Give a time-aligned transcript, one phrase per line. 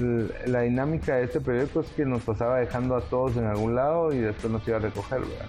[0.00, 4.12] la dinámica de este periódico es que nos pasaba dejando a todos en algún lado
[4.12, 5.46] y después nos iba a recoger, ¿verdad?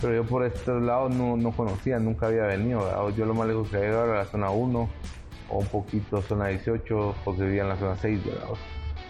[0.00, 3.10] Pero yo por estos lados no, no conocía, nunca había venido.
[3.10, 4.88] Yo lo más lejos que había llegado era la zona 1
[5.50, 8.48] o un poquito zona 18 porque vivía en la zona 6, ¿verdad?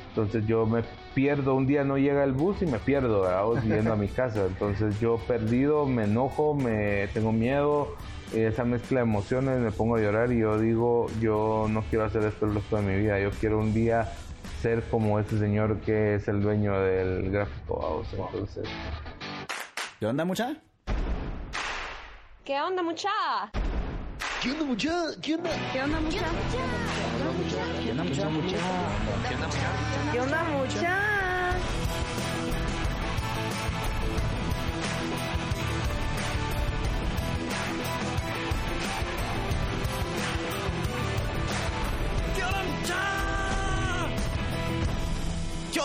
[0.08, 0.82] Entonces yo me
[1.14, 3.62] pierdo, un día no llega el bus y me pierdo, ¿verdad?
[3.64, 4.44] yendo a mi casa.
[4.46, 7.96] Entonces yo perdido, me enojo, me tengo miedo,
[8.34, 12.24] esa mezcla de emociones, me pongo a llorar y yo digo, yo no quiero hacer
[12.24, 14.10] esto el resto de mi vida, yo quiero un día
[14.62, 18.28] ser como ese señor que es el dueño del gráfico, ¿verdad?
[18.32, 18.68] Entonces...
[19.98, 20.54] ¿Qué onda, mucha?
[22.44, 23.10] ¿Qué onda, mucha?
[24.40, 25.06] ¿Qué onda, mucha?
[25.20, 25.50] ¿Qué onda?
[25.72, 26.24] ¿Qué onda, mucha?
[26.52, 27.82] ¿Qué onda, mucha?
[27.82, 28.56] ¿Qué onda, mucha?
[29.28, 30.12] ¿Qué onda, mucha?
[30.12, 31.21] ¿Qué onda, mucha?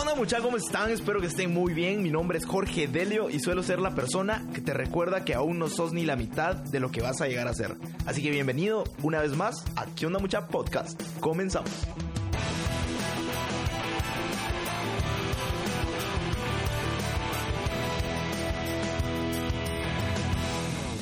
[0.07, 0.45] Onda muchachos?
[0.45, 0.89] ¿Cómo están?
[0.89, 2.01] Espero que estén muy bien.
[2.01, 5.59] Mi nombre es Jorge Delio y suelo ser la persona que te recuerda que aún
[5.59, 7.75] no sos ni la mitad de lo que vas a llegar a ser.
[8.05, 11.01] Así que bienvenido una vez más a ¿Qué onda mucha podcast?
[11.19, 11.69] Comenzamos.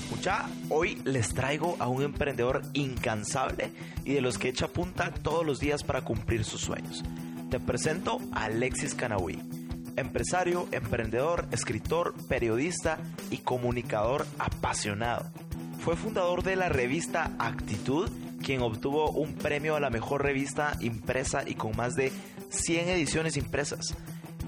[0.09, 3.71] Mucha, hoy les traigo a un emprendedor incansable
[4.03, 7.03] y de los que echa punta todos los días para cumplir sus sueños.
[7.55, 9.41] Te presento a Alexis Canahui,
[9.95, 12.97] empresario, emprendedor, escritor, periodista
[13.31, 15.31] y comunicador apasionado.
[15.79, 18.09] Fue fundador de la revista Actitud,
[18.43, 22.11] quien obtuvo un premio a la mejor revista impresa y con más de
[22.49, 23.95] 100 ediciones impresas.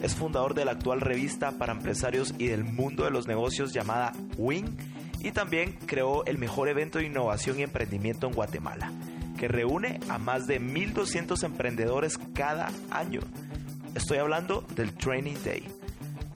[0.01, 4.11] Es fundador de la actual revista para empresarios y del mundo de los negocios llamada
[4.37, 4.75] Wing
[5.21, 8.91] y también creó el mejor evento de innovación y emprendimiento en Guatemala
[9.37, 13.21] que reúne a más de 1.200 emprendedores cada año.
[13.95, 15.63] Estoy hablando del Training Day.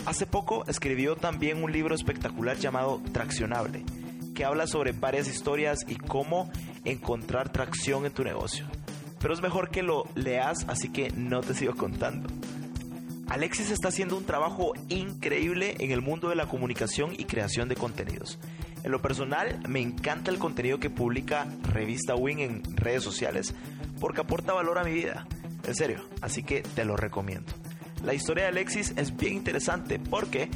[0.06, 3.84] Hace poco escribió también un libro espectacular llamado Traccionable,
[4.34, 6.50] que habla sobre varias historias y cómo
[6.86, 8.66] encontrar tracción en tu negocio.
[9.20, 12.30] Pero es mejor que lo leas, así que no te sigo contando.
[13.28, 17.76] Alexis está haciendo un trabajo increíble en el mundo de la comunicación y creación de
[17.76, 18.40] contenidos.
[18.84, 23.54] En lo personal, me encanta el contenido que publica Revista Win en redes sociales
[24.00, 25.28] porque aporta valor a mi vida.
[25.68, 27.52] En serio, así que te lo recomiendo.
[28.04, 30.50] La historia de Alexis es bien interesante porque,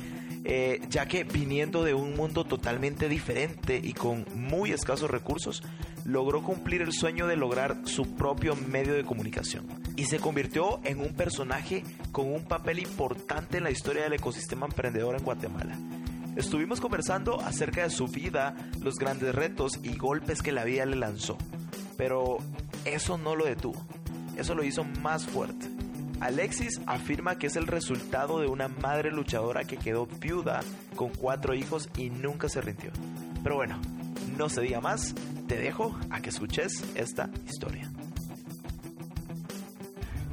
[0.43, 5.61] eh, ya que viniendo de un mundo totalmente diferente y con muy escasos recursos,
[6.05, 10.99] logró cumplir el sueño de lograr su propio medio de comunicación y se convirtió en
[10.99, 15.77] un personaje con un papel importante en la historia del ecosistema emprendedor en Guatemala.
[16.35, 20.97] Estuvimos conversando acerca de su vida, los grandes retos y golpes que la vida le
[20.97, 21.37] lanzó.
[21.97, 22.39] Pero
[22.83, 23.81] eso no lo detuvo,
[24.37, 25.67] eso lo hizo más fuerte.
[26.19, 30.59] Alexis afirma que es el resultado de una madre luchadora que quedó viuda
[30.97, 32.91] con cuatro hijos y nunca se rindió.
[33.41, 33.79] Pero bueno,
[34.37, 35.15] no se diga más,
[35.47, 37.89] te dejo a que escuches esta historia.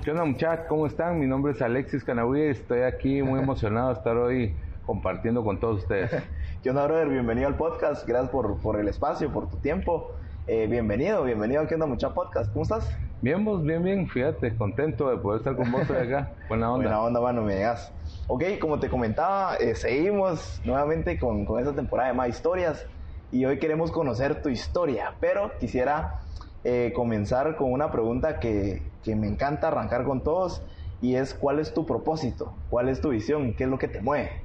[0.02, 0.66] ¿Qué onda muchachos?
[0.68, 1.20] ¿Cómo están?
[1.20, 4.52] Mi nombre es Alexis Canahui y estoy aquí muy emocionado de estar hoy
[4.92, 6.10] compartiendo con todos ustedes.
[6.62, 7.08] ¿Qué onda, brother?
[7.08, 8.06] Bienvenido al podcast.
[8.06, 10.10] Gracias por, por el espacio, por tu tiempo.
[10.46, 12.52] Eh, bienvenido, bienvenido a ¿Qué onda, mucha podcast?
[12.52, 12.94] ¿Cómo estás?
[13.22, 14.06] Bien, vos, bien, bien.
[14.06, 16.32] Fíjate, contento de poder estar con vos hoy acá.
[16.50, 16.84] Buena onda.
[16.84, 17.90] Buena onda, mano, me digas.
[18.26, 22.86] Ok, como te comentaba, eh, seguimos nuevamente con, con esta temporada de más historias
[23.30, 26.20] y hoy queremos conocer tu historia, pero quisiera
[26.64, 30.62] eh, comenzar con una pregunta que, que me encanta arrancar con todos
[31.00, 32.52] y es ¿cuál es tu propósito?
[32.68, 33.54] ¿Cuál es tu visión?
[33.54, 34.41] ¿Qué es lo que te mueve?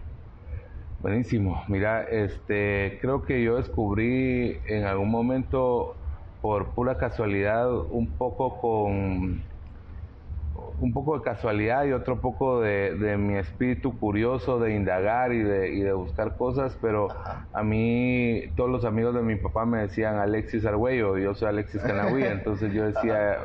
[1.00, 1.64] Buenísimo.
[1.68, 5.96] Mira, este, creo que yo descubrí en algún momento
[6.42, 9.44] por pura casualidad un poco con
[10.80, 15.74] un poco de casualidad y otro poco de, mi espíritu curioso de indagar y de,
[15.74, 17.08] y de buscar cosas, pero
[17.54, 21.82] a mí todos los amigos de mi papá me decían Alexis Argüello, yo soy Alexis
[21.82, 23.38] Canahui, entonces yo decía,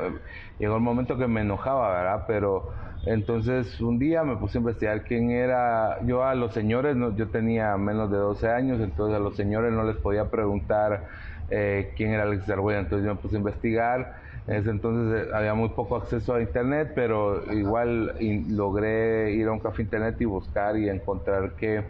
[0.57, 2.23] llegó el momento que me enojaba, ¿verdad?
[2.27, 2.69] Pero
[3.05, 7.27] entonces un día me puse a investigar quién era, yo a los señores, no, yo
[7.27, 11.07] tenía menos de 12 años, entonces a los señores no les podía preguntar
[11.49, 14.15] eh, quién era Alexis Argüello, entonces yo me puse a investigar,
[14.47, 18.15] en ese entonces eh, había muy poco acceso a internet, pero igual
[18.49, 21.83] logré ir a un café internet y buscar y encontrar que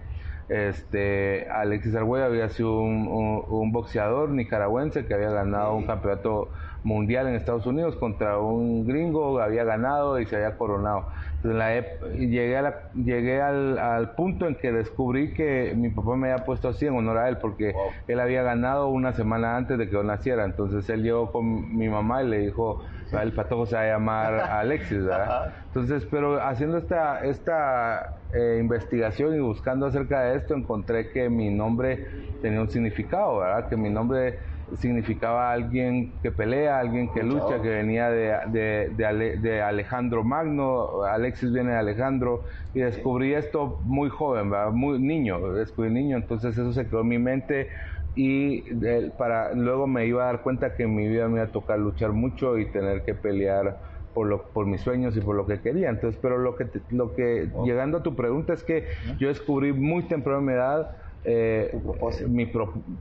[0.50, 3.07] este Alexis Argüello había sido un,
[3.48, 6.50] un, boxeador nicaragüense que había ganado un campeonato
[6.83, 11.07] mundial en Estados Unidos contra un gringo, había ganado y se había coronado.
[11.38, 16.15] Entonces, la llegué, a la, llegué al, al, punto en que descubrí que mi papá
[16.15, 17.74] me había puesto así en honor a él, porque
[18.07, 20.45] él había ganado una semana antes de que yo naciera.
[20.45, 22.81] Entonces él llegó con mi mamá y le dijo,
[23.21, 25.53] el patojo se va a llamar Alexis, ¿verdad?
[25.68, 31.50] Entonces, pero haciendo esta, esta eh, investigación y buscando acerca de esto, encontré que mi
[31.50, 32.07] nombre
[32.41, 33.68] tenía un significado, ¿verdad?
[33.69, 34.39] Que mi nombre
[34.77, 41.71] significaba alguien que pelea, alguien que lucha, que venía de, de, Alejandro Magno, Alexis viene
[41.71, 42.44] de Alejandro,
[42.74, 47.19] y descubrí esto muy joven, muy niño, descubrí niño, entonces eso se quedó en mi
[47.19, 47.69] mente
[48.15, 48.62] y
[49.18, 51.80] para luego me iba a dar cuenta que en mi vida me iba a tocar
[51.80, 53.80] luchar mucho y tener que pelear
[54.13, 55.89] por, lo, por mis sueños y por lo que quería.
[55.89, 58.86] Entonces, pero lo que, lo que llegando a tu pregunta es que
[59.18, 60.92] yo descubrí muy temprano en mi edad
[61.23, 61.71] eh,
[62.27, 62.51] mi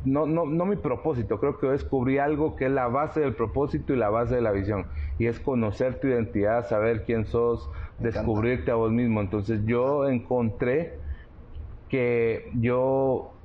[0.05, 3.93] no, no, no mi propósito, creo que descubrí algo que es la base del propósito
[3.93, 4.87] y la base de la visión,
[5.19, 9.21] y es conocer tu identidad, saber quién sos, descubrirte a vos mismo.
[9.21, 11.01] Entonces yo encontré
[11.89, 13.41] que yo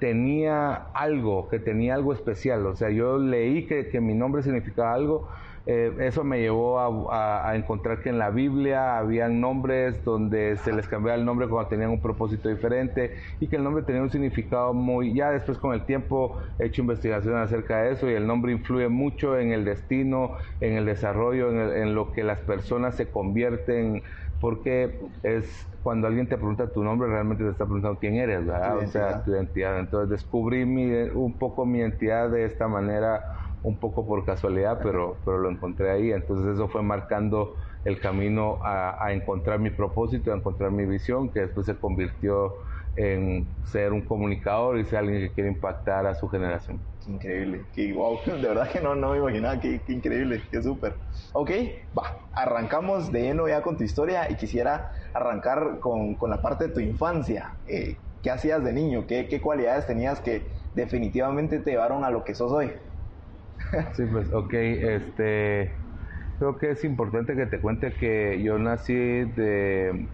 [0.00, 4.94] tenía algo, que tenía algo especial, o sea, yo leí que, que mi nombre significaba
[4.94, 5.28] algo
[5.68, 6.78] eh, eso me llevó
[7.10, 11.68] a, encontrar que en la Biblia habían nombres donde se les cambiaba el nombre cuando
[11.68, 15.12] tenían un propósito diferente y que el nombre tenía un significado muy...
[15.12, 18.88] Ya después con el tiempo he hecho investigación acerca de eso y el nombre influye
[18.88, 24.04] mucho en el destino, en el desarrollo, en, lo que las personas se convierten
[24.40, 28.78] porque es cuando alguien te pregunta tu nombre, realmente te está preguntando quién eres, ¿verdad?
[28.78, 29.80] O sea, tu identidad.
[29.80, 33.24] Entonces descubrí mi, un poco mi identidad de esta manera
[33.66, 36.12] un poco por casualidad, pero, pero lo encontré ahí.
[36.12, 41.40] Entonces eso fue marcando el camino a, encontrar mi propósito, a encontrar mi visión, que
[41.40, 42.54] después se convirtió
[42.94, 46.80] en ser un comunicador y ser alguien que quiere impactar a su generación.
[47.08, 50.94] increíble, qué wow, de verdad que no, no me imaginaba, qué, increíble, qué súper.
[51.32, 51.50] Ok,
[51.96, 52.04] va,
[52.34, 56.74] arrancamos de lleno ya con tu historia y quisiera arrancar con, con la parte de
[56.74, 57.56] tu infancia.
[57.66, 59.06] Eh, ¿Qué hacías de niño?
[59.08, 62.70] ¿Qué, ¿Qué cualidades tenías que definitivamente te llevaron a lo que sos hoy?
[63.94, 65.80] Sí, pues, ok, este,
[66.38, 70.10] creo que es importante que te cuente que yo nací de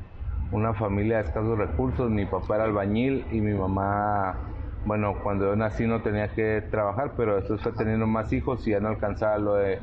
[0.50, 4.40] una familia de escasos recursos, mi papá era albañil y mi mamá,
[4.84, 8.70] bueno, cuando yo nací no tenía que trabajar, pero después fue teniendo más hijos y
[8.72, 9.74] ya no alcanzaba lo de,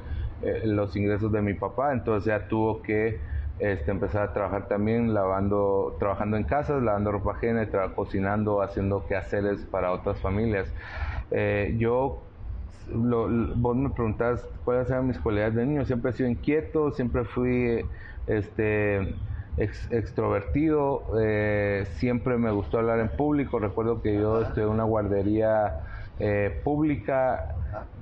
[0.41, 3.21] eh, los ingresos de mi papá, entonces ya tuvo que
[3.57, 9.65] este, empezar a trabajar también lavando, trabajando en casas, lavando ropa ajena, cocinando, haciendo quehaceres
[9.65, 10.73] para otras familias.
[11.31, 12.28] Eh, yo
[12.91, 15.85] lo, vos me preguntás cuáles eran mis cualidades de niño.
[15.85, 17.89] Siempre he sido inquieto, siempre fui
[18.25, 19.21] este,
[19.57, 23.59] extrovertido, eh, siempre me gustó hablar en público.
[23.59, 25.75] Recuerdo que yo estuve en una guardería
[26.17, 27.43] eh, pública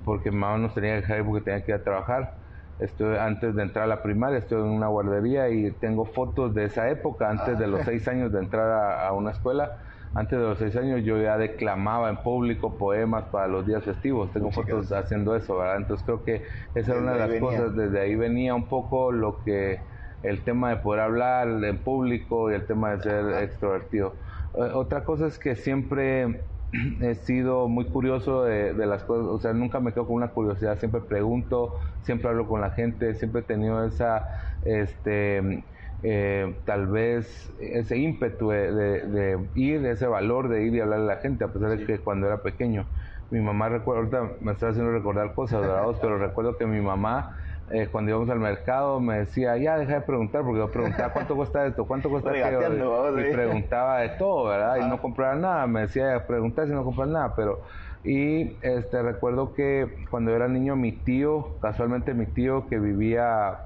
[0.03, 2.46] porque mi mamá nos tenía que dejar porque tenía que ir a trabajar.
[2.79, 6.65] Estuve, antes de entrar a la primaria, estuve en una guardería y tengo fotos de
[6.65, 9.77] esa época, antes de los seis años de entrar a una escuela
[10.13, 14.31] antes de los seis años yo ya declamaba en público poemas para los días festivos.
[14.31, 15.77] Tengo fotos haciendo eso, ¿verdad?
[15.77, 16.43] Entonces creo que
[16.73, 17.75] esa era una de las cosas.
[17.75, 19.79] Desde ahí venía un poco lo que
[20.23, 24.15] el tema de poder hablar en público y el tema de ser extrovertido.
[24.55, 26.41] Eh, otra cosa es que siempre
[26.71, 30.29] he sido muy curioso de, de, las cosas, o sea, nunca me quedo con una
[30.29, 34.25] curiosidad, siempre pregunto, siempre hablo con la gente, siempre he tenido esa,
[34.63, 35.63] este,
[36.03, 41.21] eh, tal vez ese ímpetu de, ir, ese valor de ir y hablarle a la
[41.21, 42.85] gente, a pesar de que cuando era pequeño,
[43.29, 45.61] mi mamá recuerda, ahorita me está haciendo recordar cosas,
[46.01, 47.37] pero recuerdo que mi mamá
[47.69, 51.35] eh, cuando íbamos al mercado me decía, ya deja de preguntar, porque yo preguntaba cuánto
[51.35, 54.77] cuesta esto, cuánto cuesta aquello, y, preguntaba de todo, ¿verdad?
[54.77, 57.61] Y no compraba nada, me decía, preguntar si no compras nada, pero...
[58.03, 63.59] Y este recuerdo que cuando era niño mi tío, casualmente mi tío que vivía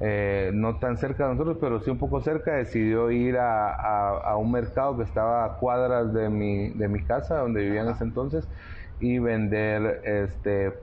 [0.00, 4.52] eh, no tan cerca de nosotros, pero sí un poco cerca, decidió ir a, un
[4.52, 8.46] mercado que estaba a cuadras de mi, de mi casa, donde vivía en ese entonces,
[9.00, 10.74] y vender, este,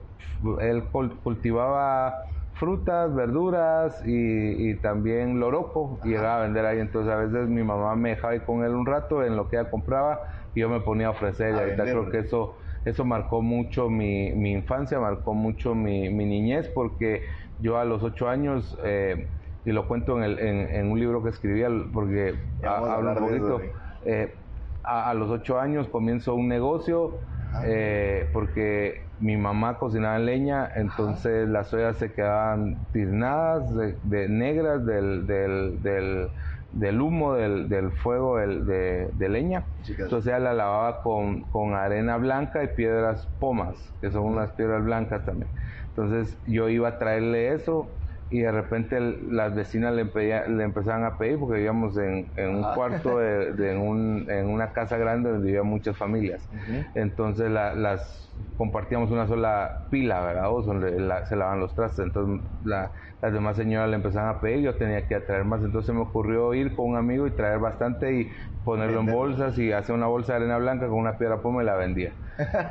[0.60, 0.84] él
[1.22, 2.14] cultivaba
[2.58, 7.94] frutas, verduras y, también loroco, y llegaba a vender ahí, entonces a veces mi mamá
[7.96, 10.20] me dejaba ir con él un rato en lo que ella compraba
[10.54, 14.32] y yo me ponía a ofrecer, y ahorita creo que eso, eso marcó mucho mi,
[14.32, 17.22] mi infancia, marcó mucho mi, mi niñez, porque
[17.58, 19.28] yo a los ocho años, eh,
[19.64, 23.60] y lo cuento en, el, en, un libro que escribí, porque hablo un poquito,
[24.04, 24.34] eh,
[24.82, 27.18] a, los ocho años comienzo un negocio,
[27.64, 33.64] eh, porque mi mamá cocinaba leña, entonces las ollas se quedaban tiznadas,
[34.02, 36.30] de, negras del, del, del
[36.72, 39.68] del humo del, del fuego del- de, de leña.
[39.82, 40.04] Chicas.
[40.04, 44.84] Entonces ella la lavaba con, con arena blanca y piedras pomas, que son unas piedras
[44.84, 45.52] blancas también.
[45.88, 47.95] Entonces yo iba a traerle eso
[48.28, 52.64] y de repente el- las vecinas le, empezaban a pedir porque vivíamos en, en un
[52.64, 52.74] Ajá.
[52.74, 56.48] cuarto, de, de- en, un- en una casa grande donde vivían muchas familias.
[56.94, 58.24] Entonces la- las
[58.56, 60.50] compartíamos una sola pila, ¿verdad?
[60.52, 62.04] O donde la- se lavan los trastes.
[62.06, 62.90] Entonces la-
[63.20, 65.62] las demás señoras le empezaban a pedir, yo tenía que traer más.
[65.62, 68.30] Entonces me ocurrió ir con un amigo y traer bastante y
[68.64, 71.66] ponerlo en bolsas y hacer una bolsa de arena blanca con una piedra poma y
[71.66, 72.14] la vendía.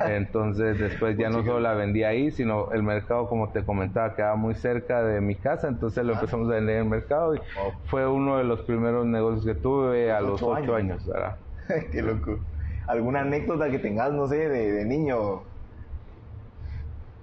[0.01, 4.35] Entonces después ya no solo la vendía ahí, sino el mercado, como te comentaba, quedaba
[4.35, 7.73] muy cerca de mi casa, entonces lo empezamos a vender en el mercado y Wow.
[7.83, 11.05] fue uno de los primeros negocios que tuve a los Ocho años.
[11.05, 11.39] ¿verdad?
[11.91, 12.45] Qué loco.
[12.87, 15.47] ¿Alguna anécdota que tengas, no sé, de, de niño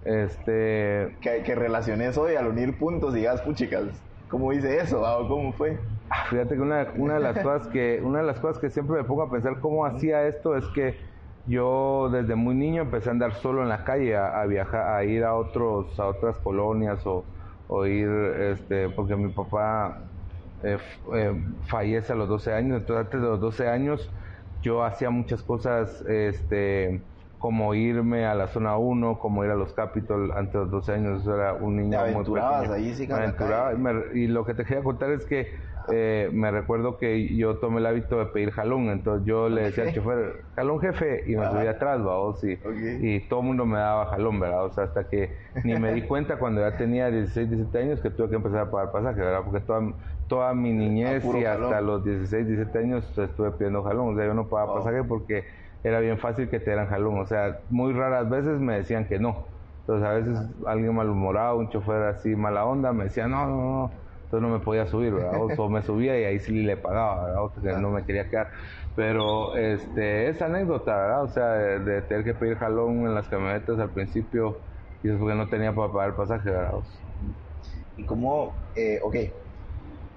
[0.03, 5.05] Este, que, que relaciones hoy al unir puntos y digas, puchicas, ¿cómo hice eso?
[5.07, 5.79] ah, o ¿Cómo fue?
[6.11, 8.97] Ah, Fíjate que una, una de las cosas que una de las cosas que siempre
[8.97, 11.01] me pongo a pensar cómo hacía esto es que
[11.45, 15.05] yo desde muy niño empecé a andar solo en la calle a, a viajar a
[15.05, 17.31] ir a otros a otras colonias o,
[17.67, 18.09] o ir
[18.41, 20.13] este porque mi papá
[20.63, 20.79] eh,
[21.15, 24.13] eh, fallece a los 12 años entonces antes de los 12 años
[24.61, 27.09] yo hacía muchas cosas este
[27.39, 30.93] como irme a la zona 1 como ir a los Capitol antes de los 12
[30.93, 32.73] años era un niño Te muy pequeño.
[32.73, 35.49] ahí, sí, Me aventuraba me- y lo que te quería contar es que
[35.91, 39.85] eh, me recuerdo que yo tomé el hábito de pedir jalón, entonces yo le decía
[39.85, 41.53] al chofer, jalón jefe, y me Ajá.
[41.53, 42.15] subía atrás, ¿va?
[42.43, 42.77] y, Ok.
[43.01, 44.65] y todo el mundo me daba jalón, ¿verdad?
[44.67, 48.11] O sea, hasta que ni me di cuenta cuando ya tenía 16, 17 años que
[48.11, 49.43] tuve que empezar a pagar pasaje, ¿verdad?
[49.45, 49.81] Porque toda,
[50.29, 51.87] toda mi niñez y hasta jalón.
[51.87, 55.45] los 16, 17 años estuve pidiendo jalón, o sea, yo no pagaba pasaje porque
[55.83, 59.19] era bien fácil que te dieran jalón, o sea, muy raras veces me decían que
[59.19, 59.49] no.
[59.81, 64.02] Entonces a veces alguien malhumorado, un chofer así mala onda, me decía, no, no, no,
[64.33, 65.35] entonces no me podía subir, ¿verdad?
[65.37, 67.45] O, me subía y ahí sí le pagaba, ¿verdad?
[67.45, 68.49] O sea, no me quería quedar.
[68.95, 71.25] Pero este, esa anécdota, ¿verdad?
[71.25, 74.63] O sea, de, de tener que pedir jalón en las camionetas al principio
[75.03, 76.77] y es porque no tenía para pagar el pasaje, ¿verdad?
[76.77, 77.03] O sea,
[77.97, 79.15] ¿Y cómo, eh, ok,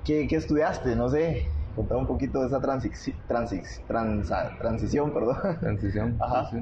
[0.04, 0.96] ¿qué, qué estudiaste?
[0.96, 5.38] No sé, contame un poquito de esa transici- transi- transa- transición, perdón.
[5.60, 6.18] transición.
[6.20, 6.44] Ajá.
[6.46, 6.58] sí, sí.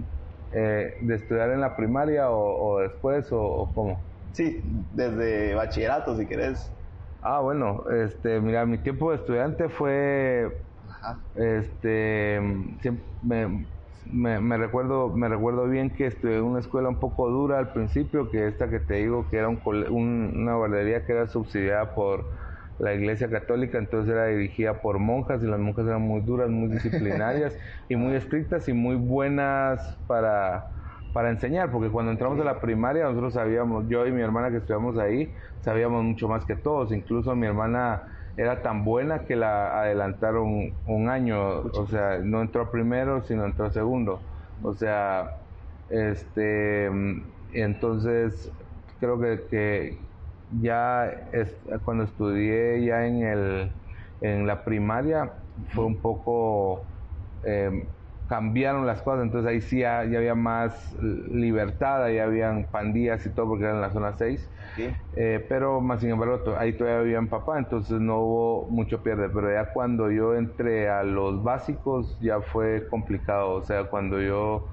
[0.51, 4.09] Eh, ¿De estudiar en la primaria o, o después o, o cómo?
[4.33, 6.71] Sí, desde bachillerato, si querés.
[7.25, 10.51] Ah, bueno, este, mira, mi tiempo de estudiante fue
[10.87, 11.25] Ajá.
[11.35, 12.39] este
[13.21, 13.69] me,
[14.05, 17.73] me- me recuerdo me recuerdo bien que estudié en una escuela un poco dura al
[17.73, 21.27] principio que esta que te digo que era un, cole- un- una guardería que era
[21.27, 22.25] subsidiada por
[22.79, 26.69] la iglesia católica entonces era dirigida por monjas y las monjas eran muy duras muy
[26.69, 27.57] disciplinarias
[27.89, 30.65] y muy estrictas y muy buenas para
[31.13, 34.57] para enseñar, porque cuando entramos a la primaria nosotros sabíamos, yo y mi hermana que
[34.57, 38.03] estudiamos ahí, sabíamos mucho más que todos, incluso mi hermana
[38.35, 43.69] era tan buena que la adelantaron un año, o sea, no entró primero, sino entró
[43.69, 44.25] segundo.
[44.61, 45.29] O sea,
[45.89, 46.87] este,
[47.53, 48.51] entonces
[48.99, 50.09] creo que, que
[50.49, 53.73] ya es, cuando estudié ya en el
[54.21, 55.33] en la primaria
[55.73, 56.87] fue un poco
[57.43, 57.69] eh,
[58.33, 60.91] cambiaron las cosas, entonces ahí sí ya, ya había más
[61.29, 64.49] libertad, ahí habían pandillas y todo porque era en la zona 6.
[64.75, 64.89] ¿sí?
[65.15, 69.53] Eh, pero más sin embargo ahí todavía en papá, entonces no hubo mucho pierde, pero
[69.53, 74.67] ya cuando yo entré a los básicos ya fue complicado, o sea, cuando yo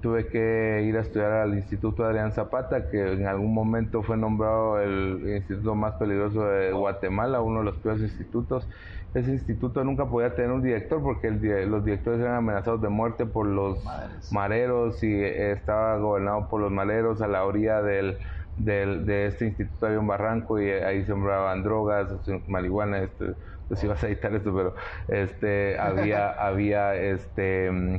[0.00, 4.80] tuve que ir a estudiar al Instituto Adrián Zapata, que en algún momento fue nombrado
[4.80, 8.68] el instituto más peligroso de Guatemala, uno de los peores institutos.
[9.12, 13.26] Ese instituto nunca podía tener un director porque el los directores eran amenazados de muerte
[13.26, 14.32] por los Madres.
[14.32, 18.18] mareros y eh, estaba gobernado por los mareros a la orilla del,
[18.56, 22.08] del- de este instituto había un barranco y eh, ahí sembraban drogas,
[22.46, 23.34] marihuana, este,
[23.68, 24.74] pues ibas a editar esto, pero
[25.08, 27.96] este había, había este mm,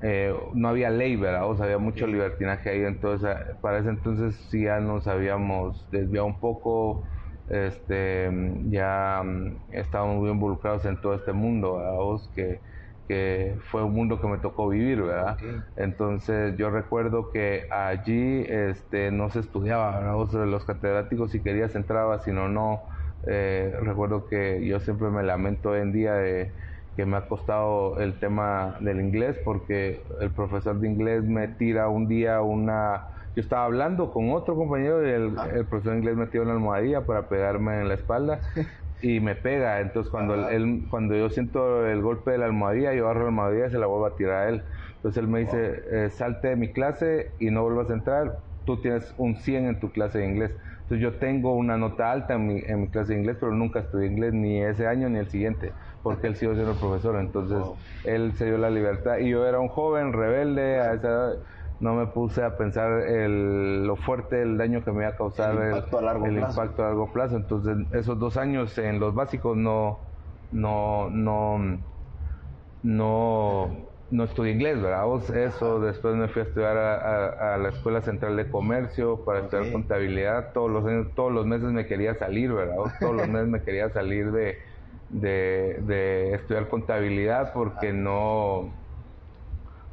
[0.00, 1.48] eh, no había ley, ¿verdad?
[1.50, 5.88] O sea, había mucho libertinaje ahí, entonces eh, para ese entonces sí ya nos habíamos
[5.90, 7.04] desviado un poco,
[7.46, 8.30] este,
[8.66, 11.92] ya mm, estábamos muy involucrados en todo este mundo, ¿verdad?
[11.96, 12.62] Vos, que,
[13.08, 15.38] que fue un mundo que me tocó vivir, ¿verdad?
[15.76, 20.16] Entonces yo recuerdo que allí este, no se estudiaba, ¿verdad?
[20.20, 22.82] O sea, los catedráticos si querías entrabas, si no, no.
[23.26, 26.54] Eh, recuerdo que yo siempre me lamento hoy en día de
[26.96, 31.88] que me ha costado el tema del inglés porque el profesor de inglés me tira
[31.88, 33.06] un día una...
[33.36, 35.50] Yo estaba hablando con otro compañero y el, Ajá.
[35.50, 38.40] el profesor de inglés me tira una almohadilla para pegarme en la espalda
[39.02, 39.80] y me pega.
[39.80, 40.52] Entonces cuando, Ajá.
[40.52, 43.78] él, cuando yo siento el golpe de la almohadilla, yo agarro la almohadilla y se
[43.78, 44.64] la vuelvo a tirar a él.
[44.96, 48.80] Entonces él me dice, eh, salte de mi clase y no vuelvas a entrar tú
[48.80, 50.52] tienes un 100 en tu clase de inglés.
[50.82, 53.80] Entonces yo tengo una nota alta en mi, en mi clase de inglés, pero nunca
[53.80, 57.16] estudié inglés ni ese año ni el siguiente, porque él siguió siendo profesor.
[57.16, 61.32] Entonces él se dio la libertad y yo era un joven rebelde a esa edad
[61.78, 65.56] no me puse a pensar el, lo fuerte el daño que me iba a causar
[65.56, 66.60] El impacto a largo plazo.
[66.60, 67.36] impacto a largo plazo.
[67.36, 70.00] Entonces, esos dos años en los básicos no,
[70.50, 71.58] no, no,
[72.82, 75.04] no, no estudié inglés, ¿verdad?
[75.06, 76.94] Vos, Eso, después me fui a estudiar a,
[77.52, 80.52] a- a la Escuela Central de Comercio para estudiar contabilidad.
[80.54, 82.76] Todos los años, todos los meses me quería salir, ¿verdad?
[82.76, 84.56] Vos, Todos los meses me quería salir de,
[85.10, 88.74] de, de estudiar contabilidad porque no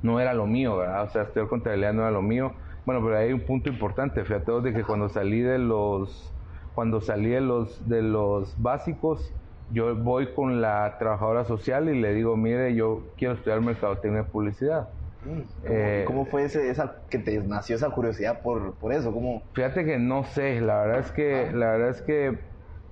[0.01, 1.03] no era lo mío, ¿verdad?
[1.03, 2.53] O sea, estudiar contabilidad no era lo mío.
[2.85, 6.37] Bueno, pero hay un punto importante, fíjate de que cuando salí de los,
[6.73, 9.35] cuando salí de los, de los básicos,
[9.69, 14.31] yo voy con la trabajadora social y le digo, mire, yo quiero estudiar mercadotecnia y
[14.31, 14.87] publicidad.
[15.21, 19.11] Mm, ¿Cómo, Eh, cómo fue ese, esa, que te nació esa curiosidad por, por eso?
[19.11, 19.43] ¿Cómo?
[19.53, 22.39] Fíjate que no sé, la verdad es que, la verdad es que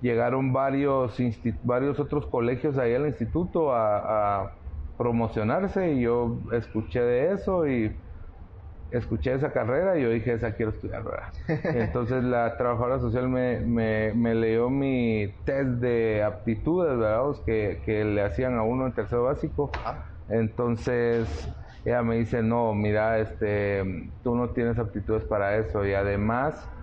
[0.06, 1.18] llegaron varios,
[1.64, 4.52] varios otros colegios ahí al instituto a, a
[4.98, 8.00] promocionarse y yo escuché de eso y
[8.90, 11.28] escuché esa carrera y yo dije, esa quiero estudiar, ¿verdad?
[11.72, 17.24] Entonces la trabajadora social me, me, me leyó mi test de aptitudes, ¿verdad?
[17.46, 19.72] Que, que le hacían a uno en tercero básico.
[20.28, 21.50] Entonces
[21.84, 23.84] ella me dice, no, mira, este,
[24.24, 26.75] tú no tienes aptitudes para eso y además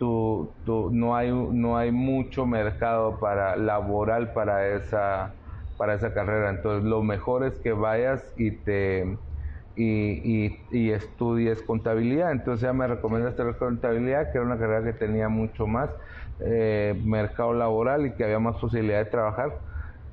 [0.00, 5.36] tú, tú, no, hay, no hay mucho mercado para, laboral para esa,
[5.76, 6.50] para esa carrera.
[6.50, 9.18] Entonces lo mejor es que vayas y te
[9.76, 12.32] y, y, estudies contabilidad.
[12.32, 15.90] Entonces ella me recomienda estudiar contabilidad, que era una carrera que tenía mucho más
[16.40, 19.60] eh, mercado laboral y que había más posibilidad de trabajar.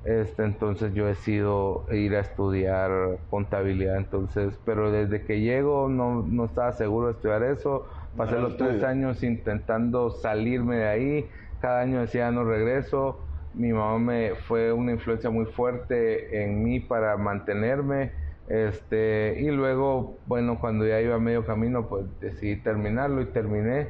[0.04, 2.90] Este, entonces yo decido ir a estudiar
[3.30, 3.96] contabilidad.
[3.98, 7.86] Entonces, pero desde que llego no, no estaba seguro de estudiar eso.
[8.16, 11.30] Pasé los tres años intentando salirme de ahí.
[11.60, 13.20] Cada año decía no regreso.
[13.54, 18.12] Mi mamá me fue una influencia muy fuerte en mí para mantenerme.
[18.48, 23.88] Este, y luego, bueno, cuando ya iba a medio camino, pues decidí terminarlo y terminé.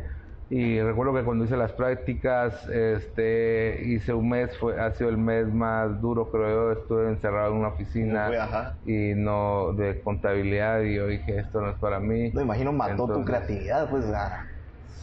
[0.51, 5.19] Y recuerdo que cuando hice las prácticas, este, hice un mes, fue, ha sido el
[5.19, 8.75] mes más duro, creo yo, estuve encerrado en una oficina Fue, ajá.
[8.87, 12.31] y no de contabilidad y yo dije, esto no es para mí.
[12.33, 14.07] No, imagino mató tu creatividad, pues.
[14.07, 14.47] ah,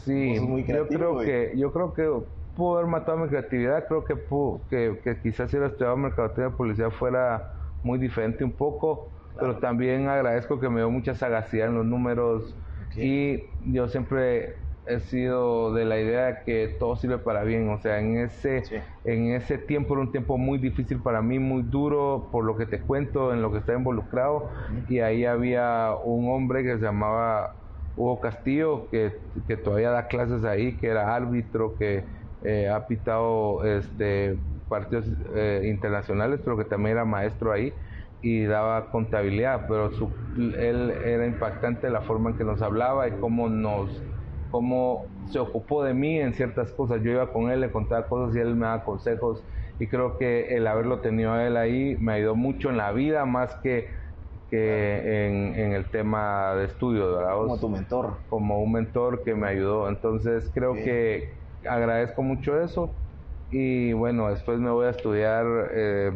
[0.03, 0.35] Sí,
[0.67, 1.27] yo creo güey.
[1.27, 2.09] que yo creo que
[2.55, 6.49] pudo haber matado mi creatividad, creo que pudo, que, que quizás si hubiera estudiado mercadotecnia
[6.53, 7.51] y publicidad fuera
[7.83, 12.55] muy diferente un poco, pero también agradezco que me dio mucha sagacidad en los números
[12.95, 17.79] y yo siempre he sido de la idea de que todo sirve para bien, o
[17.79, 18.75] sea, en ese Sí.
[19.03, 22.65] en ese tiempo era un tiempo muy difícil para mí, muy duro por lo que
[22.65, 24.49] te cuento, en lo que estaba involucrado.
[24.87, 27.55] Y ahí había un hombre que se llamaba
[27.95, 29.13] Hugo Castillo, que,
[29.47, 32.05] que todavía da clases ahí, que era árbitro, que
[32.41, 37.73] eh, ha pitado este, partidos eh, internacionales, pero que también era maestro ahí
[38.21, 39.65] y daba contabilidad.
[39.67, 44.03] Pero su, él era impactante la forma en que nos hablaba y cómo nos
[44.49, 47.01] cómo se ocupó de mí en ciertas cosas.
[47.03, 49.45] Yo iba con él, le contaba cosas y él me daba consejos.
[49.79, 53.25] Y creo que el haberlo tenido a él ahí me ayudó mucho en la vida,
[53.25, 53.89] más que,
[54.49, 57.35] que en, en el tema de estudio, ¿verdad?
[57.37, 58.19] como tu mentor.
[58.27, 59.89] Como un mentor que me ayudó.
[59.89, 61.23] Entonces creo que
[61.67, 62.97] agradezco mucho eso.
[63.49, 66.11] Y bueno, después me voy a estudiar eh,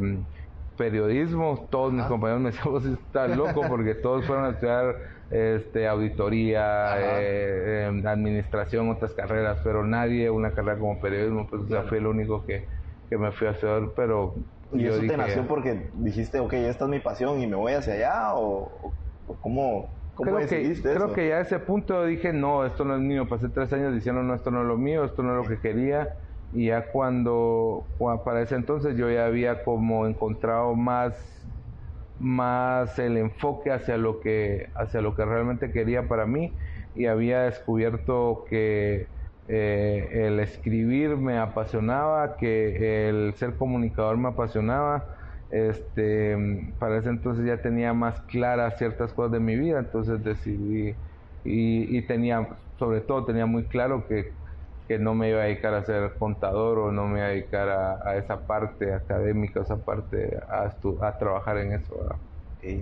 [0.76, 1.68] periodismo.
[1.72, 2.10] Todos mis Ajá.
[2.10, 4.96] compañeros me decían, vos estás loco porque todos fueron a estudiar
[5.30, 11.68] este, auditoría, eh, em, administración, otras carreras, pero nadie una carrera como periodismo, pues o
[11.70, 11.90] sea, Claro.
[11.90, 12.68] fui el único que,
[13.10, 14.36] que me fui a estudiar, pero
[14.72, 17.56] ¿Y yo eso dije, te nació porque dijiste, ok, esta es mi pasión y me
[17.56, 18.36] voy hacia allá?
[18.36, 21.14] ¿O, o- o cómo, cómo creo que, decidiste creo eso?
[21.14, 23.28] que ya a ese punto dije, no, esto no es mío.
[23.30, 25.62] Pasé tres años diciendo, no, esto no es lo mío, esto no es lo que
[25.62, 26.10] quería.
[26.52, 31.39] Y ya cuando, cua- para ese entonces yo ya había como encontrado más,
[32.20, 36.56] más el enfoque hacia lo que, hacia lo que realmente quería para mí
[36.94, 39.10] y había descubierto que
[39.48, 45.06] eh, el escribir me apasionaba, que el ser comunicador me apasionaba.
[45.50, 46.38] Este,
[46.80, 50.92] para ese entonces ya tenía más claras ciertas cosas de mi vida, entonces decidí
[51.44, 54.39] y, y tenía, sobre todo tenía muy claro que,
[54.90, 57.70] que no me iba a dedicar a ser contador o no me iba a dedicar
[57.70, 60.66] a, a esa parte académica, esa parte a,
[61.08, 61.96] a trabajar en eso.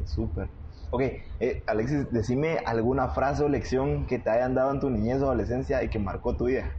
[0.06, 0.50] súper.
[0.89, 1.02] Ok,
[1.39, 5.26] eh, Alexis, decime alguna frase o lección que te hayan dado en tu niñez o
[5.26, 6.74] adolescencia y que marcó tu vida.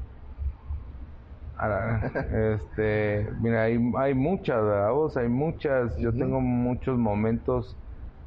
[2.30, 4.92] Este, mira, hay, hay muchas, ¿verdad?
[4.92, 5.16] Vos?
[5.16, 5.96] hay muchas.
[5.98, 7.78] Yo tengo muchos momentos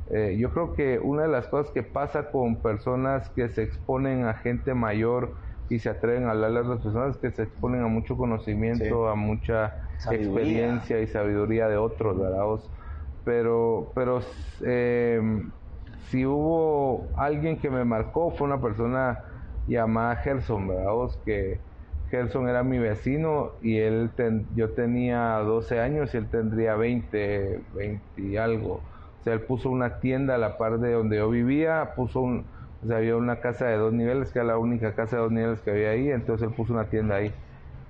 [0.08, 4.26] eh, yo creo que una de las cosas que pasa con personas que se exponen
[4.26, 5.38] a gente mayor
[5.72, 9.16] y se atreven a hablar a las personas que se exponen a mucho conocimiento, a
[9.16, 9.78] mucha
[10.12, 12.44] experiencia y sabiduría de otros, ¿verdad?
[13.24, 14.20] Pero, pero
[14.66, 15.22] eh,
[16.10, 19.20] si hubo alguien que me marcó, fue una persona
[19.66, 20.92] llamada Gerson, ¿verdad?
[21.24, 21.62] Que
[22.10, 24.12] Gerson era mi vecino y él
[24.54, 28.74] yo tenía 12 años y él tendría 20, 20 y algo.
[29.22, 32.46] O sea, él puso una tienda a la par de donde yo vivía, puso un,
[32.84, 35.32] o sea, había una casa de dos niveles, que era la única casa de dos
[35.32, 37.32] niveles que había ahí, entonces él puso una tienda ahí.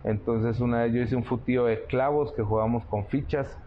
[0.04, 3.58] Entonces una vez yo hice un futío de clavos que jugábamos con fichas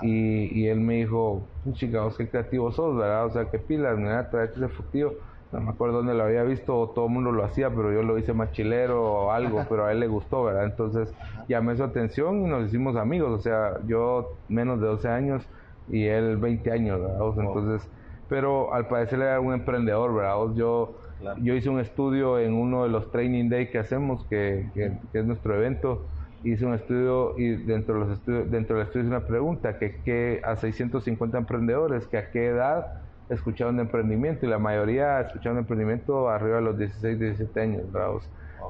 [0.00, 3.26] y, y, él me dijo, chica, qué creativo sos, ¿verdad?
[3.26, 5.12] O sea, qué pilas, mira, traerte ese futío.
[5.52, 8.16] No me acuerdo dónde lo había visto, todo el mundo lo hacía, pero yo lo
[8.16, 10.64] hice más chilero o algo, pero a él le gustó, ¿verdad?
[10.64, 11.12] Entonces
[11.46, 15.46] llamé su atención y nos hicimos amigos, o sea, yo menos de 12 años
[15.88, 17.18] y él 20 años, ¿verdad?
[17.36, 17.90] entonces,
[18.28, 20.36] pero al parecer era un emprendedor, ¿verdad?
[20.54, 20.98] yo,
[21.40, 25.24] yo hice un estudio en uno de los training day que hacemos, que, que, es
[25.24, 26.06] nuestro evento,
[26.44, 30.02] hice un estudio y dentro de los estudios, dentro del estudio hice una pregunta, que,
[30.02, 35.56] que a 650 emprendedores, que a qué edad escucharon de emprendimiento y la mayoría escucharon
[35.56, 38.12] de emprendimiento arriba de los 16, 17 años, ¿verdad?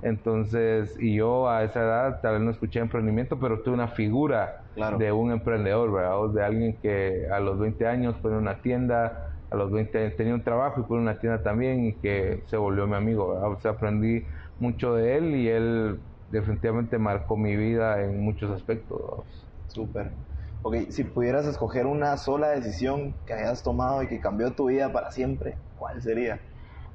[0.02, 4.62] Entonces, y yo a esa edad tal vez no escuché emprendimiento, pero tuve una figura
[4.98, 6.28] de un emprendedor, ¿verdad?
[6.32, 10.42] De alguien que a los 20 años pone una tienda, a los 20 tenía un
[10.44, 13.52] trabajo y pone una tienda también y que se volvió mi amigo, ¿verdad?
[13.52, 14.26] O sea, aprendí
[14.58, 19.26] mucho de él y él definitivamente marcó mi vida en muchos aspectos.
[19.66, 20.12] Súper.
[20.62, 24.92] Ok, si pudieras escoger una sola decisión que hayas tomado y que cambió tu vida
[24.92, 26.40] para siempre, ¿cuál sería?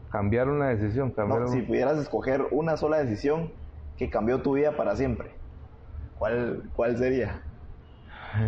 [0.10, 3.54] Cambiar una decisión, cambiar Si pudieras escoger una sola decisión
[3.98, 5.36] que cambió tu vida para siempre,
[6.16, 7.47] ¿cuál, cuál sería?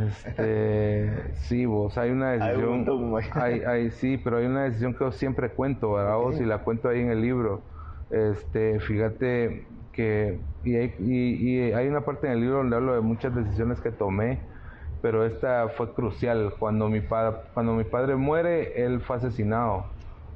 [0.08, 2.86] Este, sí, vos, hay una decisión.
[3.34, 6.18] Hay, hay, sí, pero hay una decisión que yo siempre cuento, ¿verdad?
[6.18, 7.62] Vos, y la cuento ahí en el libro.
[8.10, 10.40] Este, fíjate que.
[10.64, 13.92] Y hay, y, hay una parte en el libro donde hablo de muchas decisiones que
[13.92, 14.40] tomé,
[15.02, 16.54] pero esta fue crucial.
[16.60, 19.86] Cuando mi, cuando mi padre muere, él fue asesinado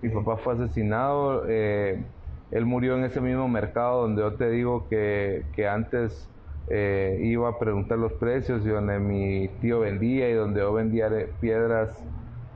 [0.03, 1.45] mi papá fue asesinado.
[1.47, 2.03] Eh,
[2.51, 6.29] él murió en ese mismo mercado donde yo te digo que, antes
[6.69, 11.09] eh, iba a preguntar los precios y donde mi tío vendía y donde yo vendía
[11.39, 12.03] piedras,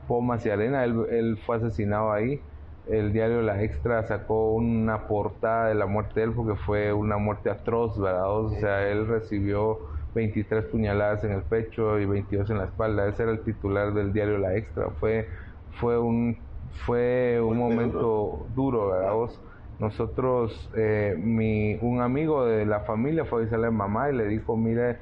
[0.06, 0.84] pomas y arena.
[0.84, 2.40] Él, fue asesinado ahí.
[2.88, 7.18] El diario La Extra sacó una portada de la muerte de él porque fue una
[7.18, 8.30] muerte atroz, ¿verdad?
[8.30, 9.78] O sea, él recibió
[10.14, 13.06] 23 puñaladas en el pecho y 22 en la espalda.
[13.06, 14.88] Ese era el titular del diario La Extra.
[14.98, 15.28] Fue,
[15.72, 16.38] fue un
[16.86, 19.12] fue un momento duro, ¿verdad?
[19.12, 19.40] Vos?
[19.78, 24.26] Nosotros, eh, mi, un amigo de la familia fue a decirle a mamá y le
[24.26, 24.98] dijo, mire,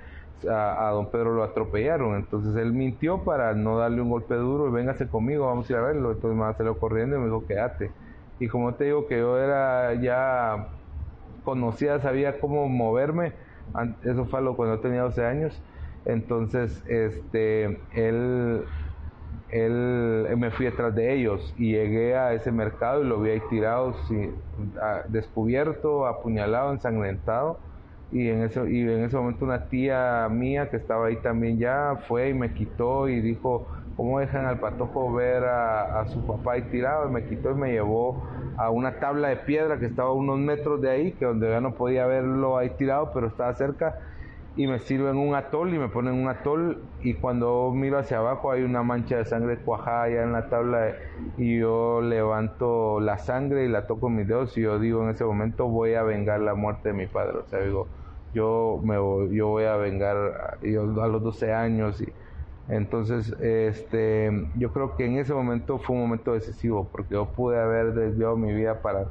[0.50, 2.16] a, don Pedro lo atropellaron.
[2.16, 5.78] Entonces él mintió para no darle un golpe duro y véngase conmigo, vamos a ir
[5.78, 6.12] a verlo.
[6.12, 7.94] Entonces mamá salió corriendo y me dijo, quédate.
[8.38, 10.68] Y como te digo que yo era ya
[11.42, 13.34] conocida, sabía cómo moverme,
[14.02, 15.62] eso fue lo cuando tenía 12 años.
[16.04, 18.64] Entonces, este, él
[19.48, 23.40] él, me fui detrás de ellos y llegué a ese mercado y lo vi ahí
[23.48, 23.94] tirado,
[25.08, 27.60] descubierto, apuñalado, ensangrentado.
[28.10, 31.96] Y en, ese, y en ese momento una tía mía que estaba ahí también ya
[32.06, 36.52] fue y me quitó y dijo, ¿cómo dejan al patojo ver a, a su papá
[36.54, 37.08] ahí tirado?
[37.08, 38.22] Y me quitó y me llevó
[38.56, 41.60] a una tabla de piedra que estaba a unos metros de ahí, que donde ya
[41.60, 43.96] no podía verlo ahí tirado, pero estaba cerca
[44.56, 48.50] y me sirven un atol y me ponen un atol y cuando miro hacia abajo
[48.50, 50.94] hay una mancha de sangre cuajada allá en la tabla
[51.36, 55.10] y yo levanto la sangre y la toco en mis dedos y yo digo en
[55.10, 57.86] ese momento voy a vengar la muerte de mi padre, o sea, digo,
[58.32, 62.10] yo me voy, yo voy a vengar yo, a los 12 años y
[62.68, 67.60] entonces este yo creo que en ese momento fue un momento decisivo porque yo pude
[67.60, 69.06] haber desviado mi vida para,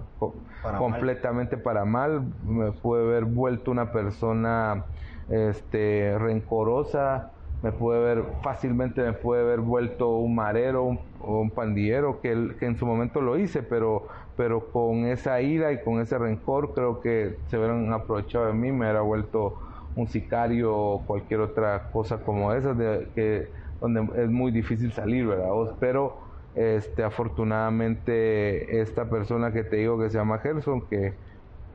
[0.80, 4.86] completamente para mal, me pude haber vuelto una persona
[5.30, 7.32] este, rencorosa,
[7.64, 12.66] me puede ver fácilmente, me puede haber vuelto un marero o un pandillero, que, que
[12.66, 14.08] en su momento lo hice, pero,
[14.38, 18.72] pero con esa ira y con ese rencor creo que se hubieran aprovechado de mí,
[18.72, 19.58] me hubiera vuelto
[19.96, 23.48] un sicario o cualquier otra cosa como esa, de, que,
[23.82, 25.48] donde es muy difícil salir, ¿verdad?
[25.80, 26.18] Pero
[26.56, 31.14] este, afortunadamente esta persona que te digo que se llama Gerson, que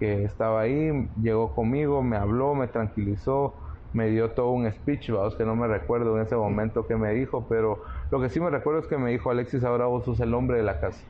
[0.00, 0.90] que estaba ahí,
[1.22, 3.56] llegó conmigo, me habló, me tranquilizó,
[3.92, 7.12] me dio todo un speech, vamos, que no me recuerdo en ese momento que me
[7.14, 10.20] dijo, pero lo que sí me recuerdo es que me dijo, Alexis, ahora vos sos
[10.20, 11.06] el hombre de la casa.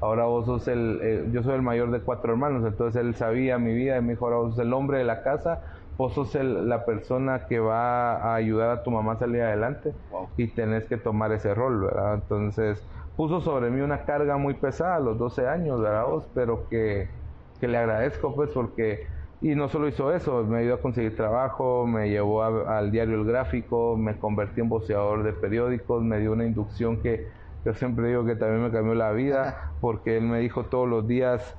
[0.00, 3.74] Ahora vos sos el, yo soy el mayor de cuatro hermanos, entonces él sabía mi
[3.74, 5.60] vida y me dijo, ahora vos sos el hombre de la casa,
[5.96, 9.96] vos sos la persona que va a ayudar a tu mamá a salir adelante
[10.36, 12.14] y tenés que tomar ese rol, ¿verdad?
[12.14, 16.04] Entonces, puso sobre mí una carga muy pesada a los 12 años, ¿verdad?
[16.34, 17.10] Pero que,
[17.60, 19.06] que le agradezco pues porque,
[19.40, 23.24] y no solo hizo eso, me ayudó a conseguir trabajo, me llevó al diario El
[23.24, 27.28] Gráfico, me convertí en voceador de periódicos, me dio una inducción que
[27.64, 31.06] yo siempre digo que también me cambió la vida, porque él me dijo todos los
[31.06, 31.56] días,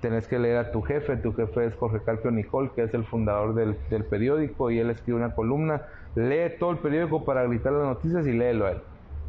[0.00, 3.04] tenés que leer a tu jefe, tu jefe es Jorge Carpio Nicol, que es el
[3.04, 5.82] fundador del, del periódico, y él escribe una columna,
[6.14, 8.82] lee todo el periódico para gritar las noticias y léelo a él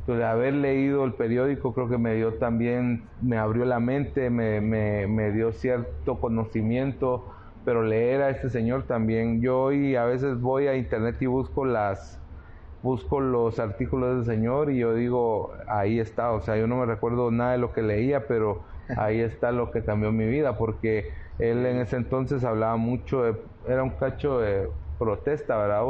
[0.08, 5.32] haber leído el periódico creo que me dio también, me abrió la mente, me, me,
[5.32, 7.26] dio cierto conocimiento,
[7.66, 11.66] pero leer a este señor también, yo hoy a veces voy a internet y busco
[11.66, 12.22] las
[12.84, 16.86] busco los artículos del señor y yo digo, ahí está, o sea, yo no me
[16.86, 18.62] recuerdo nada de lo que leía, pero
[18.96, 23.36] ahí está lo que cambió mi vida, porque él en ese entonces hablaba mucho, de,
[23.68, 25.84] era un cacho de protesta, ¿verdad?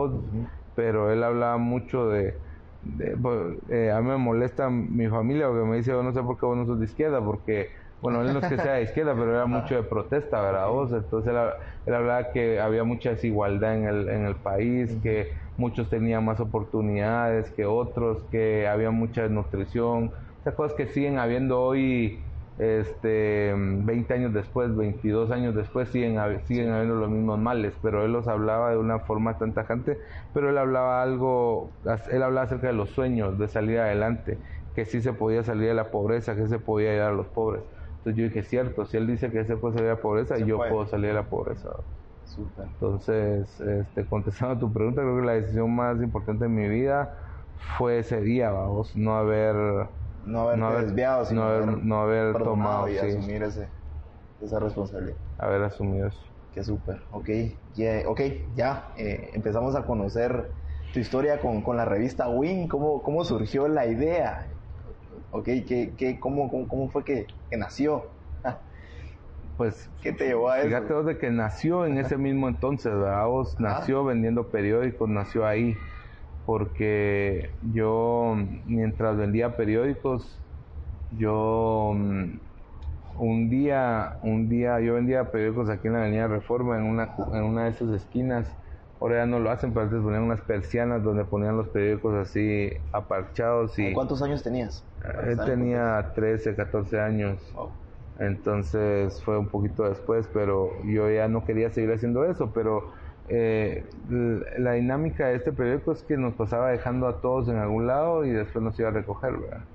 [0.76, 2.36] Pero él hablaba mucho de,
[3.22, 6.40] pues, eh, a mí me molesta mi familia porque me dice, oh, no sé por
[6.40, 7.70] qué vos no sos de izquierda, porque,
[8.02, 10.70] bueno, él no es que sea de izquierda, pero era mucho de protesta, ¿verdad?
[10.70, 10.92] Vos?
[10.94, 11.34] Entonces
[11.86, 16.40] él, hablaba que había mucha desigualdad en el, en el país, que muchos tenían más
[16.40, 22.27] oportunidades que otros, que había mucha desnutrición, esas cosas que siguen habiendo hoy
[22.60, 28.12] este 20 años después, 22 años después siguen, siguen habiendo los mismos males, pero él
[28.12, 30.00] los hablaba de una forma tan tajante,
[30.34, 31.70] pero él hablaba algo,
[32.12, 34.38] él hablaba acerca de los sueños, de salir adelante,
[34.76, 37.62] que sí se podía salir de la pobreza, que se podía ayudar a los pobres.
[37.98, 40.58] Entonces yo dije, cierto, si él dice que se puede salir de la pobreza, yo
[40.58, 41.70] puedo salir de la pobreza.
[42.58, 47.18] Entonces, este, contestando a tu pregunta, creo que la decisión más importante de mi vida
[47.78, 49.88] fue ese día, vamos, no haber
[50.28, 53.70] no haber desviado, sino no haber, tomado y asumir ese,
[54.42, 55.18] esa responsabilidad.
[55.38, 56.20] Haber asumido eso.
[56.54, 57.02] Qué súper.
[57.12, 57.30] Ok,
[58.08, 60.52] okay ya eh, empezamos a conocer
[60.94, 62.68] tu historia con, con la revista Win.
[62.68, 64.48] ¿Cómo, ¿Cómo surgió la idea?
[65.32, 68.06] Ok, ¿qué, qué, cómo, cómo, fue que, que nació?
[69.58, 70.68] pues ¿qué te llevó a eso?
[70.68, 73.28] Fíjate de que nació en ese mismo entonces, ¿verdad?
[73.60, 75.76] nació vendiendo periódicos, nació ahí
[76.48, 78.34] porque yo
[78.64, 80.40] mientras vendía periódicos,
[81.12, 82.40] yo mm,
[83.20, 87.44] un día, un día yo vendía periódicos aquí en la Avenida Reforma, en una, en
[87.44, 88.48] una de esas esquinas.
[89.02, 92.72] Ahora ya no lo hacen, pero antes ponían unas persianas donde ponían los periódicos así
[92.94, 93.78] aparchados.
[93.78, 94.86] Y, ¿Cuántos años tenías?
[95.26, 97.54] Él tenía 13, 14 años.
[98.20, 102.94] Entonces fue un poquito después, pero yo ya no quería seguir haciendo eso, pero
[103.30, 103.86] eh,
[104.58, 108.26] la dinámica de este periódico es que nos pasaba dejando a todos en algún lado
[108.26, 109.66] y después nos iba a recoger, ¿verdad?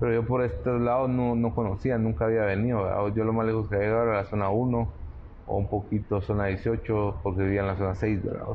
[0.00, 3.68] Pero yo por estos lados no, no conocía, nunca había venido, Yo lo más lejos
[3.68, 4.88] que había llegado era la zona 1
[5.46, 8.46] o un poquito zona 18 porque vivía en la zona 6, ¿verdad?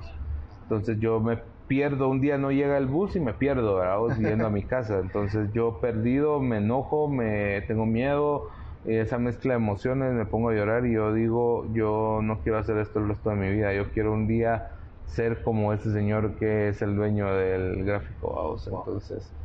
[0.63, 1.37] Entonces yo me
[1.67, 4.17] pierdo, un día no llega el bus y me pierdo, ¿verdad?
[4.17, 4.99] Yendo a mi casa.
[4.99, 8.49] Entonces yo perdido, me enojo, me tengo miedo,
[8.83, 12.77] esa mezcla de emociones me pongo a llorar y yo digo, yo no quiero hacer
[12.77, 14.69] esto el resto de mi vida, yo quiero un día
[15.05, 19.35] ser como ese señor que es el dueño del gráfico Entonces,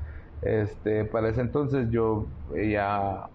[0.41, 3.31] este, para ese entonces yo ya,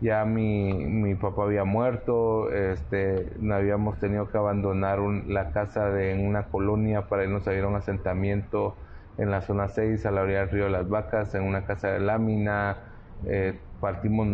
[0.00, 6.26] ya mi, mi papá había muerto, este, habíamos tenido que abandonar la casa de, en
[6.26, 8.78] una colonia para irnos a ir a un asentamiento
[9.16, 11.88] en la zona 6 a la orilla del río de las Vacas, en una casa
[11.90, 12.84] de lámina,
[13.22, 14.26] eh, partimos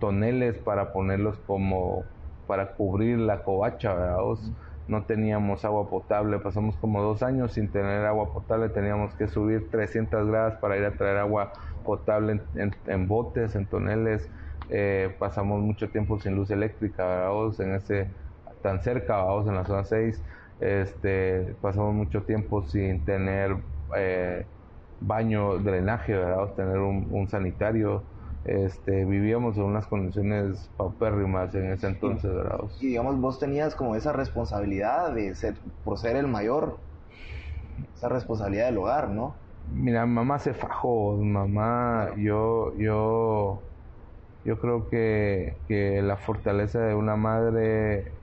[0.00, 2.04] toneles para ponerlos como
[2.46, 3.94] para cubrir la covacha,
[4.88, 9.68] No teníamos agua potable, pasamos como dos años sin tener agua potable, teníamos que subir
[9.70, 11.52] 300 grados para ir a traer agua
[11.84, 14.30] potable en, botes, en toneles,
[14.70, 17.28] eh, pasamos mucho tiempo sin luz eléctrica,
[17.58, 18.10] en ese
[18.62, 20.22] tan cerca, vamos, en la zona 6,
[20.60, 23.56] este, pasamos mucho tiempo sin tener
[23.96, 24.46] eh,
[25.00, 26.54] baño, drenaje, ¿verdad?
[26.54, 28.04] tener un sanitario,
[28.46, 32.58] este, vivíamos en unas condiciones paupérrimas en ese entonces, ¿verdad?
[32.80, 36.78] Y digamos, vos tenías como esa responsabilidad de ser, por ser el mayor,
[37.94, 39.34] esa responsabilidad del hogar, ¿no?
[39.72, 43.62] Mira, mamá se fajó, mamá, yo, yo,
[44.44, 48.16] yo creo que, que la fortaleza de una madre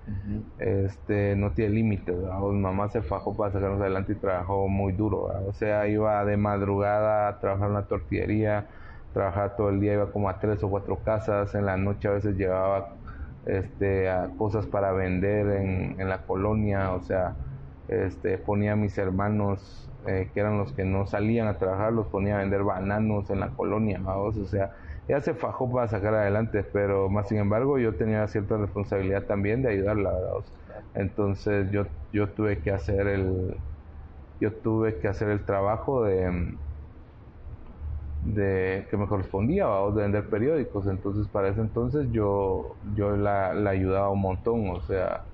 [0.58, 5.54] este, no tiene límites, Mamá se fajó para sacarnos adelante y trabajó muy duro, O
[5.54, 8.70] sea, iba de madrugada a trabajar en la tortillería,
[9.14, 12.12] trabajaba todo el día, iba como a tres o cuatro casas, en la noche a
[12.12, 12.96] veces llevaba
[13.46, 17.36] este, a cosas para vender en, en, la colonia, o sea,
[17.88, 22.08] este, ponía a mis hermanos, eh, que eran los que no salían a trabajar, los
[22.08, 24.72] ponía a vender bananos en la colonia, o sea,
[25.08, 29.62] ella se fajó para sacar adelante, pero más sin embargo yo tenía cierta responsabilidad también
[29.62, 30.12] de ayudarla,
[30.96, 33.58] entonces yo, yo tuve que hacer el,
[34.40, 36.58] yo tuve que hacer el trabajo de
[38.24, 40.88] de que me correspondía, vamos, de vender periódicos.
[40.88, 45.28] Entonces, para ese entonces yo, yo la, la ayudaba un montón, o sea,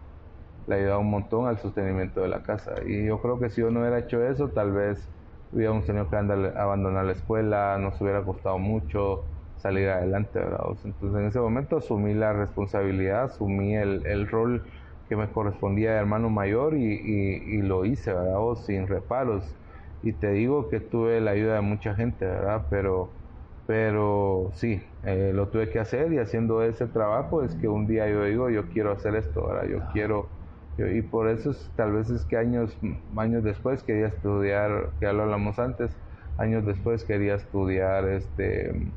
[0.66, 2.76] le ayudaba un montón al sostenimiento de la casa.
[2.86, 5.12] Y yo creo que si yo no hubiera hecho eso, tal vez
[5.52, 9.26] hubiera un señor que anda a abandonar la escuela, nos hubiera costado mucho
[9.56, 10.60] salir adelante, ¿verdad?
[10.84, 14.72] Entonces en ese momento asumí la responsabilidad, asumí el, el rol
[15.08, 18.40] que me correspondía de hermano mayor y, y, lo hice, ¿verdad?
[18.66, 19.58] sin reparos.
[20.02, 22.68] Y te digo que tuve la ayuda de mucha gente, ¿verdad?
[22.70, 23.18] Pero,
[23.66, 28.10] pero sí, eh, lo tuve que hacer y haciendo ese trabajo es que un día
[28.10, 29.68] yo digo, yo quiero hacer esto, ¿verdad?
[29.70, 30.32] Yo quiero,
[30.78, 32.78] y por eso tal vez es que años,
[33.18, 36.00] años después quería estudiar, que ya lo hablamos antes,
[36.38, 38.96] años después quería estudiar este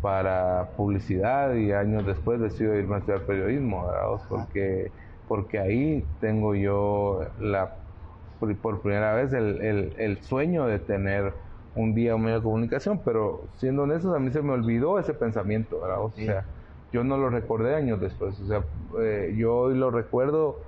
[0.00, 4.20] para publicidad y años después decido irme a estudiar periodismo, ¿verdad?
[4.28, 4.94] Porque
[5.26, 7.76] porque ahí tengo yo la,
[8.38, 11.32] por primera vez el, el, sueño de tener
[11.74, 15.14] un día un medio de comunicación, pero siendo honestos, a mí se me olvidó ese
[15.14, 16.00] pensamiento, ¿verdad?
[16.02, 16.44] O sea,
[16.92, 18.62] yo no lo recordé años después, o sea,
[19.00, 20.60] eh, yo hoy lo recuerdo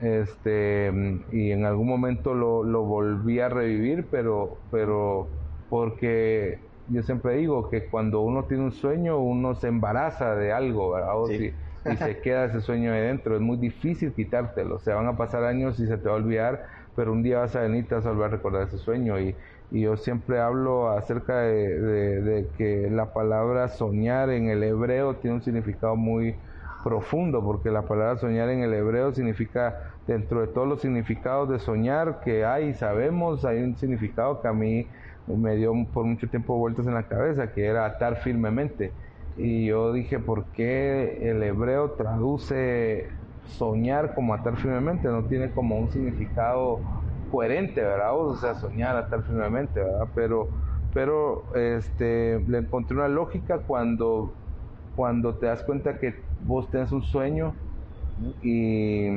[0.00, 0.90] este
[1.30, 5.28] y en algún momento lo, lo volví a revivir, pero, pero
[5.68, 10.92] porque yo siempre digo que cuando uno tiene un sueño, uno se embaraza de algo,
[10.92, 11.14] ¿verdad?
[11.28, 11.52] sí
[11.84, 13.34] y se queda ese sueño ahí dentro.
[13.34, 14.76] Es muy difícil quitártelo.
[14.76, 17.38] O sea, van a pasar años y se te va a olvidar, pero un día
[17.40, 19.18] vas a venir vas a volver a recordar ese sueño.
[19.20, 19.36] Y,
[19.70, 21.78] y yo siempre hablo acerca de,
[22.22, 26.40] de, que la palabra soñar en el hebreo tiene un significado muy
[26.82, 29.76] profundo, porque la palabra soñar en el hebreo significa,
[30.06, 34.52] dentro de todos los significados de soñar que hay, sabemos, hay un significado que a
[34.52, 34.90] mí
[35.26, 38.96] me dio por mucho tiempo vueltas en la cabeza, que era atar firmemente
[39.34, 43.08] y yo dije, ¿por qué el hebreo traduce
[43.50, 45.08] soñar como atar firmemente?
[45.08, 46.80] No tiene como un significado
[47.30, 48.16] coherente, ¿verdad?
[48.16, 50.08] O sea, soñar, atar firmemente, ¿verdad?
[50.14, 50.48] Pero,
[50.92, 54.34] pero este, le encontré una lógica cuando,
[54.96, 57.54] cuando te das cuenta que vos tenés un sueño
[58.42, 59.08] y,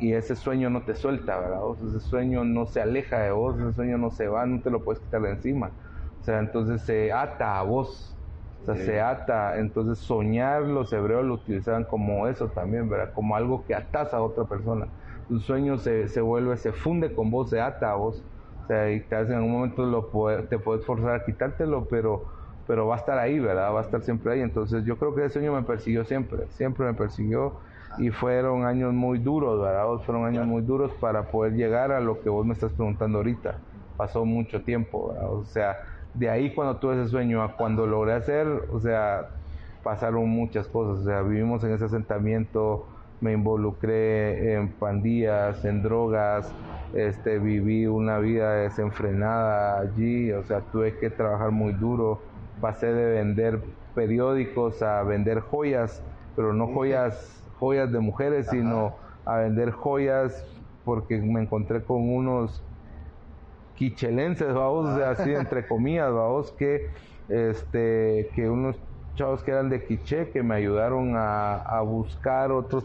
[0.00, 1.62] y, ese sueño no te suelta, ¿verdad?
[1.62, 4.70] O ese sueño no se aleja de vos, ese sueño no se va, no te
[4.70, 5.72] lo puedes quitar de encima.
[6.20, 8.19] O sea, entonces se ata a vos
[8.62, 13.10] o sea, se ata, entonces soñar los hebreos lo utilizaban como eso también, ¿verdad?
[13.14, 14.92] Como algo que atas a otra persona.
[15.26, 18.26] Tu sueño se, se vuelve, se funde con vos, se ata a vos.
[18.62, 20.10] O sea, y te hace en un momento lo
[20.48, 22.26] te puedes forzar a quitártelo, pero,
[22.66, 23.74] pero va a estar ahí, ¿verdad?
[23.74, 24.40] Va a estar siempre ahí.
[24.40, 27.58] Entonces yo creo que ese sueño me persiguió siempre, siempre me persiguió
[27.96, 29.86] y fueron años muy duros, ¿verdad?
[30.04, 33.62] Fueron años muy duros para poder llegar a lo que vos me estás preguntando ahorita.
[33.96, 35.32] Pasó mucho tiempo, ¿verdad?
[35.32, 35.76] O sea,
[36.14, 39.28] de ahí cuando tuve ese sueño a cuando logré hacer, o sea,
[39.82, 42.86] pasaron muchas cosas, o sea, vivimos en ese asentamiento,
[43.20, 46.52] me involucré en pandillas, en drogas,
[46.94, 52.22] este, viví una vida desenfrenada allí, o sea, tuve que trabajar muy duro,
[52.60, 53.62] pasé de vender
[53.94, 56.02] periódicos a vender joyas,
[56.34, 58.94] pero no joyas, joyas de mujeres, sino
[59.24, 60.44] a vender joyas
[60.84, 62.62] porque me encontré con unos
[63.80, 66.90] quichelenses, vamos, así entre comillas, vamos, que,
[67.30, 68.76] este, que unos
[69.14, 72.84] chavos que eran de quiche que me ayudaron a, buscar otros,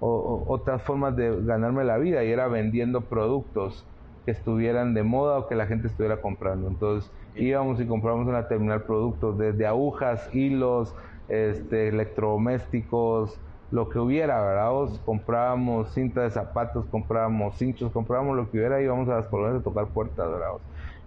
[0.00, 3.86] otras formas de ganarme la vida y era vendiendo productos
[4.24, 6.66] que estuvieran de moda o que la gente estuviera comprando.
[6.66, 10.92] Entonces íbamos y compramos una terminal productos, desde agujas, hilos,
[11.28, 13.38] este, electrodomésticos,
[13.70, 14.70] lo que hubiera, ¿verdad?
[15.04, 19.60] comprábamos cinta de zapatos, comprábamos cinchos, comprábamos lo que hubiera y íbamos a las colonias
[19.60, 20.48] a tocar puertas, ¿verdad?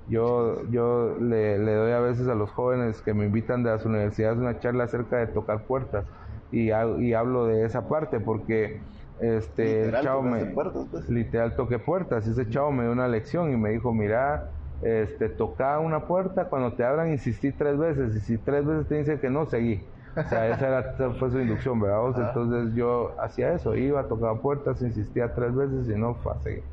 [0.05, 4.39] Yo, yo le, doy a veces a los jóvenes que me invitan de las universidades
[4.39, 6.07] una charla acerca de tocar puertas
[6.49, 8.87] y, y hablo de esa parte porque
[9.19, 11.09] este literal, chavo me puertas, pues.
[11.09, 15.29] literal toqué puertas y ese chavo me dio una lección y me dijo mira este
[15.29, 19.19] toca una puerta cuando te abran insistí tres veces y si tres veces te dicen
[19.19, 19.91] que no seguí
[20.25, 22.27] o sea, esa, era, fue su inducción, ¿verdad?
[22.27, 26.63] Entonces yo hacía eso, iba, tocaba puertas, insistía tres veces y no, fue así.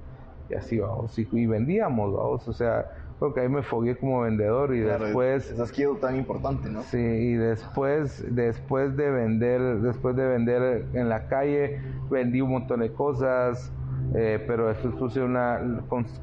[0.48, 1.18] Y así, vamos.
[1.18, 2.46] Y, y vendíamos, vamos.
[2.48, 2.87] O sea,
[3.18, 5.50] porque ahí me fogué como vendedor y después...
[5.50, 6.82] Esa skill tan importante, ¿no?
[6.82, 11.80] Sí, y después, después de vender, después de vender en la calle,
[12.11, 13.72] vendí un montón de cosas,
[14.14, 15.61] eh, pero después puse una,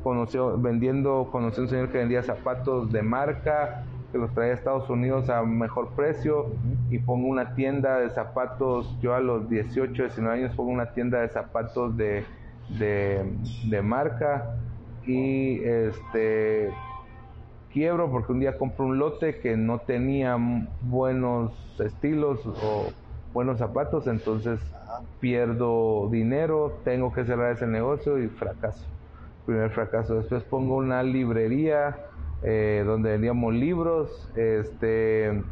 [0.04, 3.84] conoció, vendiendo, conocí a un señor que vendía zapatos de marca,
[4.14, 6.46] que los traía a Estados Unidos a mejor precio
[6.92, 11.20] y pongo una tienda de zapatos, yo a los 18, 19 años pongo una tienda
[11.22, 12.24] de zapatos de,
[12.78, 14.56] de, marca
[15.08, 16.70] y este
[17.74, 20.38] quiebro porque un día compro un lote que no tenía
[20.82, 22.92] buenos estilos o
[23.34, 24.60] buenos zapatos, entonces
[25.20, 28.86] pierdo dinero, tengo que cerrar ese negocio y fracaso.
[29.48, 30.16] Primer fracaso.
[30.16, 31.98] Después pongo una librería
[32.44, 35.44] eh, donde vendíamos libros, este,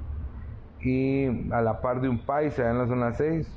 [0.79, 3.47] y a la par de un país allá en la zona 6.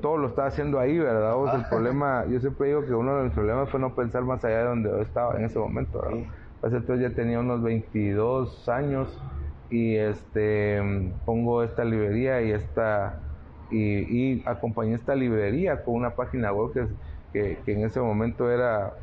[0.00, 1.36] todo lo estaba haciendo ahí, ¿verdad?
[1.36, 4.44] O el problema, yo siempre digo que uno de mis problemas fue no pensar más
[4.44, 6.20] allá de donde yo estaba en ese momento, ¿verdad?
[6.62, 9.24] entonces ya tenía unos 22 años
[9.68, 10.80] y este
[11.24, 13.24] pongo esta librería y esta
[13.70, 16.88] y, y acompañé esta librería con una página web que,
[17.32, 18.94] que, que en ese momento era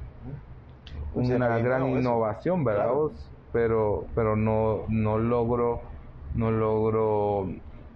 [1.11, 2.91] pues una gran innovación, ¿verdad?
[3.52, 5.82] Pero, pero no, no logro,
[6.36, 7.47] no logro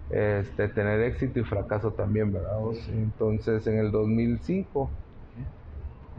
[0.10, 2.58] este, tener éxito y fracaso también, ¿verdad?
[2.89, 4.91] Entonces en el 2005,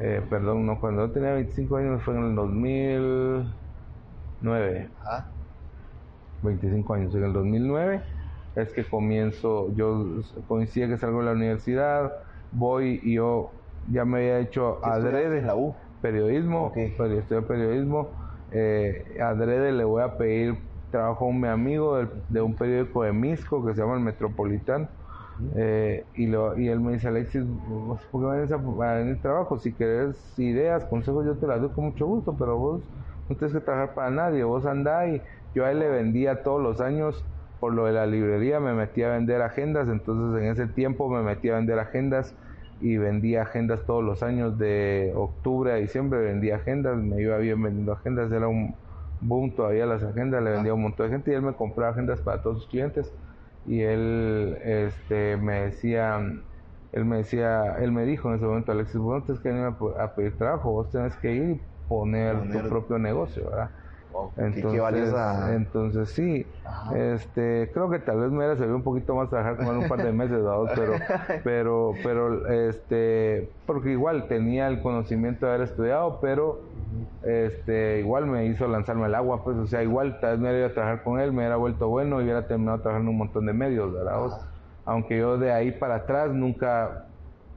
[0.00, 4.90] eh, perdón, no, cuando yo tenía 25 años fue en el 2009.
[6.42, 8.02] 25 años, en el 2009
[8.56, 10.04] es que comienzo, yo
[10.46, 12.12] coincide que salgo de la universidad,
[12.52, 13.50] voy y yo
[13.90, 15.42] ya me había hecho adrede.
[15.42, 15.74] la U?
[16.00, 18.10] periodismo, estudio periodismo.
[18.54, 20.56] Eh, adrede le voy a pedir
[20.90, 21.98] trabajo a un mi amigo
[22.28, 24.88] de un periódico de Misco que se llama El Metropolitano.
[25.56, 27.42] Eh, y, lo, y él me dice, Alexis,
[28.12, 29.58] ¿por qué vienes a, venir trabajo?
[29.58, 32.82] Si querés ideas, consejos, yo te las doy con mucho gusto, pero vos
[33.28, 35.20] no tienes que trabajar para nadie, vos andá y
[35.52, 37.26] yo a él le vendía todos los años
[37.58, 41.22] por lo de la librería, me metí a vender agendas, entonces en ese tiempo me
[41.22, 42.36] metí a vender agendas
[42.80, 47.62] y vendía agendas todos los años de octubre a diciembre, vendía agendas, me iba bien
[47.62, 48.74] vendiendo agendas, era un
[49.20, 52.20] boom todavía las agendas, le vendía un montón de gente y él me compraba agendas
[52.20, 53.12] para todos sus clientes
[53.66, 56.20] y él este, me decía,
[56.92, 59.74] él me decía, él me dijo en ese momento, Alexis, vos no tienes que venir
[59.98, 63.70] a, pedir trabajo, vos tenés que ir y poner, tu propio negocio, ¿verdad?
[64.36, 65.14] Entonces,
[65.50, 66.46] entonces sí,
[66.94, 69.88] este, creo que tal vez me hubiera servido un poquito más trabajar con él un
[69.88, 70.38] par de meses,
[70.74, 70.94] pero,
[71.42, 76.60] pero, pero, este, porque igual tenía el conocimiento de haber estudiado, pero,
[77.22, 80.58] este, igual me hizo lanzarme al agua, pues, o sea, igual tal vez me hubiera
[80.58, 83.46] ido a trabajar con él, me hubiera vuelto bueno y hubiera terminado trabajando un montón
[83.46, 84.18] de medios, ¿verdad?
[84.84, 87.06] Aunque yo de ahí para atrás nunca,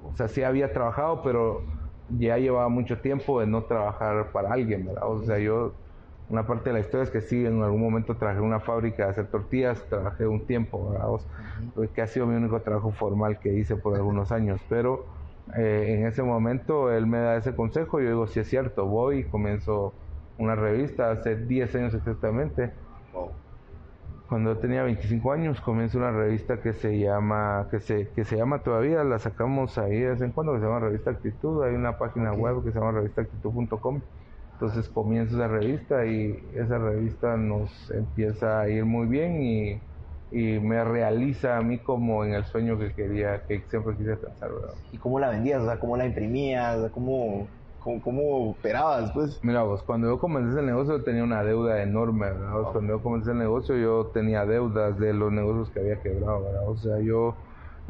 [0.04, 1.62] o sea, sí había trabajado, pero
[2.10, 5.04] ya llevaba mucho tiempo de no trabajar para alguien, ¿verdad?
[5.08, 5.74] O sea, yo
[6.30, 9.06] una parte de la historia es que sí, en algún momento trabajé en una fábrica
[9.06, 11.88] de hacer tortillas, trabajé un tiempo, ¿verdad?
[11.94, 15.06] que ha sido mi único trabajo formal que hice por algunos años, pero
[15.56, 19.20] eh, en ese momento él me da ese consejo yo digo, sí es cierto, voy
[19.20, 19.94] y comienzo
[20.38, 22.72] una revista hace 10 años exactamente.
[24.28, 28.60] Cuando tenía 25 años comienzo una revista que se llama, que se, que se llama
[28.60, 31.98] todavía, la sacamos ahí de vez en cuando, que se llama Revista Actitud, hay una
[31.98, 34.02] página web que se llama revistaactitud.com
[34.60, 39.82] entonces comienzo esa revista y esa revista nos empieza a ir muy bien y,
[40.30, 44.74] me realiza a mí como en el sueño que quería, que siempre quise alcanzar, ¿verdad?
[44.92, 45.62] ¿Y cómo la vendías?
[45.62, 46.92] O sea, ¿cómo la imprimías?
[46.92, 47.48] ¿Cómo,
[47.80, 49.40] cómo, operabas, pues?
[49.42, 52.72] Mira, vos, cuando yo comencé ese negocio tenía una deuda enorme, ¿verdad?
[52.74, 56.68] Cuando yo comencé el negocio yo tenía deudas de los negocios que había quebrado, ¿verdad?
[56.68, 57.38] O sea, yo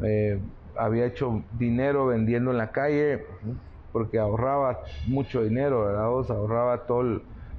[0.04, 0.40] eh,
[0.76, 3.24] había hecho dinero vendiendo en la calle
[3.92, 6.12] porque ahorraba mucho dinero, ¿verdad?
[6.12, 7.02] O ahorraba todo,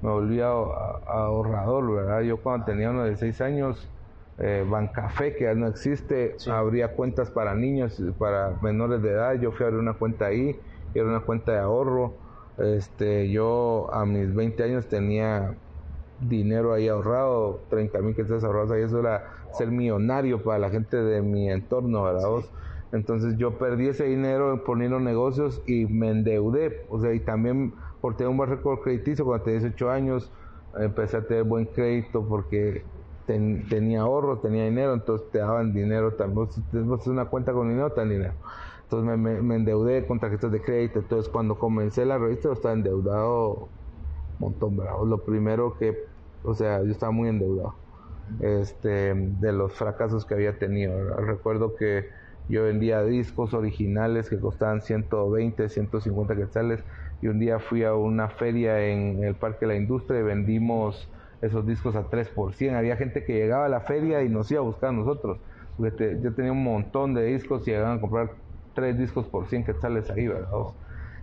[0.01, 2.21] me volvía ahorrador, ¿verdad?
[2.21, 3.91] Yo cuando tenía unos de seis años,
[4.37, 9.51] eh, Bancafé, que ya no existe, abría cuentas para niños, para menores de edad, yo
[9.51, 10.55] fui a abrir una cuenta ahí,
[10.93, 12.19] era una cuenta de ahorro,
[12.57, 15.57] este, yo a mis 20 años tenía
[16.17, 20.97] dinero ahí ahorrado, 30 mil quetzales ahorrados ahí, eso era ser millonario para la gente
[20.97, 22.29] de mi entorno, ¿verdad?
[22.91, 26.85] Entonces yo perdí ese dinero poniendo negocios y me endeudé.
[26.89, 30.31] O sea, y también por tener un buen récord crediticio, cuando tenía 18 años,
[30.77, 32.83] empecé a tener buen crédito porque
[33.25, 36.47] tenía ahorro, tenía dinero, entonces te daban dinero también.
[36.87, 38.33] Vos una cuenta con dinero, te dan dinero.
[38.83, 40.99] Entonces me, endeudé con tarjetas de crédito.
[40.99, 44.93] Entonces cuando comencé la revista, yo estaba endeudado un montón, ¿verdad?
[45.05, 45.95] Lo primero que,
[46.43, 47.75] o sea, yo estaba muy endeudado
[48.39, 51.15] este, de los fracasos que había tenido.
[51.17, 52.07] Recuerdo que
[52.49, 56.83] yo vendía discos originales que costaban 120, 150 quetzales
[57.21, 61.11] y un día fui a una feria en el Parque de la Industria y vendimos
[61.41, 62.75] esos discos a 3 por 100.
[62.75, 65.39] Había gente que llegaba a la feria y nos iba a buscar a nosotros.
[65.77, 68.31] Porque yo tenía un montón de discos y llegaban a comprar
[68.73, 70.49] 3 discos por 100 quetzales ahí, ¿verdad?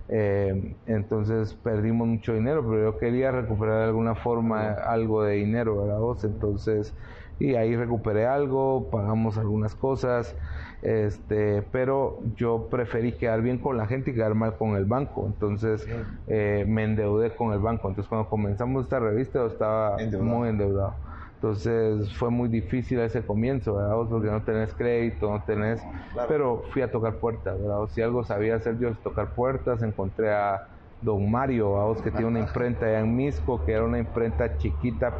[0.09, 5.83] Eh, entonces perdimos mucho dinero, pero yo quería recuperar de alguna forma algo de dinero,
[5.85, 5.99] ¿verdad?
[6.25, 6.95] Entonces,
[7.39, 10.37] y ahí recuperé algo, pagamos algunas cosas
[10.83, 15.27] este, pero yo preferí quedar bien con la gente y quedar mal con el banco,
[15.27, 15.87] entonces
[16.27, 20.95] eh, me endeudé con el banco, entonces cuando comenzamos esta revista yo estaba muy endeudado.
[21.37, 23.95] Entonces fue muy difícil ese comienzo, ¿verdad?
[24.09, 25.83] Porque no tenés crédito, no tenés...
[26.29, 27.87] Pero fui a tocar puertas, ¿verdad?
[27.91, 30.63] Si algo sabía hacer yo es tocar puertas, encontré a
[31.01, 35.13] don Mario, vamos, que tiene una imprenta allá en Misco, que era una imprenta chiquita,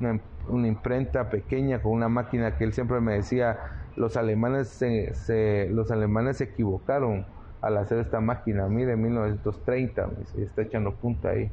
[0.00, 0.18] una,
[0.48, 3.58] una imprenta pequeña con una máquina que él siempre me decía,
[3.94, 7.26] los alemanes se, se, los alemanes se equivocaron
[7.60, 11.46] al hacer esta máquina, mire, 1930, me dice, y está echando punta ahí.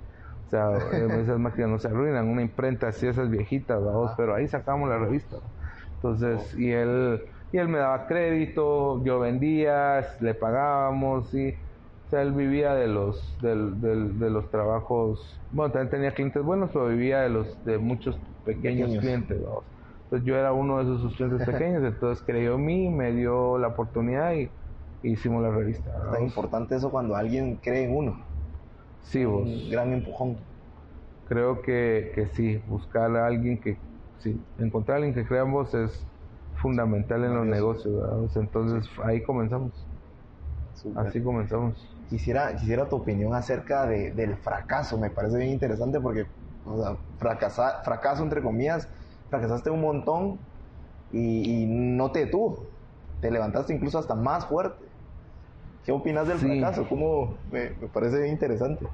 [0.47, 0.69] O sea,
[1.21, 4.97] esas máquinas no se arruinan, una imprenta así, esas viejitas, vamos, pero ahí sacamos la
[4.99, 5.37] revista.
[5.95, 7.21] Entonces, y él,
[7.51, 12.87] y él me daba crédito, yo vendía, le pagábamos, y, o sea, él vivía de
[12.87, 17.77] los, del, de los trabajos, bueno, también tenía clientes buenos, pero vivía de los, de
[17.77, 18.97] muchos pequeños, Pequeños.
[18.97, 19.65] clientes, vamos.
[20.09, 23.67] Entonces yo era uno de esos clientes pequeños, entonces creyó en mí, me dio la
[23.69, 24.51] oportunidad y
[25.03, 25.91] hicimos la revista.
[25.91, 26.33] Es tan vamos.
[26.33, 28.25] importante eso cuando alguien cree en uno.
[29.01, 29.47] Sí, vos.
[29.47, 30.43] Un gran empujón.
[31.23, 33.83] Creo que, que sí, buscar a alguien que,
[34.17, 36.09] sí, encontrar a alguien que crea en vos es
[36.53, 38.19] fundamental en los negocios, ¿verdad?
[38.35, 39.87] Entonces ahí comenzamos,
[40.73, 41.13] Súper.
[41.13, 41.99] así comenzamos.
[42.07, 44.97] Quisiera, quisiera tu opinión acerca de- del fracaso.
[44.99, 46.25] Me parece bien interesante porque,
[46.63, 48.89] o sea, fracasa- fracaso entre comillas,
[49.29, 50.39] fracasaste un montón
[51.11, 52.67] y, y no te detuvo.
[53.19, 54.85] Te levantaste incluso hasta más fuerte.
[55.83, 56.45] ¿Qué opinas del Sí.
[56.47, 56.87] fracaso?
[56.87, 57.39] ¿Cómo?
[57.51, 58.85] Me, me parece interesante.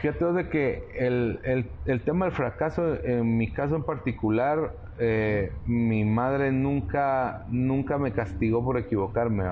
[0.00, 5.52] Fíjate de que el, el, el tema del fracaso, en mi caso en particular, eh,
[5.64, 9.44] mi madre nunca, nunca me castigó por equivocarme.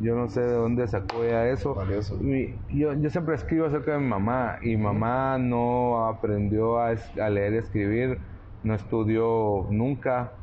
[0.00, 1.76] Yo no sé de dónde sacó ella eso.
[2.20, 7.18] Mi- yo, yo siempre escribo acerca de mi mamá y mamá no aprendió a, es-
[7.18, 8.18] a leer y escribir,
[8.64, 10.34] no estudió nunca.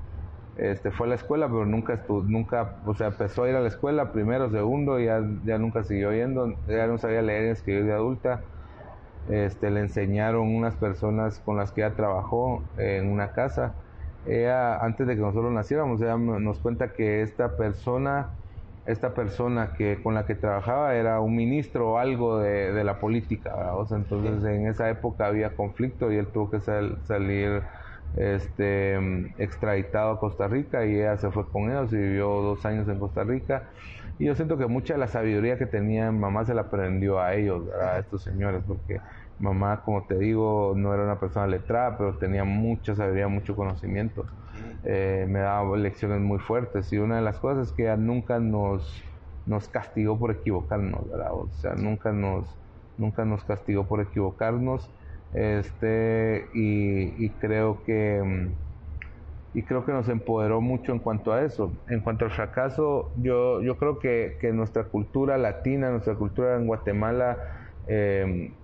[0.55, 3.61] Este, fue a la escuela, pero nunca, estu- nunca, o sea, empezó a ir a
[3.61, 7.49] la escuela primero, segundo, y ya, ya nunca siguió yendo, ya no sabía leer y
[7.51, 8.47] escribir de adulta
[9.25, 13.77] este, le enseñaron unas personas con las que ella trabajó en una casa.
[14.23, 18.35] Ella, antes de que nosotros naciéramos, ella nos cuenta que esta persona,
[18.85, 22.99] esta persona que con la que trabajaba era un ministro o algo de, de la
[22.99, 23.79] política, ¿verdad?
[23.79, 27.63] O sea, entonces en esa época había conflicto y él tuvo que sal- salir
[28.15, 28.95] este
[29.41, 32.99] extraditado a Costa Rica y ella se fue con ellos y vivió dos años en
[32.99, 33.69] Costa Rica.
[34.17, 37.33] Y yo siento que mucha de la sabiduría que tenía mamá se la aprendió a
[37.35, 39.01] ellos, a estos señores, porque
[39.39, 44.25] mamá, como te digo, no era una persona letrada, pero tenía mucha sabiduría, mucho conocimiento.
[44.83, 48.39] Eh, me daba lecciones muy fuertes y una de las cosas es que ella nunca
[48.39, 49.03] nos,
[49.45, 51.01] nos castigó por equivocarnos.
[51.31, 52.59] O sea, nunca nos,
[52.97, 54.91] nunca nos castigó por equivocarnos.
[55.33, 58.55] Este, y, y creo que mm,
[59.53, 61.73] y creo que nos empoderó mucho en cuanto a eso.
[61.87, 66.67] En cuanto al fracaso, yo, yo creo que, que nuestra cultura latina, nuestra cultura en
[66.67, 67.37] Guatemala,
[67.87, 68.55] eh,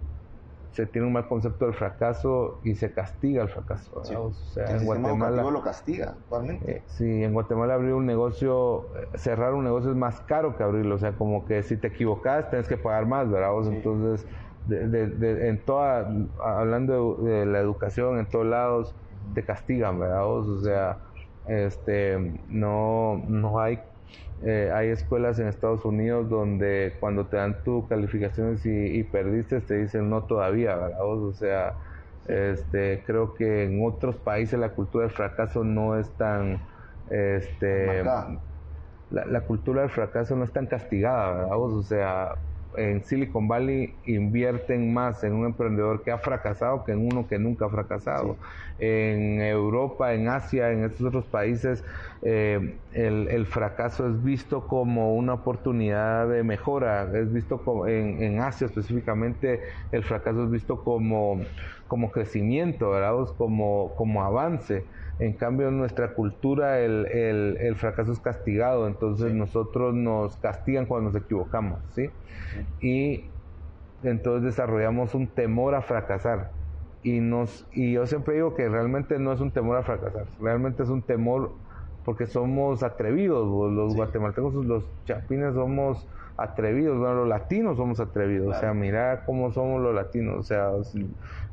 [0.72, 3.92] se tiene un mal concepto del fracaso y se castiga el fracaso.
[3.96, 6.72] O sea, el en Guatemala, lo castiga actualmente.
[6.72, 10.64] eh, sí, en Guatemala abrir un negocio, eh, cerrar un negocio es más caro que
[10.64, 10.96] abrirlo.
[10.96, 13.52] O sea, como que si te equivocas, tienes que pagar más, ¿verdad?
[13.70, 14.26] Entonces,
[14.68, 16.08] de- de- de- en toda,
[16.44, 18.96] hablando de, la educación, en todos lados,
[19.34, 20.26] te castigan, ¿verdad?
[20.28, 21.00] O sea,
[21.46, 23.80] este, no, no hay,
[24.46, 29.62] eh, hay escuelas en Estados Unidos donde cuando te dan tus calificaciones y, y perdiste,
[29.62, 31.02] te dicen no todavía, ¿verdad?
[31.06, 31.76] O sea,
[32.26, 36.68] este, creo que en otros países la cultura del fracaso no es tan,
[37.08, 38.04] este,
[39.10, 41.58] la, la cultura del fracaso no es tan castigada, ¿verdad?
[41.60, 42.40] O sea,
[42.78, 47.40] en Silicon Valley invierten más en un emprendedor que ha fracasado que en uno que
[47.40, 48.40] nunca ha fracasado.
[48.78, 51.84] En Europa, en Asia, en estos otros países,
[52.22, 57.10] eh, el, el fracaso es visto como una oportunidad de mejora.
[57.18, 59.62] Es visto como, en, en Asia específicamente,
[59.92, 61.50] el fracaso es visto como,
[61.88, 63.14] como crecimiento, ¿verdad?
[63.38, 64.88] Como, como avance.
[65.20, 70.86] En cambio, en nuestra cultura el, el- el fracaso es castigado, entonces nosotros nos castigan
[70.86, 72.10] cuando nos equivocamos, ¿sí?
[72.80, 73.36] Y
[74.02, 76.54] entonces desarrollamos un temor a fracasar.
[77.02, 80.84] Y, nos, y yo siempre digo que realmente no es un temor a fracasar, realmente
[80.84, 81.62] es un temor
[82.04, 86.08] porque somos atrevidos, vos, los guatemaltecos, los chapines somos
[86.38, 90.72] atrevidos, bueno, los latinos somos atrevidos, o sea, mira cómo somos los latinos, o sea,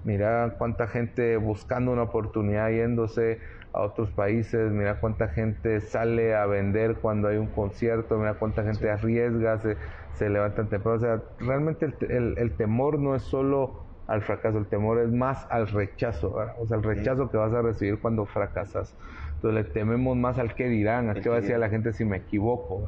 [0.04, 3.38] mira cuánta gente buscando una oportunidad yéndose
[3.72, 8.62] a otros países, mira cuánta gente sale a vender cuando hay un concierto, mira cuánta
[8.62, 9.76] gente arriesga, se,
[10.12, 14.58] se levantan temprano, o sea, realmente el, el- el temor no es solo al fracaso,
[14.58, 16.54] el temor es más al rechazo, ¿verdad?
[16.60, 18.94] o sea, el rechazo que vas a recibir cuando fracasas.
[19.36, 22.04] Entonces le tememos más al que dirán, a qué va a decir la gente si
[22.04, 22.84] me equivoco.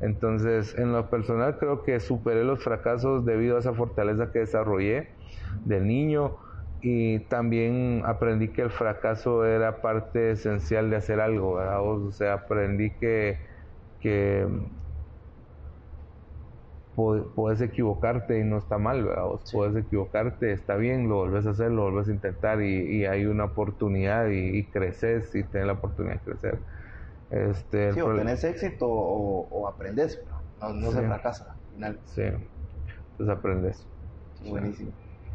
[0.00, 5.08] Entonces, en lo personal creo que superé los fracasos debido a esa fortaleza que desarrollé
[5.64, 6.36] de niño
[6.80, 11.82] y también aprendí que el fracaso era parte esencial de hacer algo, ¿verdad?
[11.82, 13.38] O sea, aprendí que,
[14.00, 14.46] que
[17.34, 19.24] puedes equivocarte y no está mal, ¿verdad?
[19.52, 23.44] Puedes equivocarte, está bien, lo volvés a hacer, lo volvés a intentar y, hay una
[23.44, 26.58] oportunidad y, creces y tienes la oportunidad de crecer.
[27.30, 30.20] Este, sí, o tenés éxito o, aprendes,
[30.60, 32.00] no, no se fracasa al final.
[32.06, 33.86] Sí, entonces aprendes.
[34.40, 34.92] Buenísimo.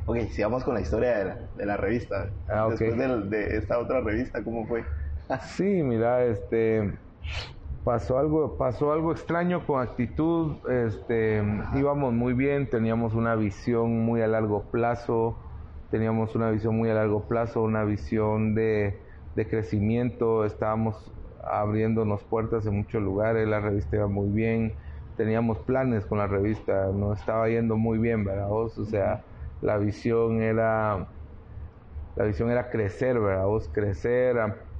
[0.07, 2.29] Ok, sigamos con la historia de la, revista.
[2.47, 2.95] Ah, Después
[3.29, 4.83] de, esta otra revista, ¿cómo fue?
[5.55, 6.93] sí, mira, este
[7.85, 11.43] pasó algo, pasó algo extraño con actitud, este,
[11.75, 15.37] íbamos muy bien, teníamos una visión muy a largo plazo,
[15.91, 18.99] teníamos una visión muy a largo plazo, una visión de,
[19.35, 21.11] crecimiento, estábamos
[21.43, 24.73] abriéndonos puertas en muchos lugares, la revista iba muy bien,
[25.15, 28.51] teníamos planes con la revista, nos estaba yendo muy bien, ¿verdad?
[28.51, 29.21] O sea,
[29.65, 31.07] la visión era,
[32.15, 33.45] la visión era crecer, ¿verdad?
[33.71, 34.37] crecer,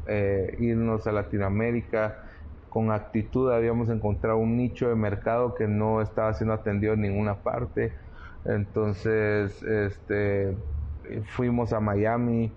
[0.08, 2.20] eh, irnos a Latinoamérica,
[2.70, 7.42] con actitud habíamos encontrado un nicho de mercado que no estaba siendo atendido en ninguna
[7.42, 7.94] parte.
[8.44, 10.56] Entonces, este,
[11.36, 12.54] fuimos a Miami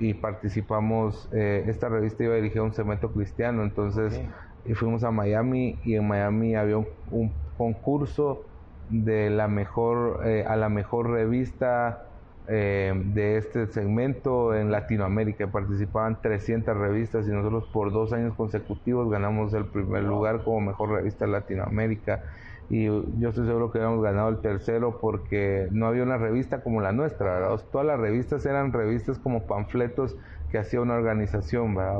[0.00, 4.20] y participamos, eh, esta revista iba dirigida a un cemento cristiano, entonces
[4.64, 8.47] y fuimos a Miami y en Miami había un, concurso
[8.88, 12.04] de la mejor, eh, a la mejor revista
[12.46, 15.50] eh, de este segmento en Latinoamérica.
[15.50, 20.90] Participaban 300 revistas y nosotros por dos años consecutivos ganamos el primer lugar como mejor
[20.90, 22.22] revista de Latinoamérica.
[22.68, 26.80] Y yo estoy seguro que habíamos ganado el tercero porque no había una revista como
[26.82, 27.64] la nuestra, ¿verdad?
[27.72, 30.16] Todas las revistas eran revistas como panfletos
[30.50, 31.98] que hacía una organización, ¿verdad?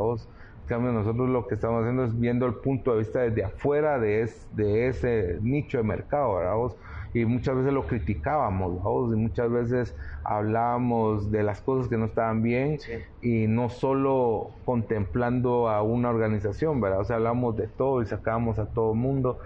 [0.69, 4.31] Cambio, nosotros lo que estamos haciendo es viendo el punto de vista desde afuera de,
[4.53, 6.55] de ese nicho de mercado, ¿verdad?
[7.15, 8.81] y muchas veces lo criticábamos,
[9.13, 12.79] y muchas veces hablábamos de las cosas que no estaban bien
[13.23, 17.01] y no solo contemplando a una organización, ¿verdad?
[17.01, 19.39] O sea, hablamos de todo y sacábamos a todo el mundo.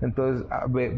[0.00, 0.46] Entonces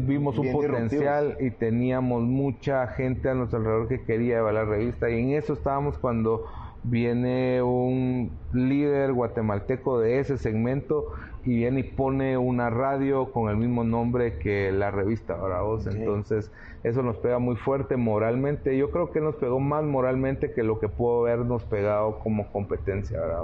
[0.07, 5.09] vimos un potencial y teníamos mucha gente a nuestro alrededor que quería llevar la revista
[5.09, 6.45] y en eso estábamos cuando
[6.83, 11.05] viene un líder guatemalteco de ese segmento
[11.45, 15.61] y viene y pone una radio con el mismo nombre que la revista, ¿verdad?
[15.91, 16.51] Entonces,
[16.83, 18.77] eso nos pega muy fuerte moralmente.
[18.77, 23.19] Yo creo que nos pegó más moralmente que lo que pudo habernos pegado como competencia,
[23.19, 23.43] ¿verdad?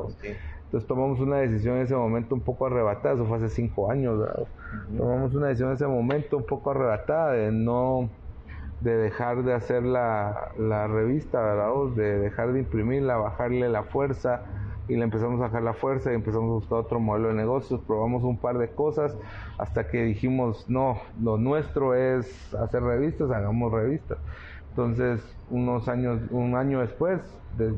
[0.66, 4.20] Entonces tomamos una decisión en ese momento un poco arrebatada, eso fue hace cinco años,
[4.20, 4.48] ¿verdad?
[4.96, 8.10] Tomamos una decisión en ese momento un poco arrebatada de no
[8.82, 11.56] de dejar de hacer la, la revista.
[11.96, 14.44] De dejar de imprimirla, bajarle la fuerza
[14.90, 17.80] y le empezamos a bajar la fuerza y empezamos a buscar otro modelo de negocios,
[17.86, 19.16] probamos un par de cosas
[19.60, 24.18] hasta que dijimos, no, lo nuestro es hacer revistas, hagamos revistas.
[24.70, 25.22] Entonces,
[25.52, 27.22] unos años, un año después,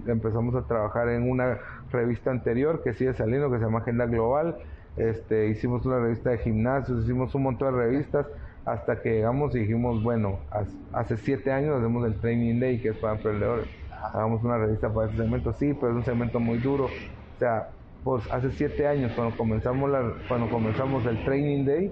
[0.08, 1.58] empezamos a trabajar en una
[1.92, 4.58] revista anterior que sigue saliendo, que se llama Agenda Global.
[4.96, 8.26] Este, hicimos una revista de gimnasios, hicimos un montón de revistas
[8.66, 10.40] hasta que llegamos y dijimos, bueno,
[10.94, 13.68] hace siete años hacemos el Training Day, que es para emprendedores.
[14.14, 16.86] Hagamos una revista para ese segmento, sí, pero es un segmento muy duro.
[16.86, 17.70] O sea,
[18.04, 21.92] pues hace siete años, cuando comenzamos, la, cuando comenzamos el Training Day,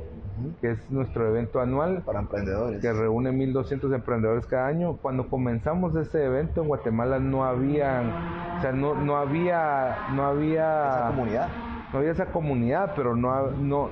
[0.61, 2.01] que es nuestro evento anual.
[2.05, 2.82] Para emprendedores.
[2.82, 4.97] Que reúne 1.200 emprendedores cada año.
[5.01, 10.89] Cuando comenzamos ese evento en Guatemala no había, o sea, no, no había, no había...
[10.89, 11.49] Esa comunidad.
[11.91, 13.89] No había esa comunidad, pero no, no,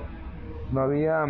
[0.72, 1.26] no había...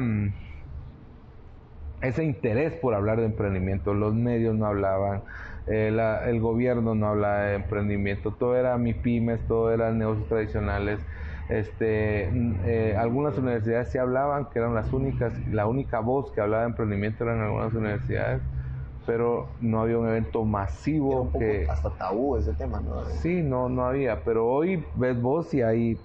[2.00, 3.94] Ese interés por hablar de emprendimiento.
[3.94, 5.22] Los medios no hablaban,
[5.66, 5.88] eh,
[6.26, 11.00] el gobierno no hablaba de emprendimiento, todo era mi pymes, todo eran negocios tradicionales.
[11.48, 12.28] Este,
[12.66, 16.70] eh, algunas universidades sí hablaban, que eran las únicas, la única voz que hablaba de
[16.70, 18.42] emprendimiento eran algunas universidades,
[19.06, 21.32] pero no había un evento masivo.
[21.38, 23.04] que, hasta tabú ese tema, ¿no?
[23.06, 25.98] Sí, no, no había, pero hoy ves vos y hay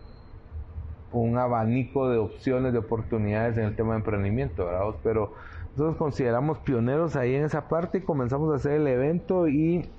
[1.12, 4.96] un abanico de opciones, de oportunidades en el tema de emprendimiento, ¿verdad?
[5.04, 5.34] Pero
[5.76, 9.89] nosotros consideramos pioneros ahí en esa parte y comenzamos a hacer el evento y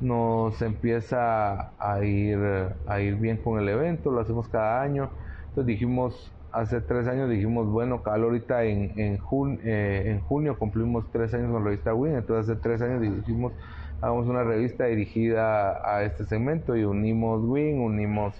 [0.00, 2.38] nos empieza a ir,
[2.86, 5.10] a ir bien con el evento, lo hacemos cada año.
[5.50, 9.18] Entonces dijimos, hace tres años dijimos, bueno, cada ahorita en, en,
[9.62, 13.52] eh, en junio cumplimos tres años con la revista Win, entonces hace tres años dijimos,
[14.00, 18.34] hagamos una revista dirigida a este segmento y unimos Win, unimos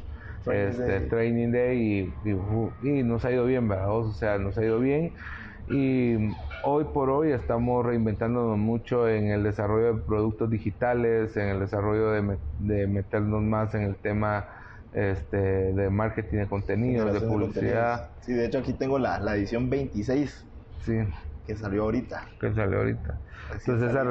[0.44, 3.90] Training este, Day, Training Day y, y, nos ha ido bien, ¿verdad?
[3.90, 5.12] O sea, nos ha ido bien
[5.68, 6.16] y
[6.64, 12.11] hoy por hoy estamos reinventándonos mucho en el desarrollo de productos digitales, en el desarrollo
[12.11, 14.48] de, meternos más en el tema
[14.92, 18.11] este, de marketing de contenido, de publicidad.
[18.20, 20.44] Sí, de hecho aquí tengo la, edición 26.
[20.84, 20.98] Sí.
[21.46, 22.26] Que salió ahorita.
[22.40, 23.18] Que salió ahorita.
[23.52, 24.04] entonces, la,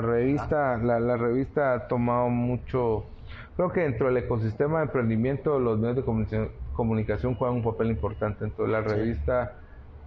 [0.00, 3.06] revista, la, revista ha tomado mucho,
[3.56, 8.44] creo que dentro del ecosistema de emprendimiento los medios de comunicación, juegan un papel importante.
[8.44, 9.61] Entonces la revista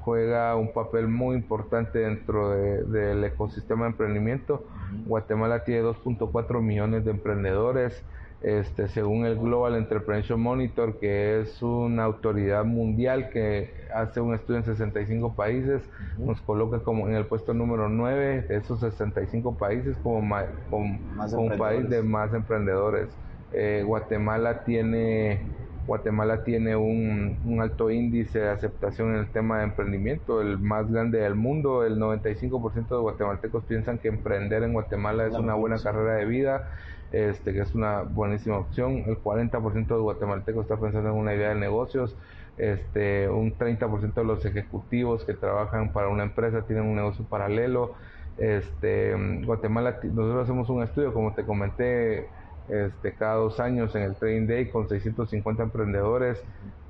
[0.05, 4.63] juega un papel muy importante dentro del ecosistema de emprendimiento.
[5.07, 8.03] Guatemala tiene 2.4 millones de emprendedores.
[8.43, 14.59] Este, según el Global Entrepreneurship Monitor, que es una autoridad mundial que hace un estudio
[14.59, 15.81] en 65 países,
[16.19, 21.89] nos coloca como en el puesto número 9 de esos 65 países como, un país
[21.89, 23.09] de más emprendedores.
[23.51, 25.39] Eh, Guatemala tiene
[25.87, 30.91] Guatemala tiene un, un, alto índice de aceptación en el tema de emprendimiento, el más
[30.91, 31.83] grande del mundo.
[31.83, 36.71] El 95% de guatemaltecos piensan que emprender en Guatemala es una buena carrera de vida,
[37.11, 39.03] este, que es una buenísima opción.
[39.05, 42.15] El 40% de guatemaltecos está pensando en una idea de negocios.
[42.57, 47.93] Este, un 30% de los ejecutivos que trabajan para una empresa tienen un negocio paralelo.
[48.37, 49.15] Este,
[49.45, 52.27] Guatemala, nosotros hacemos un estudio, como te comenté,
[52.69, 56.41] este, cada dos años en el Trading Day con 650 emprendedores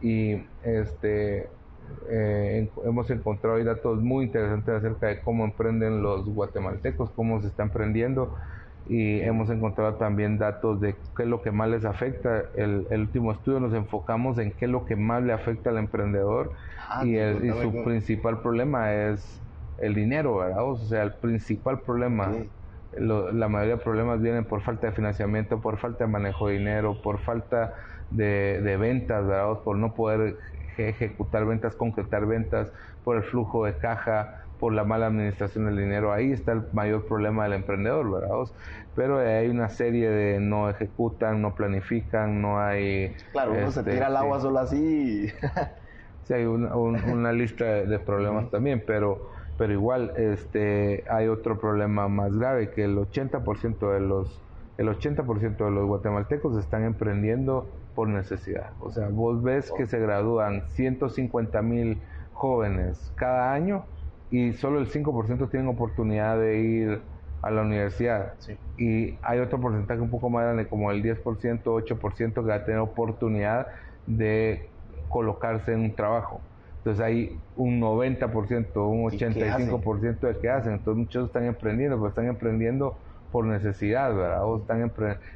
[0.01, 1.47] y este,
[2.09, 7.63] eh, hemos encontrado datos muy interesantes acerca de cómo emprenden los guatemaltecos, cómo se está
[7.63, 8.35] emprendiendo
[8.87, 12.43] y hemos encontrado también datos de qué es lo que más les afecta.
[12.55, 15.77] El, el último estudio nos enfocamos en qué es lo que más le afecta al
[15.77, 16.51] emprendedor
[16.87, 19.41] ah, y, y, su principal problema es
[19.79, 20.63] el dinero, ¿verdad?
[20.63, 22.31] O sea, el principal problema
[22.99, 27.01] la mayoría de problemas vienen por falta de financiamiento, por falta de manejo de dinero,
[27.01, 27.73] por falta
[28.11, 29.59] de, ventas, ¿verdad?
[29.63, 30.37] por no poder
[30.77, 32.69] ejecutar ventas, concretar ventas,
[33.03, 36.11] por el flujo de caja, por la mala administración del dinero.
[36.11, 38.35] Ahí está el mayor problema del emprendedor, ¿verdad?
[38.95, 43.15] Pero hay una serie de no ejecutan, no planifican, no hay...
[43.31, 45.27] Claro, uno se este, tira al agua solo así.
[46.23, 52.35] sí, hay una, lista de, problemas también, pero pero igual este hay otro problema más
[52.35, 54.41] grave que el 80% de los
[54.77, 58.71] el 80% de los guatemaltecos están emprendiendo por necesidad.
[58.81, 61.97] O sea, vos ves que se gradúan 150 mil
[62.33, 63.85] jóvenes cada año
[64.29, 67.01] y solo el 5% tienen oportunidad de ir
[67.41, 68.33] a la universidad.
[68.77, 72.65] Y hay otro porcentaje un poco más grande, como el 10%, 8% que va a
[72.65, 73.67] tener oportunidad
[74.07, 74.69] de
[75.09, 76.41] colocarse en un trabajo.
[76.85, 80.73] Entonces hay un 90%, un 85% de que hacen.
[80.73, 82.95] Entonces muchos están emprendiendo, pero están emprendiendo
[83.31, 84.45] por necesidad, ¿verdad?
[84.45, 84.91] O están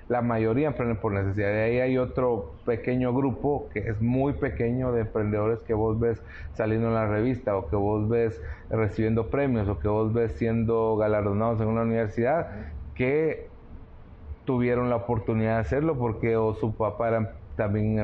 [0.10, 1.48] la mayoría emprenden por necesidad.
[1.48, 6.22] De ahí hay otro pequeño grupo que es muy pequeño de emprendedores que vos ves
[6.54, 8.40] saliendo en la revista o que vos ves
[8.70, 12.52] recibiendo premios o que vos ves siendo galardonados en una universidad
[12.94, 13.50] que
[14.46, 18.00] tuvieron la oportunidad de hacerlo porque o su papá era también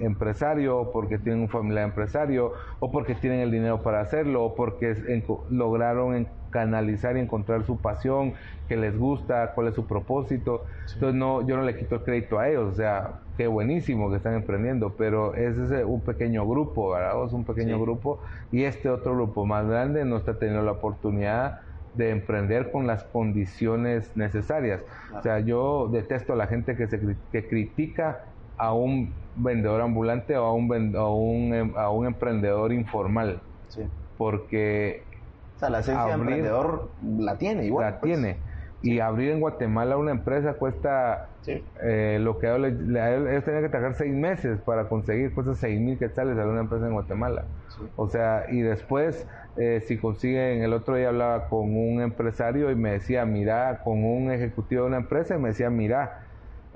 [0.00, 5.24] empresario, porque tienen un familiar empresario, o porque tienen el dinero para hacerlo, o porque
[5.48, 8.34] lograron canalizar y encontrar su pasión,
[8.68, 10.66] que les gusta, cuál es su propósito.
[10.92, 14.16] Entonces no, yo no le quito el crédito a ellos, o sea, qué buenísimo que
[14.16, 17.24] están emprendiendo, pero ese es un pequeño grupo, ¿verdad?
[17.24, 18.20] Es un pequeño grupo
[18.52, 21.60] y este otro grupo más grande no está teniendo la oportunidad
[21.94, 24.82] de emprender con las condiciones necesarias.
[25.14, 27.00] O sea, yo detesto a la gente que, se,
[27.32, 28.26] que critica
[28.58, 33.40] a un vendedor ambulante o a un, a un, em, a un emprendedor informal.
[33.68, 33.82] Sí.
[34.16, 35.02] Porque...
[35.56, 37.86] O sea, la esencia de emprendedor la tiene igual.
[37.86, 38.12] La pues.
[38.12, 38.36] tiene.
[38.82, 41.28] Y abrir en Guatemala una empresa cuesta
[41.82, 46.38] eh, lo que ellos tenían que trabajar seis meses para conseguir, cuesta seis mil quetzales
[46.38, 47.44] a una empresa en Guatemala.
[47.96, 52.74] O sea, y después, eh, si consiguen, el otro día hablaba con un empresario y
[52.74, 56.27] me decía, mira, con un ejecutivo de una empresa y me decía, mira,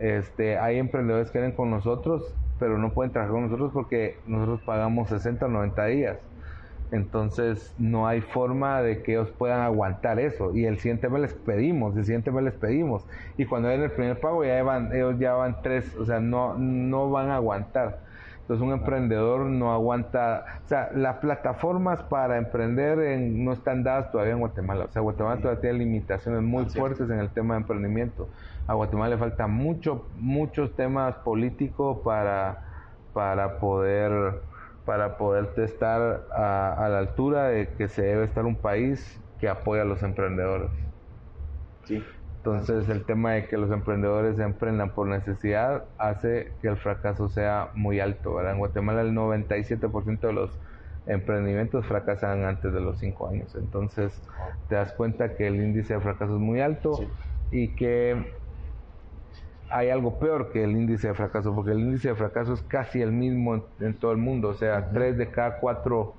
[0.03, 4.61] este, hay emprendedores que vienen con nosotros, pero no pueden trabajar con nosotros porque nosotros
[4.63, 6.19] pagamos 60 o 90 días.
[6.91, 10.55] Entonces no hay forma de que ellos puedan aguantar eso.
[10.55, 13.07] Y el siguiente mes les pedimos, el siguiente mes les pedimos.
[13.39, 16.55] Y cuando ven el primer pago ya van, ellos ya van tres, o sea, no,
[16.59, 18.01] no van a aguantar.
[18.41, 24.33] Entonces un emprendedor no aguanta, o sea, las plataformas para emprender no están dadas todavía
[24.33, 24.87] en Guatemala.
[24.87, 28.29] O sea, Guatemala todavía tiene limitaciones muy fuertes en el tema de emprendimiento.
[28.67, 32.63] A Guatemala le falta mucho, muchos temas políticos para,
[33.13, 34.43] para poder
[34.85, 39.83] para poder estar a, la altura de que se debe estar un país que apoya
[39.83, 40.71] a los emprendedores.
[41.85, 42.03] Sí.
[42.39, 47.71] Entonces el tema de que los emprendedores emprendan por necesidad hace que el fracaso sea
[47.75, 48.45] muy alto.
[48.45, 50.59] En Guatemala el 97% de los
[51.07, 53.55] emprendimientos fracasan antes de los 5 años.
[53.55, 54.21] Entonces
[54.69, 56.99] te das cuenta que el índice de fracaso es muy alto
[57.53, 58.35] y que
[59.73, 63.01] hay algo peor que el índice de fracaso, porque el índice de fracaso es casi
[63.01, 64.49] el mismo en, todo el mundo.
[64.49, 66.15] O sea, 3 de cada 4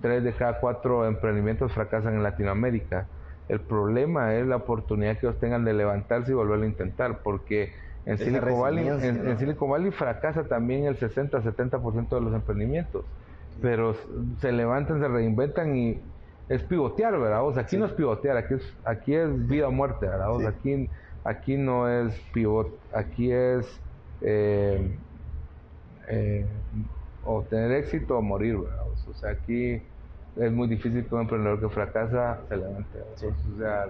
[0.00, 3.06] tres de cada cuatro emprendimientos fracasan en Latinoamérica.
[3.48, 7.72] El problema es la oportunidad que ellos tengan de levantarse y volverlo a intentar, porque
[8.04, 13.04] en Silicon, Valley, en, Silicon Valley fracasa también el 60-70% de los emprendimientos.
[13.62, 13.94] pero
[14.40, 15.98] se levantan, se reinventan y
[16.48, 17.44] es pivotear, ¿verdad?
[17.44, 20.30] O sea, aquí no es pivotear, aquí es, aquí es vida o muerte, ¿verdad?
[20.30, 20.88] O sea, aquí,
[21.26, 23.66] aquí no es pivot, aquí es
[24.20, 24.98] eh,
[26.08, 26.46] eh,
[27.24, 28.56] o tener éxito o morir.
[28.56, 29.82] O sea, aquí
[30.36, 33.86] es muy difícil que un emprendedor que fracasa se levante, o sea,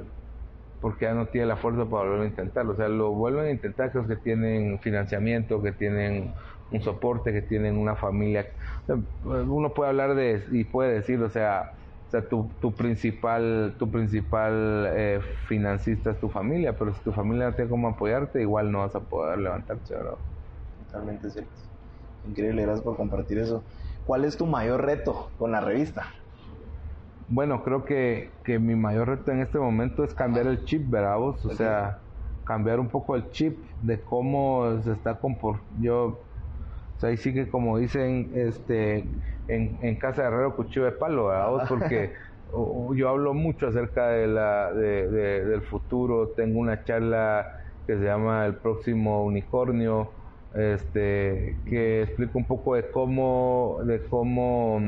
[0.80, 2.72] porque ya no tiene la fuerza para volver a intentarlo.
[2.72, 6.34] O sea, lo vuelven a intentar los que tienen financiamiento, que tienen
[6.70, 8.46] un soporte, que tienen una familia.
[9.24, 11.72] uno puede hablar de y puede decir, o sea,
[12.06, 17.12] o sea, tu, tu principal, tu principal eh, financista es tu familia, pero si tu
[17.12, 20.18] familia no tiene cómo apoyarte, igual no vas a poder levantarte, ¿verdad?
[20.76, 21.60] Totalmente cierto.
[22.22, 23.66] Increíble, gracias por compartir eso.
[24.04, 26.12] ¿Cuál es tu mayor reto con la revista?
[27.28, 31.18] Bueno, creo que, que mi mayor reto en este momento es cambiar el chip, ¿verdad?
[31.20, 31.98] O sea,
[32.44, 35.66] cambiar un poco el chip de cómo se está comportando.
[35.80, 36.25] Yo,
[36.96, 39.04] o sea, ahí sí que como dicen, este
[39.48, 41.66] en, en Casa de Herrero Cuchillo de Palo, ¿verdad?
[41.68, 42.12] Porque
[42.94, 45.08] yo hablo mucho acerca de la, de,
[45.44, 47.46] del futuro, tengo una charla
[47.86, 50.10] que se llama El próximo unicornio,
[50.54, 54.80] este, que explica un poco de cómo, de cómo,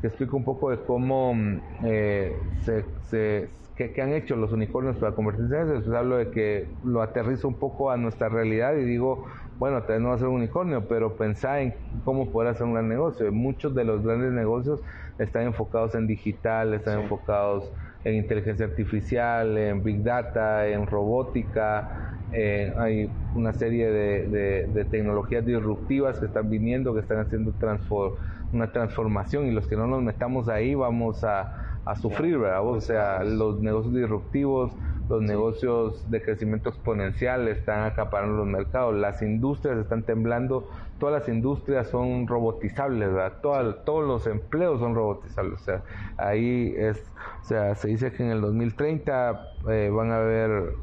[0.00, 1.32] que explica un poco de cómo
[1.84, 3.50] eh, se, se
[3.86, 5.96] que, han hecho los unicornios para convertirse en eso.
[5.96, 9.24] Hablo de que lo aterrizo un poco a nuestra realidad y digo,
[9.58, 12.64] bueno, tal vez no va a ser un unicornio, pero pensá en cómo poder hacer
[12.64, 13.30] un gran negocio.
[13.32, 14.80] Muchos de los grandes negocios
[15.18, 17.70] están enfocados en digital, están enfocados
[18.04, 22.14] en inteligencia artificial, en big data, en robótica.
[22.32, 27.52] Eh, hay una serie de, tecnologías disruptivas que están viniendo, que están haciendo
[28.52, 32.64] una transformación y los que no nos metamos ahí vamos a, a sufrir, ¿verdad?
[32.64, 34.72] O sea, los negocios disruptivos
[35.08, 41.28] los negocios de crecimiento exponencial están acaparando los mercados, las industrias están temblando, todas las
[41.28, 43.40] industrias son robotizables, ¿verdad?
[43.40, 45.82] todos los empleos son robotizables, o sea,
[46.18, 47.02] ahí es,
[47.42, 50.74] o sea, se dice que en el 2030 eh, van a haber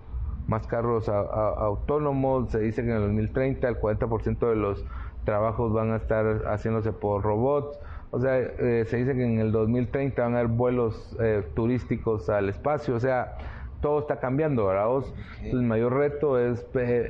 [0.47, 4.85] más carros autónomos, se dice que en el 2030 el 40% de los
[5.23, 7.79] trabajos van a estar haciéndose por robots,
[8.11, 12.29] o sea, eh, se dice que en el 2030 van a haber vuelos eh, turísticos
[12.29, 13.37] al espacio, o sea,
[13.81, 15.03] todo está cambiando, ¿verdad?
[15.43, 16.65] el mayor reto es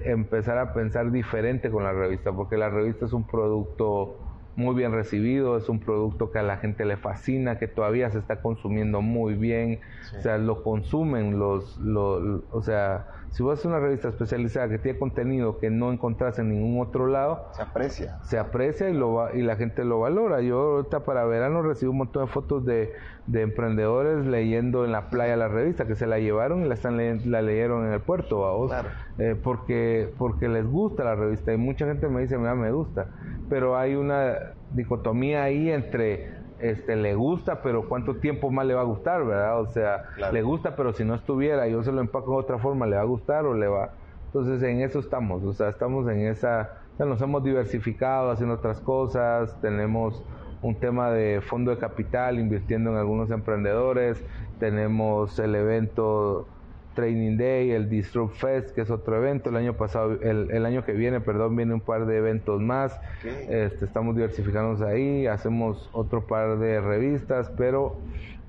[0.05, 4.19] empezar a pensar diferente con la revista, porque la revista es un producto
[4.55, 8.19] muy bien recibido, es un producto que a la gente le fascina, que todavía se
[8.19, 9.81] está consumiendo muy bien,
[10.17, 14.77] o sea, lo consumen los, los, o sea, si vos haces una revista especializada que
[14.77, 18.19] tiene contenido que no encontrás en ningún otro lado, se aprecia.
[18.23, 20.41] Se aprecia y, lo y la gente lo valora.
[20.41, 22.93] Yo ahorita para verano recibo un montón de fotos de,
[23.27, 26.97] de emprendedores leyendo en la playa la revista, que se la llevaron y la, están
[27.29, 28.71] la leyeron en el puerto, vos,
[29.17, 31.53] eh, porque, porque les gusta la revista.
[31.53, 33.07] Y mucha gente me dice, mira, me gusta.
[33.49, 38.81] Pero hay una dicotomía ahí entre este le gusta, pero cuánto tiempo más le va
[38.81, 39.59] a gustar, ¿verdad?
[39.59, 42.85] O sea, le gusta, pero si no estuviera, yo se lo empaco de otra forma,
[42.85, 43.91] le va a gustar o le va.
[44.27, 48.55] Entonces, en eso estamos, o sea, estamos en esa, o sea, nos hemos diversificado haciendo
[48.55, 50.23] otras cosas, tenemos
[50.61, 54.23] un tema de fondo de capital invirtiendo en algunos emprendedores,
[54.59, 56.47] tenemos el evento
[56.95, 59.49] Training Day, el Disrupt Fest, que es otro evento.
[59.49, 62.99] El año pasado, el, el año que viene, perdón, viene un par de eventos más.
[63.23, 67.97] Este, estamos diversificándonos ahí, hacemos otro par de revistas, pero,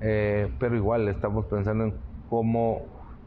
[0.00, 1.94] eh, pero igual estamos pensando en
[2.30, 2.86] cómo.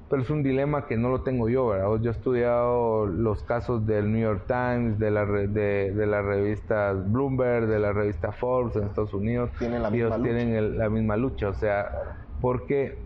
[0.09, 2.01] Pero es un dilema que no lo tengo yo, ¿verdad?
[2.01, 7.11] Yo he estudiado los casos del New York Times, de la, de, de las revistas
[7.11, 9.51] Bloomberg, de la revista Forbes en Estados Unidos.
[9.59, 12.97] Tienen la misma ellos tienen la misma lucha, o sea, porque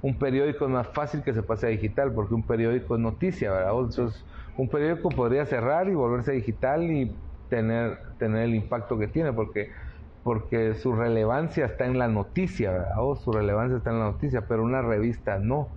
[0.00, 3.52] un periódico es más fácil que se pase a digital, porque un periódico es noticia,
[3.52, 3.72] ¿verdad?
[3.80, 4.24] Entonces,
[4.56, 9.68] un periódico podría cerrar y volverse digital y tener, tener el impacto que tiene, porque,
[10.26, 12.96] porque su relevancia está en la noticia, ¿verdad?
[12.98, 15.68] O su relevancia está en la noticia, pero una revista no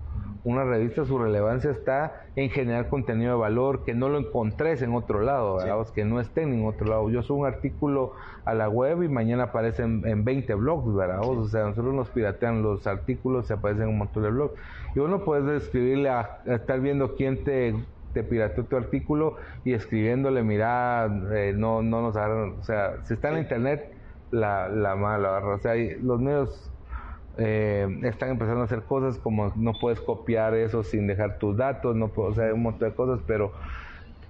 [0.43, 4.95] una revista, su relevancia está en generar contenido de valor que no lo encontres en
[4.95, 5.59] otro lado,
[5.93, 7.11] que no esté en otro lado.
[7.11, 8.13] Yo subo un artículo
[8.45, 11.19] a la web y mañana aparece en, 20 blogs, ¿verdad?
[11.21, 14.53] O sea, nosotros nos piratean los artículos y aparecen en un montón de blogs.
[14.95, 17.75] Y uno puede escribirle a, estar viendo quién te
[18.13, 23.13] te pirateó tu artículo y escribiéndole, mira, eh, no, no nos agarran, o sea, si
[23.13, 23.93] está en internet,
[24.31, 26.71] la, la mala, o sea, los medios
[27.37, 31.95] eh, están empezando a hacer cosas como no puedes copiar eso sin dejar tus datos,
[31.95, 33.53] no puedo, o sea, un montón de cosas, pero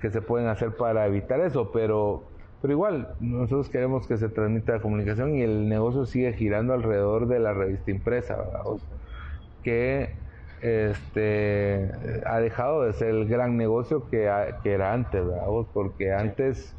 [0.01, 2.23] que se pueden hacer para evitar eso, pero
[2.61, 7.27] pero igual, nosotros queremos que se transmita la comunicación y el negocio sigue girando alrededor
[7.27, 8.61] de la revista impresa, ¿verdad?
[9.63, 10.15] que
[10.61, 11.89] este
[12.25, 14.29] ha dejado de ser el gran negocio que,
[14.63, 15.47] que era antes, ¿verdad?
[15.73, 16.78] porque antes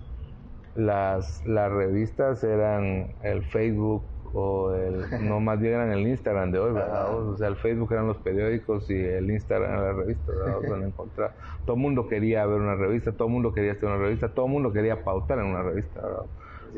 [0.80, 6.58] las, las revistas eran el Facebook o el, no más bien eran el Instagram de
[6.58, 7.14] hoy, ¿verdad?
[7.14, 10.82] O sea, el Facebook eran los periódicos y el Instagram eran las revistas, ¿verdad?
[10.86, 11.34] Encontrar.
[11.64, 14.46] Todo el mundo quería ver una revista, todo el mundo quería en una revista, todo
[14.46, 16.26] el mundo quería pautar en una revista, ¿verdad?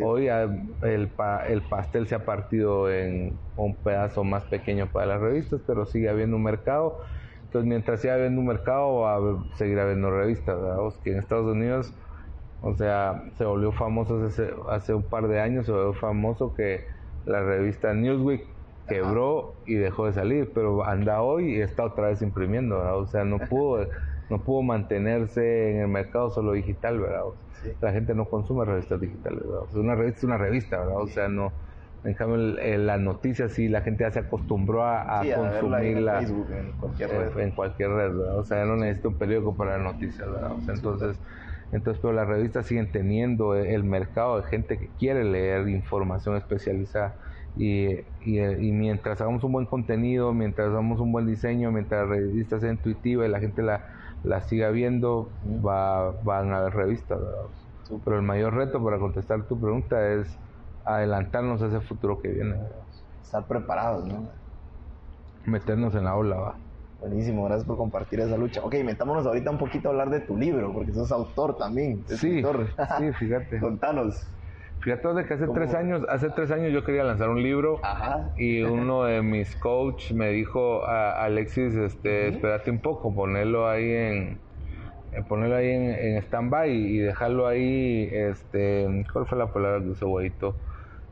[0.01, 1.11] Hoy el,
[1.49, 6.09] el pastel se ha partido en un pedazo más pequeño para las revistas, pero sigue
[6.09, 6.99] habiendo un mercado.
[7.53, 10.79] Entonces, mientras siga habiendo un mercado, va a seguir habiendo revistas, ¿verdad?
[11.05, 11.95] Que en Estados Unidos,
[12.63, 16.87] o sea, se volvió famoso hace, hace un par de años, se volvió famoso que
[17.27, 18.47] la revista Newsweek
[18.89, 22.99] quebró y dejó de salir, pero anda hoy y está otra vez imprimiendo, ¿verdad?
[22.99, 23.87] O sea, no pudo,
[24.31, 27.23] no pudo mantenerse en el mercado solo digital, ¿verdad?
[27.81, 29.63] La gente no consume revistas digitales, ¿verdad?
[29.75, 30.97] una revista es una revista, ¿verdad?
[30.97, 31.53] O sea, no...
[32.05, 37.11] En cambio, las noticias sí, la gente ya se acostumbró a, consumirla en, en, cualquier
[37.11, 37.39] red.
[37.39, 38.39] En, cualquier red, ¿verdad?
[38.39, 40.51] O sea, ya no necesito un periódico para las noticias, ¿verdad?
[40.51, 41.17] O sea, entonces,
[41.73, 47.17] entonces, pero las revistas siguen teniendo el mercado de gente que quiere leer información especializada.
[47.57, 52.61] Y, y, mientras hagamos un buen contenido, mientras hagamos un buen diseño, mientras la revista
[52.61, 53.87] sea intuitiva y la gente la,
[54.23, 55.31] la siga viendo,
[55.67, 57.19] va, van a haber revistas.
[58.05, 60.39] Pero el mayor reto para contestar tu pregunta es
[60.85, 62.57] adelantarnos a ese futuro que viene.
[63.23, 64.29] Estar preparados, ¿no?
[65.47, 66.62] Meternos en la ola, va.
[67.03, 68.61] Buenísimo, gracias por compartir esa lucha.
[68.63, 72.05] Ok, metámonos ahorita un poquito a hablar de tu libro, porque sos autor también.
[72.07, 73.59] Sí, sí, fíjate.
[73.61, 74.25] Contanos.
[74.79, 77.81] Fíjate que hace tres años, hace tres años yo quería lanzar un libro
[78.37, 83.91] y uno de mis coach me dijo a Alexis, este, espérate un poco, ponerlo ahí
[83.91, 84.39] en,
[85.29, 90.07] ponerlo ahí en, en stand-by y dejarlo ahí, este, ¿cuál fue la palabra que usó
[90.07, 90.57] Guayito?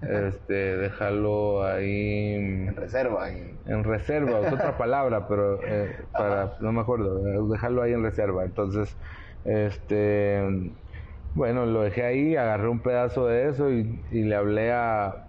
[0.03, 3.29] Este, dejarlo ahí en reserva.
[3.31, 8.45] En, reserva, es otra palabra, pero eh, para, no me acuerdo, dejarlo ahí en reserva.
[8.45, 8.97] Entonces,
[9.45, 10.73] este,
[11.35, 15.27] bueno, lo dejé ahí, agarré un pedazo de eso y, y le hablé a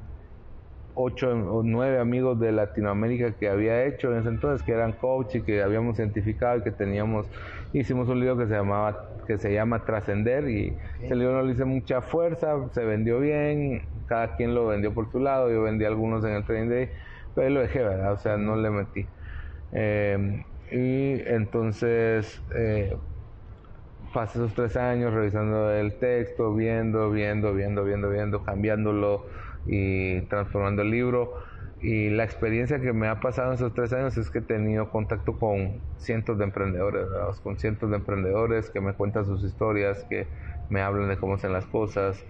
[0.95, 5.35] ocho o nueve amigos de Latinoamérica que había hecho en ese entonces, que eran coach
[5.35, 7.27] y que habíamos identificado y que teníamos,
[7.73, 11.53] hicimos un libro que se llamaba, que se llama Trascender y ese libro no le
[11.53, 15.85] hice mucha fuerza, se vendió bien, cada quien lo vendió por su lado, yo vendí
[15.85, 16.89] algunos en el trading day,
[17.33, 18.11] pero lo dejé, ¿verdad?
[18.11, 19.07] O sea, no le metí.
[19.71, 22.93] Eh, y entonces eh,
[24.13, 29.27] pasé esos tres años revisando el texto, viendo, viendo, viendo, viendo, viendo, cambiándolo
[29.65, 31.33] y transformando el libro.
[31.79, 34.89] Y la experiencia que me ha pasado en esos tres años es que he tenido
[34.91, 37.07] contacto con cientos de emprendedores,
[37.41, 40.27] con cientos de emprendedores que me cuentan sus historias, que
[40.69, 42.21] me hablan de cómo hacen las cosas.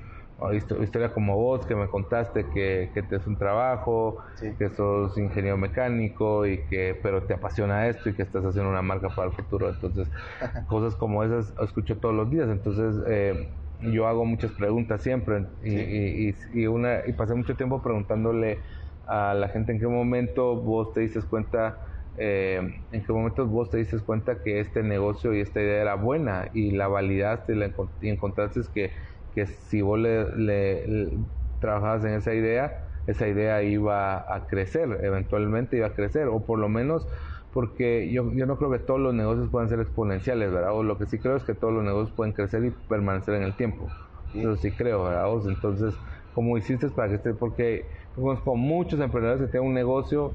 [0.53, 4.17] Historia como vos que me contaste que, que te es un trabajo,
[4.57, 8.81] que sos ingeniero mecánico y que pero te apasiona esto y que estás haciendo una
[8.81, 9.69] marca para el futuro.
[9.69, 10.09] Entonces,
[10.67, 12.49] cosas como esas escucho todos los días.
[12.49, 18.59] Entonces, eh, yo hago muchas preguntas siempre y, y, una, y pasé mucho tiempo preguntándole
[19.07, 21.79] a la gente en qué momento vos te dices cuenta,
[22.17, 22.61] eh,
[22.91, 26.49] en qué momento vos te dices cuenta que este negocio y esta idea era buena
[26.53, 27.53] y la validaste
[28.01, 28.91] y, encontraste que,
[29.33, 31.17] que si vos le, le,
[31.59, 36.59] trabajabas en esa idea, esa idea iba a crecer, eventualmente iba a crecer, o por
[36.59, 37.07] lo menos
[37.53, 40.73] porque yo, yo no creo que todos los negocios puedan ser exponenciales, ¿verdad?
[40.73, 43.43] O lo que sí creo es que todos los negocios pueden crecer y permanecer en
[43.43, 43.89] el tiempo.
[44.33, 45.27] Eso sí creo, ¿verdad?
[45.45, 45.93] entonces,
[46.33, 47.33] ¿cómo hiciste para que esté?
[47.33, 50.33] Porque conozco muchos emprendedores que tienen un negocio,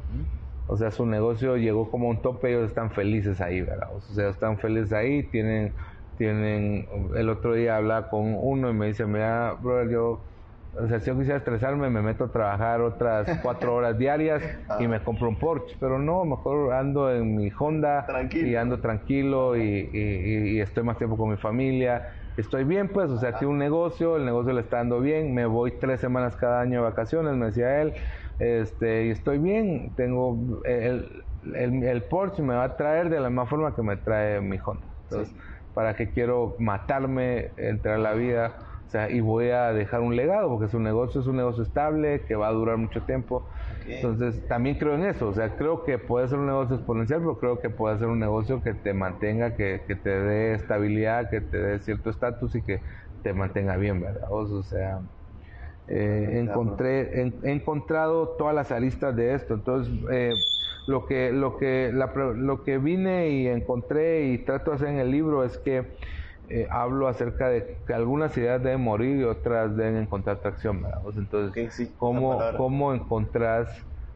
[0.67, 3.89] o sea, su negocio llegó como un tope ellos están felices ahí, ¿verdad?
[3.95, 5.73] O sea, están felices ahí, tienen,
[6.17, 10.21] tienen, el otro día hablaba con uno y me dice, mira, brother, yo
[10.79, 14.43] o sea, si yo quisiera estresarme, me meto a trabajar otras cuatro horas diarias
[14.79, 15.77] y me compro un Porsche.
[15.81, 21.31] Pero no, mejor ando en mi Honda y ando tranquilo y, estoy más tiempo con
[21.31, 22.09] mi familia.
[22.37, 25.33] Estoy bien, pues, o sea, tengo un negocio, el negocio le está dando bien.
[25.33, 27.95] Me voy tres semanas cada año de vacaciones, me decía él.
[28.39, 29.95] Este, y estoy bien.
[29.97, 34.43] Tengo el, el, Porsche me va a traer de la misma forma que me trae
[34.43, 34.85] mi Honda.
[35.09, 35.35] Entonces,
[35.77, 38.57] ¿para qué quiero matarme, entrar a la vida?
[38.87, 42.25] O sea, y voy a dejar un legado, porque su negocio es un negocio estable,
[42.27, 43.47] que va a durar mucho tiempo.
[43.87, 45.29] Entonces, también creo en eso.
[45.29, 48.21] O sea, creo que puede ser un negocio exponencial, pero creo que puede ser un
[48.21, 52.63] negocio que te mantenga, que, que te dé estabilidad, que te dé cierto estatus y
[52.65, 52.83] que
[53.23, 54.29] te mantenga bien, ¿verdad?
[54.31, 55.03] O sea,
[55.89, 59.55] eh, encontré, he encontrado todas las aristas de esto.
[59.55, 60.47] Entonces, eh,
[60.87, 65.11] lo que, lo que, lo que vine y encontré y trato de hacer en el
[65.11, 65.97] libro es que
[66.49, 71.03] eh, hablo acerca de que algunas ideas deben morir y otras deben encontrar tracción, ¿verdad?
[71.17, 73.69] Entonces, ¿cómo, ¿cómo, encontrás,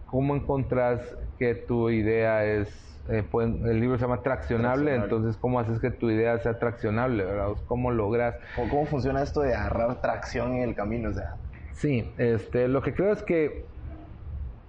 [0.07, 1.01] ¿cómo encontrás
[1.39, 5.15] que tu idea es eh, pueden, el libro se llama traccionable, Traccionable.
[5.17, 7.49] entonces cómo haces que tu idea sea traccionable, ¿verdad?
[7.67, 8.37] ¿Cómo logras?
[8.55, 11.09] ¿Cómo, cómo funciona esto de agarrar tracción en el camino?
[11.09, 11.35] O sea,
[11.81, 13.70] Sí, este, lo que creo es que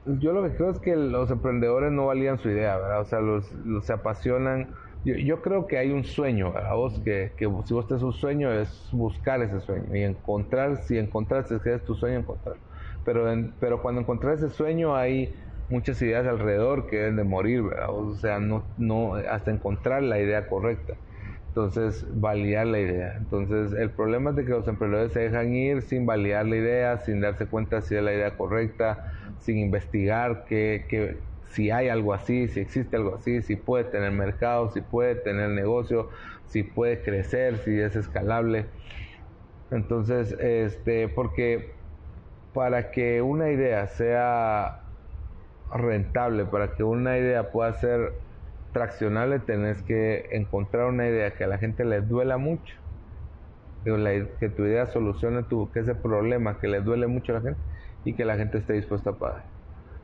[0.06, 3.02] yo lo que creo es que los emprendedores no valían su idea, ¿verdad?
[3.02, 3.48] O sea, los,
[3.86, 4.74] se apasionan.
[5.04, 6.76] Yo, yo creo que hay un sueño, ¿verdad?
[6.76, 10.98] Vos, que, que si vos tenés un sueño es buscar ese sueño y encontrar, si
[10.98, 12.58] encontraste que es tu sueño, encontrar.
[13.04, 15.36] Pero, en- pero cuando encontrás ese sueño hay
[15.70, 17.90] muchas ideas alrededor que deben de morir, ¿verdad?
[17.92, 20.96] O sea, no, no, hasta encontrar la idea correcta.
[21.52, 23.18] Entonces, validar la idea.
[23.18, 26.98] Entonces, el problema es de que los emprendedores se dejan ir sin validar la idea,
[27.00, 31.18] sin darse cuenta si es la idea correcta, sin investigar que, que
[31.50, 35.50] si hay algo así, si existe algo así, si puede tener mercado, si puede tener
[35.50, 36.08] negocio,
[36.46, 38.68] si puede crecer, si es escalable.
[39.72, 41.76] Entonces, este, porque
[42.54, 44.86] para que una idea sea
[45.74, 48.14] rentable, para que una idea pueda ser
[48.72, 52.74] traccionable, tenés que encontrar una idea que a la gente le duela mucho,
[53.84, 57.60] que, tu idea solucione tu, que ese problema que le duele mucho a la gente
[58.06, 59.46] y que la gente esté dispuesta a pagar.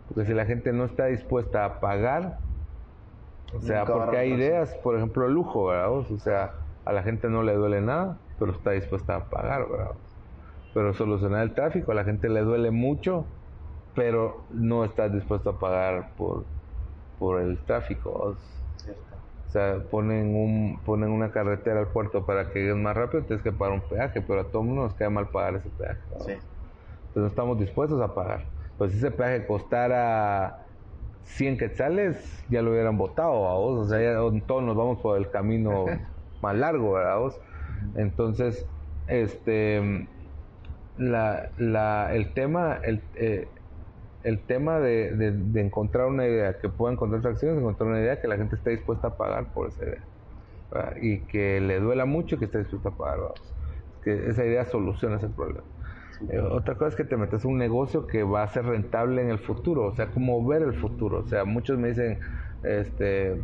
[0.08, 2.40] Porque si la gente no está dispuesta a pagar,
[3.54, 5.92] o sea, Nunca porque hay ideas, por ejemplo, el lujo, ¿verdad?
[5.92, 6.54] O sea,
[6.86, 9.96] a la gente no le duele nada, pero está dispuesta a pagar, ¿verdad?
[10.74, 13.26] Pero solucionar el tráfico, a la gente le duele mucho,
[13.96, 16.46] pero no está dispuesto a pagar por,
[17.20, 18.36] por el tráfico.
[19.48, 23.44] O sea, ponen, un, ponen una carretera al puerto para que lleguen más rápido, tienes
[23.44, 26.00] que pagar un peaje, pero a todo mundo nos queda mal pagar ese peaje.
[26.12, 26.26] ¿verdad?
[26.26, 26.32] sí.
[26.32, 28.46] Entonces no estamos dispuestos a pagar.
[28.78, 30.66] Pues si ese peaje costara
[31.24, 33.86] 100 quetzales, ya lo hubieran votado a vos.
[33.86, 35.86] O sea, ya todos nos vamos por el camino
[36.42, 37.18] más largo, ¿verdad?
[37.20, 37.40] vos?
[37.96, 38.66] Entonces,
[39.08, 40.08] este,
[40.98, 43.48] la, la, el tema, el, eh,
[44.24, 48.00] el tema de, de- de encontrar una idea que pueda encontrar tracción es encontrar una
[48.02, 50.08] idea que la gente esté dispuesta a pagar por esa idea.
[50.72, 50.96] ¿verdad?
[51.02, 53.20] Y que le duela mucho y que esté dispuesta a pagar.
[53.20, 53.56] vamos.
[54.04, 55.64] Que esa idea soluciona ese problema.
[56.30, 59.22] Eh, otra cosa es que te metes a un negocio que va a ser rentable
[59.22, 61.20] en el futuro, o sea, como ver el futuro.
[61.20, 62.20] O sea, muchos me dicen,
[62.64, 63.44] este,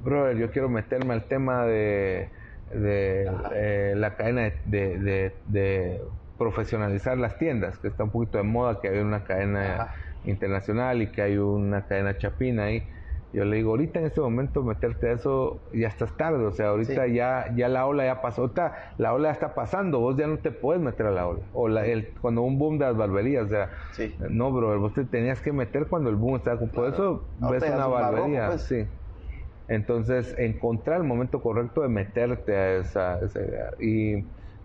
[0.00, 2.30] brother, yo quiero meterme al tema de,
[2.70, 6.00] de eh, la cadena de, de- de- de
[6.38, 9.94] profesionalizar las tiendas, que está un poquito de moda, que hay una cadena Ajá.
[10.24, 12.82] internacional y que hay una cadena chapina ahí.
[13.32, 16.68] Yo le digo, ahorita en este momento meterte a eso ya estás tarde, o sea,
[16.68, 17.14] ahorita Sí.
[17.14, 20.38] ya, ya la ola ya pasó, ahorita la ola ya está pasando, vos ya no
[20.38, 21.40] te puedes meter a la ola.
[21.52, 24.14] O la, el, cuando un boom de las barberías, o sea, Sí.
[24.30, 27.66] no, bro, vos te tenías que meter cuando el boom estaba con Por eso Ahorita
[27.66, 28.62] ves una un barbería, pues.
[28.62, 28.86] sí.
[29.66, 33.70] Entonces, encontrar el momento correcto de meterte a esa, esa idea.
[33.80, 34.22] Y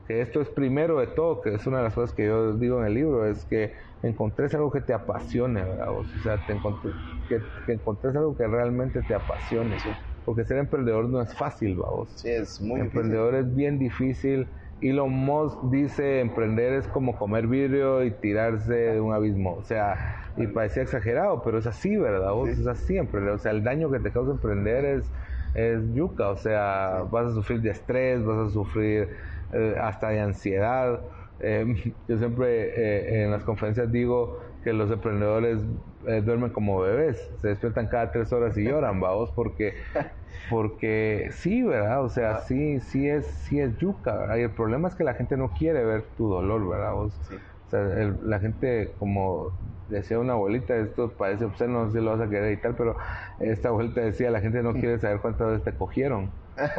[0.09, 2.79] que esto es primero de todo, que es una de las cosas que yo digo
[2.79, 5.91] en el libro, es que encontres algo que te apasione, ¿verdad?
[5.91, 6.95] O sea, te encontré-
[7.27, 9.77] que, que encontres algo que realmente te apasione.
[10.25, 12.09] Porque ser emprendedor no es fácil, vamos.
[12.15, 13.01] Sí, es muy difícil.
[13.01, 14.49] Emprendedor es bien difícil.
[14.81, 19.57] Elon Musk dice emprender es como comer vidrio y tirarse de un abismo.
[19.57, 19.95] O sea,
[20.37, 22.31] y parecía exagerado, pero es así, ¿verdad?
[22.33, 22.49] Vos?
[22.55, 22.61] Sí.
[22.61, 23.33] Es así emprender.
[23.33, 25.11] O sea, el daño que te causa emprender es,
[25.53, 26.29] es yuca.
[26.29, 29.09] O sea, vas a sufrir de estrés, vas a sufrir
[29.51, 31.01] eh, hasta de ansiedad.
[31.39, 31.65] Eh,
[32.07, 35.61] yo siempre eh, en las conferencias digo que los emprendedores
[36.07, 39.73] eh, duermen como bebés, se despiertan cada tres horas y lloran, vamos, porque
[40.49, 42.03] porque sí, ¿verdad?
[42.03, 44.37] O sea, sí, sí es, sí es yuca, ¿verdad?
[44.37, 46.93] Y el problema es que la gente no quiere ver tu dolor, ¿verdad?
[46.93, 47.19] vos?
[47.23, 47.35] Sí.
[47.69, 49.51] O sea, el- la gente, como
[49.87, 52.75] decía una abuelita, esto parece obsceno, no sé si lo vas a querer y tal,
[52.75, 52.95] pero
[53.39, 56.31] esta abuelita decía, la gente no quiere saber cuántas veces te cogieron.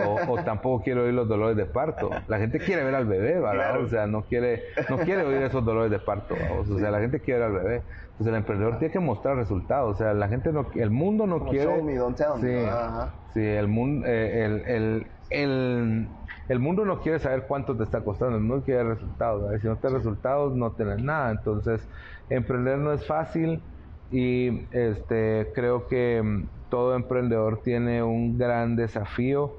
[0.04, 2.10] O, o tampoco quiere oír los dolores de parto.
[2.26, 3.52] La gente quiere ver al bebé, ¿verdad?
[3.52, 3.84] Claro.
[3.84, 6.34] O sea, no quiere, no quiere oír esos dolores de parto.
[6.58, 7.74] O sea, la gente quiere ver al bebé.
[8.10, 9.94] Entonces el emprendedor tiene que mostrar resultados.
[9.94, 11.64] O sea, la gente no, el mundo no Como quiere.
[11.66, 12.70] show me, don't tell me, Sí, ¿no?
[12.72, 13.14] Ajá.
[13.32, 16.08] sí, el mundo, el, el, el,
[16.50, 19.60] el mundo no quiere saber cuánto te está costando, el mundo quiere resultados.
[19.60, 21.30] Si no tienes resultados, no tienes nada.
[21.30, 21.88] Entonces,
[22.28, 23.62] emprender no es fácil
[24.10, 29.52] y este creo que mm, todo emprendedor tiene un gran desafío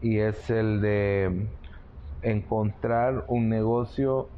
[0.00, 1.46] y es el de
[2.22, 4.28] encontrar un negocio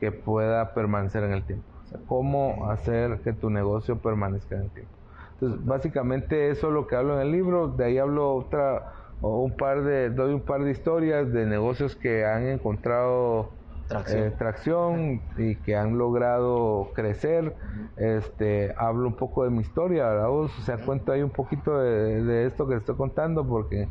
[0.00, 1.66] que pueda permanecer en el tiempo.
[1.84, 4.92] O sea, cómo hacer que tu negocio permanezca en el tiempo.
[5.34, 7.68] Entonces, básicamente eso es lo que hablo en el libro.
[7.68, 8.94] De ahí hablo otra,
[9.26, 13.52] o un par de, doy un par de historias de negocios que han encontrado
[13.88, 14.22] Tracción.
[14.22, 17.54] eh, tracción y que han logrado crecer.
[17.96, 20.28] Este, hablo un poco de mi historia, ¿verdad?
[20.28, 20.58] vos?
[20.58, 23.88] O sea, cuento ahí un poquito de, de esto que estoy contando porque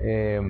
[0.00, 0.40] eh,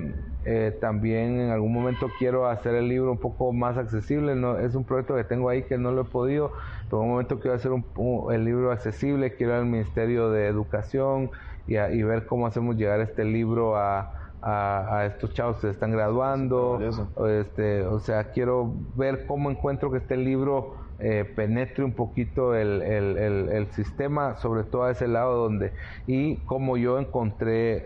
[0.45, 4.35] eh, también en algún momento quiero hacer el libro un poco más accesible.
[4.35, 6.51] No, es un proyecto que tengo ahí que no lo he podido,
[6.89, 10.29] pero en un momento quiero hacer un- un- el libro accesible, quiero ir al Ministerio
[10.29, 11.31] de Educación,
[11.67, 14.11] y, y ver cómo hacemos llegar este libro a,
[14.45, 16.79] a, estos chavos que se están graduando.
[17.27, 22.81] Este, o sea, quiero ver cómo encuentro que este libro eh, penetre un poquito el,
[22.83, 25.73] el, el, sistema, sobre todo a ese lado donde,
[26.07, 27.85] y cómo yo encontré, eh,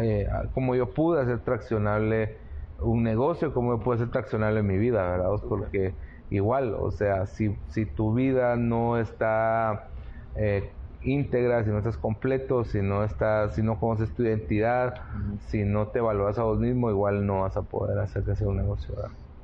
[0.00, 2.36] eh, cómo yo pude hacer traccionable
[2.80, 5.30] un negocio, cómo yo pude hacer traccionable mi vida, ¿verdad?
[5.48, 5.94] Porque
[6.30, 9.88] igual, o sea, si, si tu vida no está
[10.34, 10.68] eh,
[11.06, 14.94] íntegra, si no estás completo, si no estás, si no conoces tu identidad,
[15.46, 18.56] si no te valoras a vos mismo, igual no vas a poder hacer sea un
[18.56, 18.94] negocio.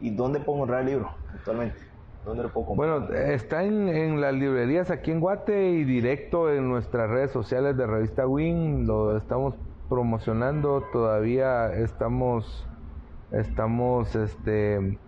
[0.00, 1.78] ¿Y dónde puedo comprar el libro actualmente?
[2.24, 3.00] ¿Dónde lo puedo comprar?
[3.00, 7.76] Bueno, está en, en, las librerías aquí en Guate y directo en nuestras redes sociales
[7.76, 8.86] de Revista Win.
[8.86, 9.54] Lo estamos
[9.88, 10.84] promocionando.
[10.92, 12.66] Todavía estamos,
[13.30, 14.98] estamos, este,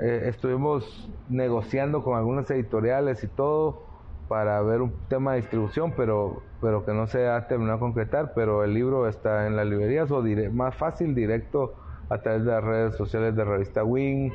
[0.00, 3.87] eh, estuvimos negociando con algunas editoriales y todo
[4.28, 8.32] para ver un tema de distribución, pero, pero que no se ha terminado de concretar,
[8.34, 10.22] pero el libro está en las librerías o
[10.52, 11.74] más fácil, directo
[12.10, 14.30] a través de las redes sociales de Revista Wing,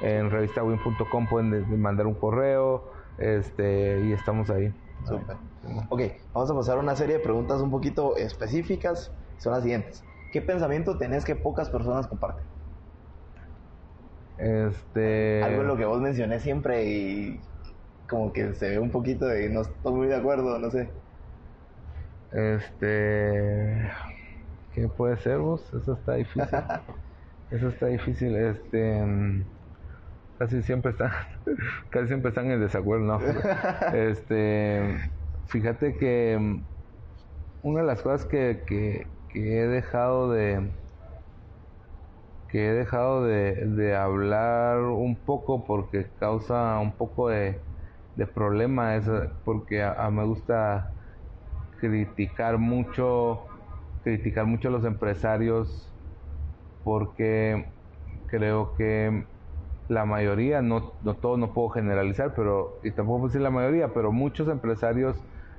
[0.00, 4.72] en revistawin.com pueden mandar un correo este, y estamos ahí.
[5.04, 5.36] Super.
[5.88, 6.02] Ok,
[6.32, 10.04] vamos a pasar a una serie de preguntas un poquito específicas, son las siguientes.
[10.32, 12.44] ¿Qué pensamiento tenés que pocas personas comparten?
[14.38, 15.42] Este...
[15.42, 17.40] Algo en lo que vos mencioné siempre y
[18.08, 20.92] como que se ve un poquito de no estoy muy de acuerdo, no sé.
[22.30, 23.90] Este,
[24.72, 25.72] ¿qué puede ser vos?
[25.72, 26.58] Eso está difícil.
[27.50, 28.36] Eso está difícil.
[28.36, 29.02] Este,
[30.38, 31.12] casi siempre están,
[31.90, 33.20] casi siempre están en desacuerdo, ¿no?
[33.92, 34.98] Este,
[35.46, 36.38] fíjate que
[37.62, 40.76] una de las cosas que, que, que he dejado de
[42.48, 47.64] que he dejado de, de hablar un poco porque causa un poco de,
[48.16, 49.10] de problema es
[49.44, 50.92] porque a, me gusta
[51.80, 53.46] criticar mucho
[54.02, 55.94] criticar mucho a los empresarios
[56.82, 57.72] porque
[58.26, 59.26] creo que
[59.88, 63.92] la mayoría no, no todo no puedo generalizar pero y tampoco puedo decir la mayoría
[63.94, 65.16] pero muchos empresarios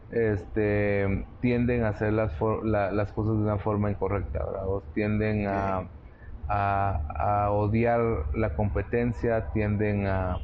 [0.09, 5.91] este tienden a hacer las, las cosas de una forma incorrecta o tienden a,
[6.47, 8.01] a odiar
[8.33, 10.41] la competencia tienden a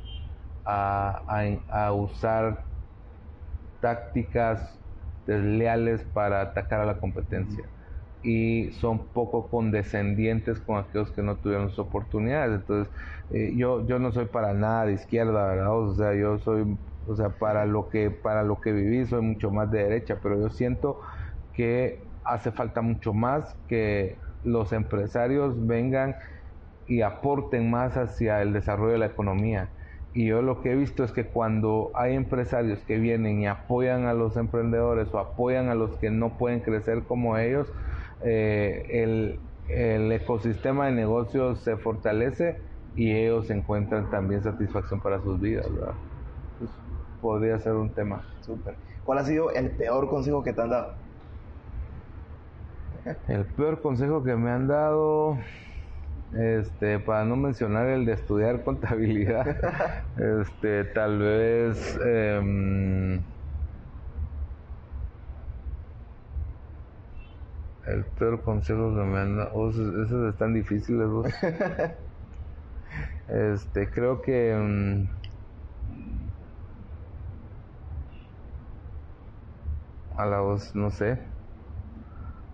[0.66, 2.64] a, usar
[3.80, 4.78] tácticas
[5.26, 7.64] desleales para atacar a la competencia
[8.24, 12.60] y son poco condescendientes con aquellos que no tuvieron sus oportunidades.
[12.60, 12.94] Entonces,
[13.32, 15.74] eh, yo, yo no soy para nada de izquierda, ¿verdad?
[15.74, 16.78] O sea, yo soy,
[17.08, 20.40] o sea, para lo que, para lo que viví soy mucho más de derecha, pero
[20.40, 21.00] yo siento
[21.54, 26.16] que hace falta mucho más que los empresarios vengan
[26.88, 29.70] y aporten más hacia el desarrollo de la economía
[30.14, 34.06] y yo lo que he visto es que cuando hay empresarios que vienen y apoyan
[34.06, 37.72] a los emprendedores o apoyan a los que no pueden crecer como ellos,
[38.24, 39.40] eh, el,
[39.70, 42.60] el, ecosistema de negocios se fortalece
[42.96, 45.74] y ellos encuentran también satisfacción para sus vidas.
[45.74, 45.94] ¿verdad?
[47.22, 48.24] podría ser un tema.
[48.42, 48.76] Súper.
[49.06, 50.94] ¿Cuál ha sido el peor consejo que te han dado?
[53.28, 55.38] El peor consejo que me han dado
[56.34, 59.46] este, para no mencionar el de estudiar contabilidad,
[60.18, 63.22] este, tal vez em,
[67.86, 71.28] el peor consejo que me han dado, oh, esos, están difíciles, vos.
[73.28, 75.08] este, creo que em,
[80.16, 81.20] a la voz, no sé,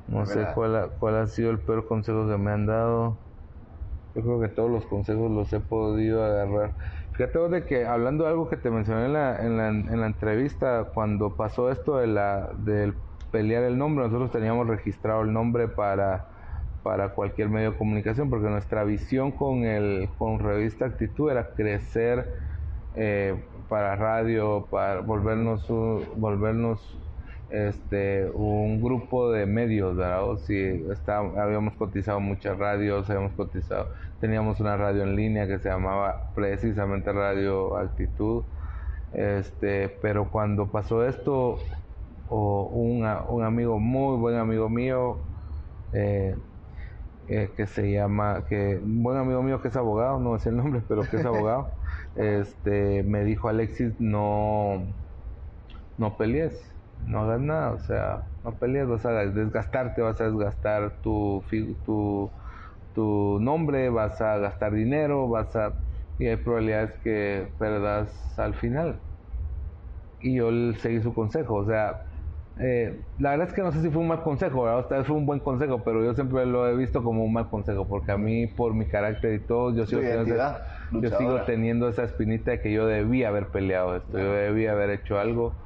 [0.08, 3.27] no sé cuál cuál ha sido el peor consejo que me han dado.
[4.18, 6.74] Yo creo que todos los consejos los he podido agarrar.
[7.14, 10.08] Fíjate de que hablando de algo que te mencioné en la, en la, en la
[10.08, 12.96] entrevista, cuando pasó esto de la, del
[13.32, 16.26] pelear el nombre, nosotros teníamos registrado el nombre para,
[16.82, 22.28] para cualquier medio de comunicación, porque nuestra visión con, el, con Revista Actitud era crecer
[22.96, 23.36] eh,
[23.70, 25.68] para radio, para volvernos,
[26.16, 26.98] volvernos
[27.50, 30.26] este un grupo de medios, ¿verdad?
[30.30, 30.56] O si
[30.92, 36.32] está, habíamos cotizado muchas radios, habíamos cotizado, teníamos una radio en línea que se llamaba
[36.36, 38.46] precisamente Radio Altitud,
[39.12, 41.70] este, pero cuando pasó esto,
[42.26, 45.28] o un, un amigo, muy buen amigo mío,
[45.94, 46.36] eh,
[47.28, 50.58] eh, que se llama, que un buen amigo mío que es abogado, no sé el
[50.58, 51.76] nombre, pero que es abogado,
[52.16, 54.96] este, me dijo Alexis, no,
[55.98, 61.02] no pelees no hagas nada, o sea, no pelees, vas a desgastarte, vas a desgastar
[61.02, 61.44] tu,
[61.84, 62.34] tu,
[62.94, 65.84] tu nombre, vas a gastar dinero, vas a...
[66.18, 69.04] y hay probabilidades que perdas al final.
[70.20, 72.02] Y yo seguí su consejo, o sea,
[72.60, 74.80] eh, la verdad es que no sé si fue un mal consejo, ¿verdad?
[74.82, 77.50] Esta vez fue un buen consejo, pero yo siempre lo he visto como un mal
[77.50, 80.60] consejo, porque a mí, por mi carácter y todo, yo, sigo teniendo, esa-
[81.00, 84.90] yo sigo teniendo esa espinita de que yo debía haber peleado esto, yo debía haber
[84.90, 85.60] hecho algo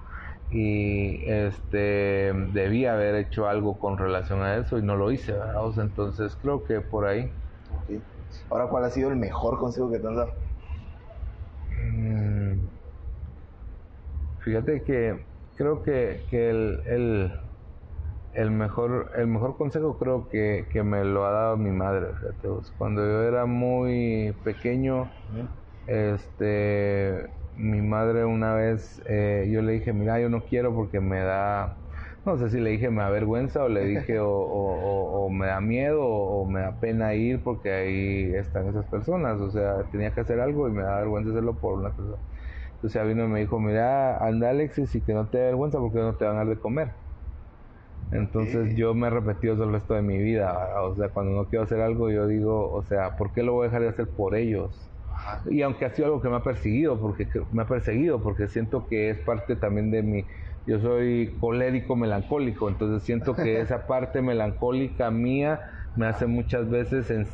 [0.51, 5.65] y este debía haber hecho algo con relación a eso y no lo hice, ¿verdad?
[5.65, 7.35] O sea, entonces creo que por ahí.
[8.49, 10.31] Ahora, ¿cuál ha sido el mejor consejo que te han dado?
[11.69, 12.69] Mm,
[14.43, 17.31] Fíjate que creo que, que el, el,
[18.33, 22.13] el mejor el mejor consejo creo que, que me lo ha dado mi madre.
[22.15, 22.47] fíjate.
[22.77, 25.13] Cuando yo era muy pequeño,
[25.85, 31.19] este mi madre una vez eh, yo le dije, mira, yo no quiero porque me
[31.21, 31.79] da,
[32.25, 35.29] no sé si le dije me da vergüenza o le dije o, o- o- o
[35.31, 39.39] me da miedo o, me da pena ir porque ahí están esas personas.
[39.41, 42.17] O sea, tenía que hacer algo y me da vergüenza hacerlo por una persona.
[42.75, 45.79] Entonces ella vino y me dijo, mira, anda Alexis y que no te dé vergüenza
[45.79, 46.95] porque no te van a dar de comer.
[48.11, 50.81] Entonces yo me he repetido eso el resto de mi vida.
[50.83, 53.65] O sea, cuando no quiero hacer algo, yo digo, o sea, ¿por qué lo voy
[53.65, 54.90] a dejar de hacer por ellos?
[55.43, 58.47] Y aunque ha sido algo que me ha perseguido, porque que- me ha perseguido, porque
[58.47, 60.27] siento que es parte también de mi,
[60.65, 65.61] yo soy colérico melancólico, entonces siento que esa parte melancólica mía
[65.95, 67.25] me hace muchas veces, en,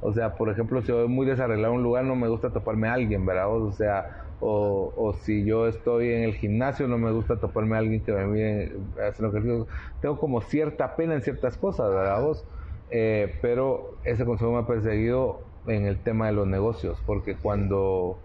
[0.00, 2.88] o sea, por ejemplo, si voy muy desarreglado a un lugar, no me gusta toparme
[2.88, 3.50] a alguien, ¿verdad?
[3.54, 4.06] O sea,
[4.38, 8.12] o, o si yo estoy en el gimnasio, no me gusta toparme a alguien que
[8.12, 8.72] me mire
[9.06, 9.66] haciendo ejercicio.
[10.00, 12.20] Tengo como cierta pena en ciertas cosas, ¿verdad?
[12.20, 12.48] Vos?
[12.88, 18.18] Eh, pero ese consejo me ha perseguido en el tema de los negocios, porque cuando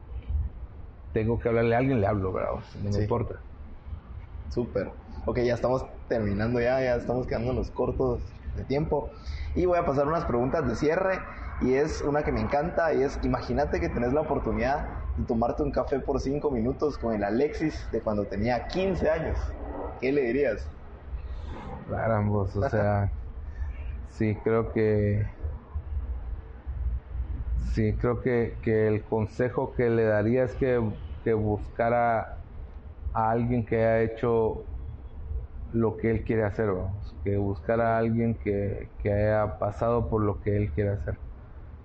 [1.14, 2.51] tengo que hablarle a alguien, le hablo, ¿verdad?
[2.84, 2.97] No Sí.
[2.97, 3.35] me importa.
[4.49, 4.91] Súper.
[5.26, 8.22] Ok, ya estamos terminando ya, ya estamos quedándonos cortos
[8.55, 9.09] de tiempo.
[9.55, 11.19] Y voy a pasar unas preguntas de cierre.
[11.61, 14.85] Y es una que me encanta y es, imagínate que tenés la oportunidad
[15.18, 19.39] de tomarte un café por 5 minutos con el Alexis de cuando tenía 15 años.
[19.99, 20.68] ¿Qué le dirías?
[21.89, 23.09] Carambos, o sea,
[24.11, 25.26] sí, creo que.
[27.58, 30.80] Sí, creo que, que el consejo que le daría es que,
[31.24, 32.22] que buscara
[33.14, 34.70] a alguien que haya hecho
[35.72, 40.24] lo que él quiere hacer, vamos, que buscara a alguien que, que haya pasado por
[40.24, 41.22] lo que él quiere hacer.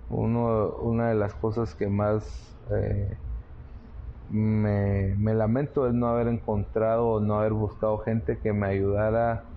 [0.09, 3.21] Uno, una de las cosas que más eh,
[4.27, 9.51] me, me lamento es no haber encontrado o no haber buscado gente que me ayudara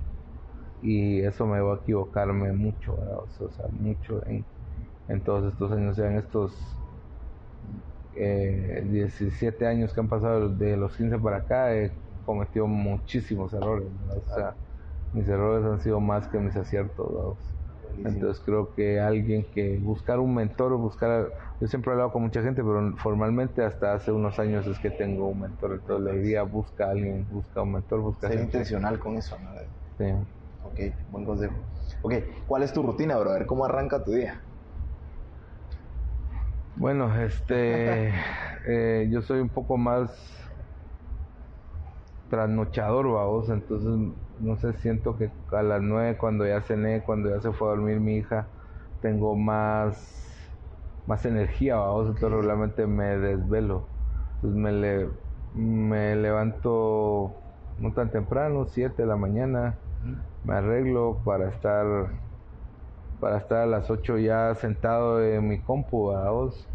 [0.81, 3.19] y eso me va a equivocarme mucho, ¿verdad?
[3.25, 4.47] O sea, mucho en,
[5.09, 6.55] en todos estos años, en estos
[8.13, 11.93] eh, 17 años que han pasado de los 15 para acá, he
[12.25, 14.57] cometido muchísimos errores, o sea,
[15.13, 17.39] mis errores han sido más que mis aciertos.
[18.05, 22.43] Entonces creo que alguien que buscar un mentor, buscar, yo siempre he hablado con mucha
[22.43, 26.43] gente, pero formalmente hasta hace unos años es que tengo un mentor, entonces le diría
[26.43, 28.59] busca a alguien, busca un mentor, busca Ser gente.
[28.59, 29.51] intencional con eso, ¿no?
[29.99, 30.13] Sí.
[30.63, 31.55] Ok, buen consejo.
[32.03, 32.15] Ok,
[32.47, 33.31] ¿cuál es tu rutina, bro?
[33.31, 34.43] A ver cómo arranca tu día.
[36.77, 38.09] Bueno, este,
[38.69, 40.11] eh, yo soy un poco más
[42.29, 47.41] trasnochador, vamos, entonces no sé, siento que a las nueve cuando ya cené, cuando ya
[47.41, 48.51] se fue a dormir mi hija,
[49.01, 50.57] tengo más,
[51.07, 53.89] más energía, vamos, entonces regularmente me desvelo,
[54.37, 55.11] entonces me, le,
[55.55, 57.45] me levanto
[57.79, 59.79] no tan temprano, 7 de la mañana,
[60.45, 61.87] me arreglo para estar
[63.19, 66.71] para estar a las 8 ya sentado en mi compu, vamos.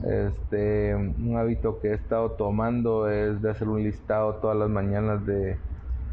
[0.00, 5.24] Este, un hábito que he estado tomando es de hacer un listado todas las mañanas
[5.26, 5.62] de,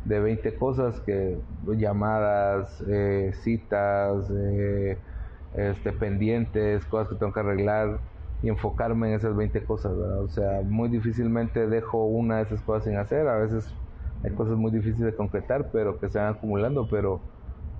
[0.03, 1.41] de 20 cosas, que
[1.77, 5.03] llamadas, eh, citas, eh,
[5.51, 8.03] este, pendientes, cosas que tengo que arreglar
[8.41, 10.23] y enfocarme en esas 20 cosas, ¿verdad?
[10.23, 13.77] O sea, muy difícilmente dejo una de esas cosas sin hacer, a veces
[14.23, 17.25] hay cosas muy difíciles de concretar, pero que se van acumulando, pero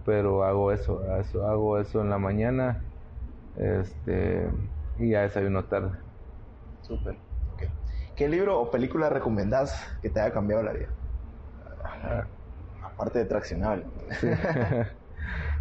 [0.09, 2.83] pero hago eso, eso hago eso en la mañana,
[3.53, 4.49] este
[4.97, 5.99] y ya desayuno tarde.
[6.81, 7.19] Súper.
[7.53, 7.63] ok.
[8.15, 10.89] ¿Qué libro o película recomendás que te haya cambiado la vida?
[12.81, 13.85] Aparte de Traccionable.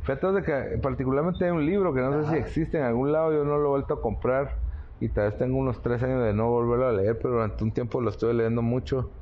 [0.00, 3.34] Fíjate de que particularmente hay un libro que no sé si existe en algún lado,
[3.34, 4.50] yo no lo he vuelto a comprar
[4.98, 7.74] y tal vez tengo unos tres años de no volverlo a leer, pero durante un
[7.74, 9.12] tiempo lo estoy leyendo mucho,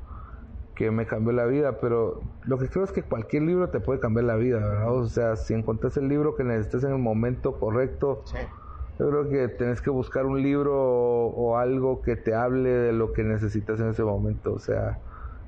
[0.77, 3.99] que me cambió la vida, pero lo que creo es que cualquier libro te puede
[3.99, 4.93] cambiar la vida, ¿verdad?
[4.93, 8.37] O sea, si encontrás el libro que necesites en el momento correcto, Sí.
[8.99, 12.93] Yo creo que tenés que buscar un libro o, o algo que te hable de
[12.93, 14.53] lo que necesitas en ese momento.
[14.53, 14.99] O sea,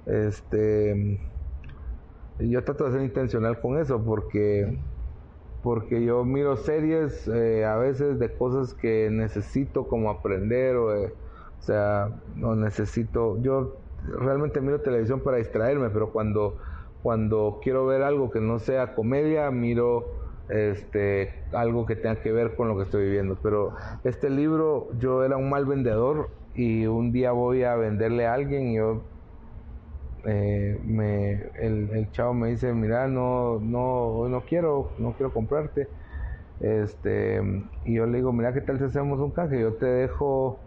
[0.06, 1.20] este,
[2.38, 4.80] yo trato de ser intencional con eso porque,
[5.64, 11.14] porque yo miro series eh, a veces de cosas que necesito como aprender o, eh,
[11.60, 13.42] o sea, no necesito.
[13.42, 16.58] Yo realmente miro televisión para distraerme, pero cuando
[17.04, 20.06] cuando quiero ver algo que no sea comedia, miro
[20.50, 23.38] este algo que tenga que ver con lo que estoy viviendo.
[23.42, 23.74] Pero
[24.04, 28.70] este libro, yo era un mal vendedor y un día voy a venderle a alguien
[28.70, 29.02] y yo
[30.26, 35.88] eh, me, el, el, chavo me dice, mira, no, no, no quiero, no quiero comprarte.
[36.60, 37.42] Este,
[37.86, 39.60] y yo le digo, mira, ¿qué tal si hacemos un canje?
[39.62, 40.60] Yo te dejo,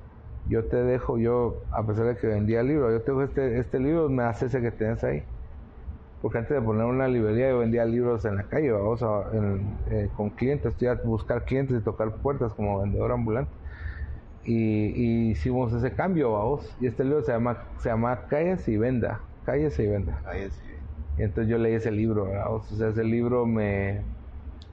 [0.48, 3.78] yo te dejo, yo, a pesar de que vendía el libro, yo tengo este, este
[3.78, 5.22] libro, me hace ese que tienes ahí.
[6.20, 9.24] Porque antes de poner una librería yo vendía libros en la calle, vamos a,
[9.90, 13.50] eh, con clientes, estoy a buscar clientes y tocar puertas como vendedor ambulante.
[14.44, 16.76] Y, hicimos ese cambio, vamos.
[16.80, 19.20] Y este libro se llama, se llama Calles y Venda.
[19.44, 20.20] Calles y Venda.
[20.24, 20.82] Calles y Venda.
[21.18, 24.02] Y entonces yo leí ese libro, O sea, ese libro me,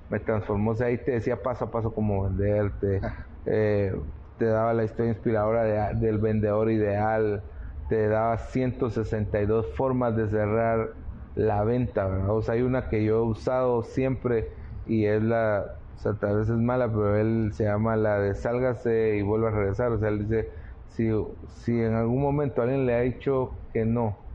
[0.10, 0.72] me transformó.
[0.72, 3.02] O sea, ahí te decía paso a paso cómo venderte.
[3.46, 3.96] Eh,
[4.40, 7.44] te daba la historia inspiradora del vendedor ideal.
[7.90, 10.96] Te daba 162 formas de cerrar
[11.36, 12.32] la venta, ¿verdad?
[12.32, 14.54] O sea, hay una que yo he usado siempre
[14.86, 18.36] y es la, o sea, tal vez es mala, pero él se llama la de
[18.36, 19.92] sálgase y vuelva a regresar.
[19.94, 20.50] O sea, él dice,
[20.88, 21.10] si,
[21.48, 24.30] si en algún momento alguien le ha dicho que no,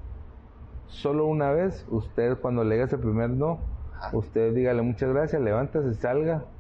[0.87, 3.71] solo una vez, usted cuando le diga ese primer no,
[4.11, 6.53] usted dígale muchas gracias, levántase, salga,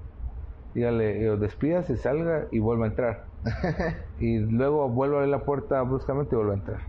[0.74, 3.33] dígale, eh, despídase, salga y vuelva a entrar.
[4.18, 6.80] y luego vuelva a abrir la puerta bruscamente y vuelva a entrar.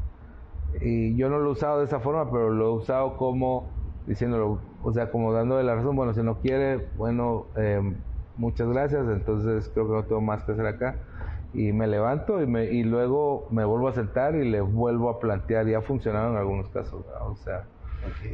[0.82, 3.68] Y yo no lo he usado de esa forma, pero lo he usado como
[4.06, 7.82] diciéndolo, o sea, como dándole la razón, bueno, si no quiere, bueno, eh,
[8.38, 10.96] muchas gracias, entonces creo que no tengo más que hacer acá.
[11.54, 15.20] Y me levanto y, me, y luego me vuelvo a sentar y le vuelvo a
[15.20, 17.64] plantear, y ha funcionado en algunos casos, o sea,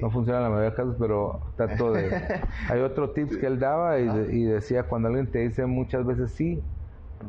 [0.01, 2.09] no funciona en la mayoría de casos, pero trato de...
[2.69, 6.31] Hay otro tips que él daba y, y decía, cuando alguien te dice muchas veces
[6.31, 6.61] sí,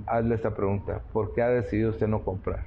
[0.06, 2.64] hazle esta pregunta, ¿por qué ha decidido usted no comprar?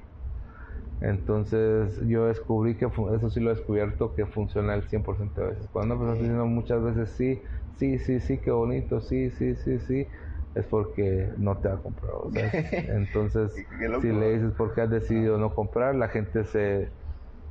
[1.00, 5.68] Entonces yo descubrí que eso sí lo he descubierto que funciona el 100% de veces.
[5.70, 7.42] Cuando está diciendo muchas veces sí,
[7.78, 10.08] sí, sí, sí, qué bonito, sí, sí, sí, sí,
[10.54, 12.30] es porque no te ha comprado.
[12.72, 13.52] Entonces,
[14.00, 16.92] si le dices por qué has decidido no comprar, la gente se...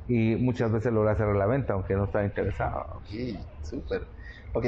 [0.08, 3.02] Y muchas veces logra hacer la venta, aunque no está interesado.
[3.08, 4.06] Sí, súper.
[4.52, 4.66] Ok,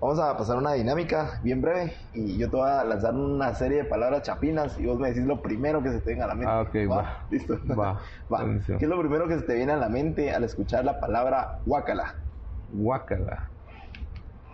[0.00, 3.78] vamos a pasar una dinámica bien breve y yo te voy a lanzar una serie
[3.78, 6.34] de palabras chapinas y vos me decís lo primero que se te venga a la
[6.34, 6.50] mente.
[6.50, 7.24] Ah, ok, va.
[7.30, 7.58] Listo.
[7.66, 8.00] Va.
[8.32, 8.60] va.
[8.66, 11.60] ¿Qué es lo primero que se te viene a la mente al escuchar la palabra
[11.64, 12.16] guacala?
[12.68, 13.50] Guacala.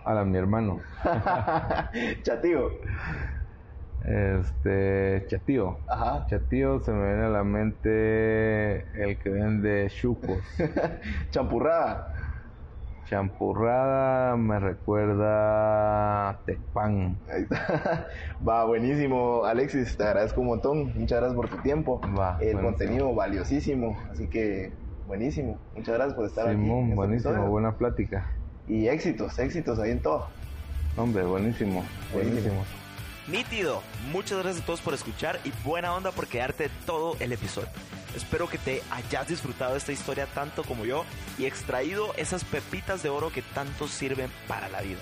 [0.05, 0.79] A mi hermano.
[2.23, 2.69] Chatío.
[3.99, 5.79] Este, chatío.
[5.85, 6.25] Ajá.
[6.29, 10.39] Chatío se me viene a la mente el que vende chucos.
[11.31, 12.13] Champurrada.
[13.09, 17.17] Champurrada me recuerda Tecpan.
[18.47, 20.91] Va, buenísimo, Alexis, te agradezco un montón.
[20.95, 22.01] Muchas gracias por tu tiempo.
[22.17, 24.73] Va, El contenido valiosísimo, así que
[25.07, 25.57] buenísimo.
[25.75, 26.57] Muchas gracias por estar aquí.
[26.57, 28.29] Simón, este buenísimo, buena plática.
[28.67, 30.27] Y éxitos, éxitos ahí en todo.
[30.97, 32.63] Hombre, buenísimo, buenísimo.
[33.27, 33.81] Nítido.
[34.11, 37.67] Muchas gracias a todos por escuchar y buena onda por quedarte todo el episodio.
[38.17, 41.05] Espero que te hayas disfrutado de esta historia tanto como yo
[41.37, 44.99] y extraído esas pepitas de oro que tanto sirven para la vida.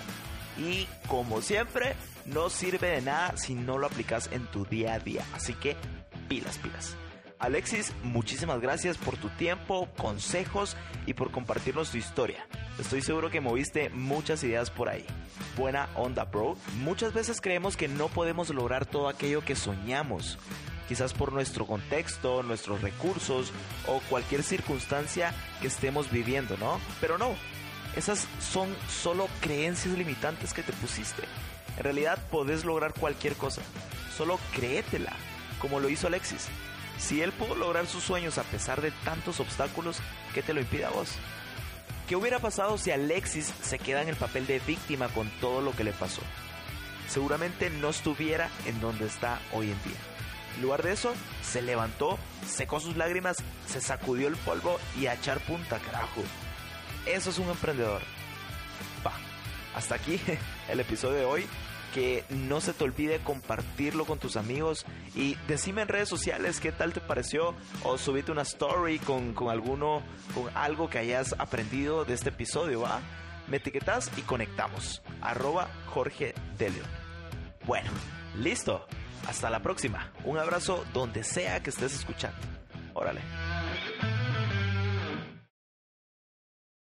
[0.57, 4.99] Y como siempre, no sirve de nada si no lo aplicas en tu día a
[4.99, 5.25] día.
[5.33, 5.77] Así que
[6.27, 6.97] pilas, pilas.
[7.39, 12.47] Alexis, muchísimas gracias por tu tiempo, consejos y por compartirnos tu historia.
[12.79, 15.05] Estoy seguro que moviste muchas ideas por ahí.
[15.57, 16.55] Buena onda, bro.
[16.79, 20.37] Muchas veces creemos que no podemos lograr todo aquello que soñamos
[20.87, 23.51] quizás por nuestro contexto, nuestros recursos
[23.87, 26.79] o cualquier circunstancia que estemos viviendo, ¿no?
[27.01, 27.35] Pero no,
[27.95, 31.23] esas son solo creencias limitantes que te pusiste.
[31.77, 33.61] En realidad podés lograr cualquier cosa,
[34.15, 35.13] solo créetela,
[35.59, 36.47] como lo hizo Alexis.
[36.97, 39.97] Si él pudo lograr sus sueños a pesar de tantos obstáculos,
[40.33, 41.09] ¿qué te lo impide a vos?
[42.07, 45.71] ¿Qué hubiera pasado si Alexis se queda en el papel de víctima con todo lo
[45.75, 46.21] que le pasó?
[47.07, 49.99] Seguramente no estuviera en donde está hoy en día.
[50.55, 51.13] En lugar de eso,
[51.43, 52.17] se levantó,
[52.47, 56.21] secó sus lágrimas, se sacudió el polvo y a echar punta, carajo.
[57.05, 58.01] Eso es un emprendedor.
[59.05, 59.13] Va,
[59.75, 60.19] hasta aquí
[60.69, 61.47] el episodio de hoy.
[61.95, 64.85] Que no se te olvide compartirlo con tus amigos
[65.15, 69.49] y decime en redes sociales qué tal te pareció o subite una story con, con
[69.49, 70.03] alguno,
[70.33, 72.99] con algo que hayas aprendido de este episodio, ¿va?
[73.47, 75.01] Me etiquetas y conectamos.
[75.21, 76.83] Arroba Jorge Delio.
[77.65, 77.89] Bueno,
[78.37, 78.85] listo.
[79.25, 80.11] Hasta la próxima.
[80.25, 82.37] Un abrazo donde sea que estés escuchando.
[82.93, 83.21] Órale.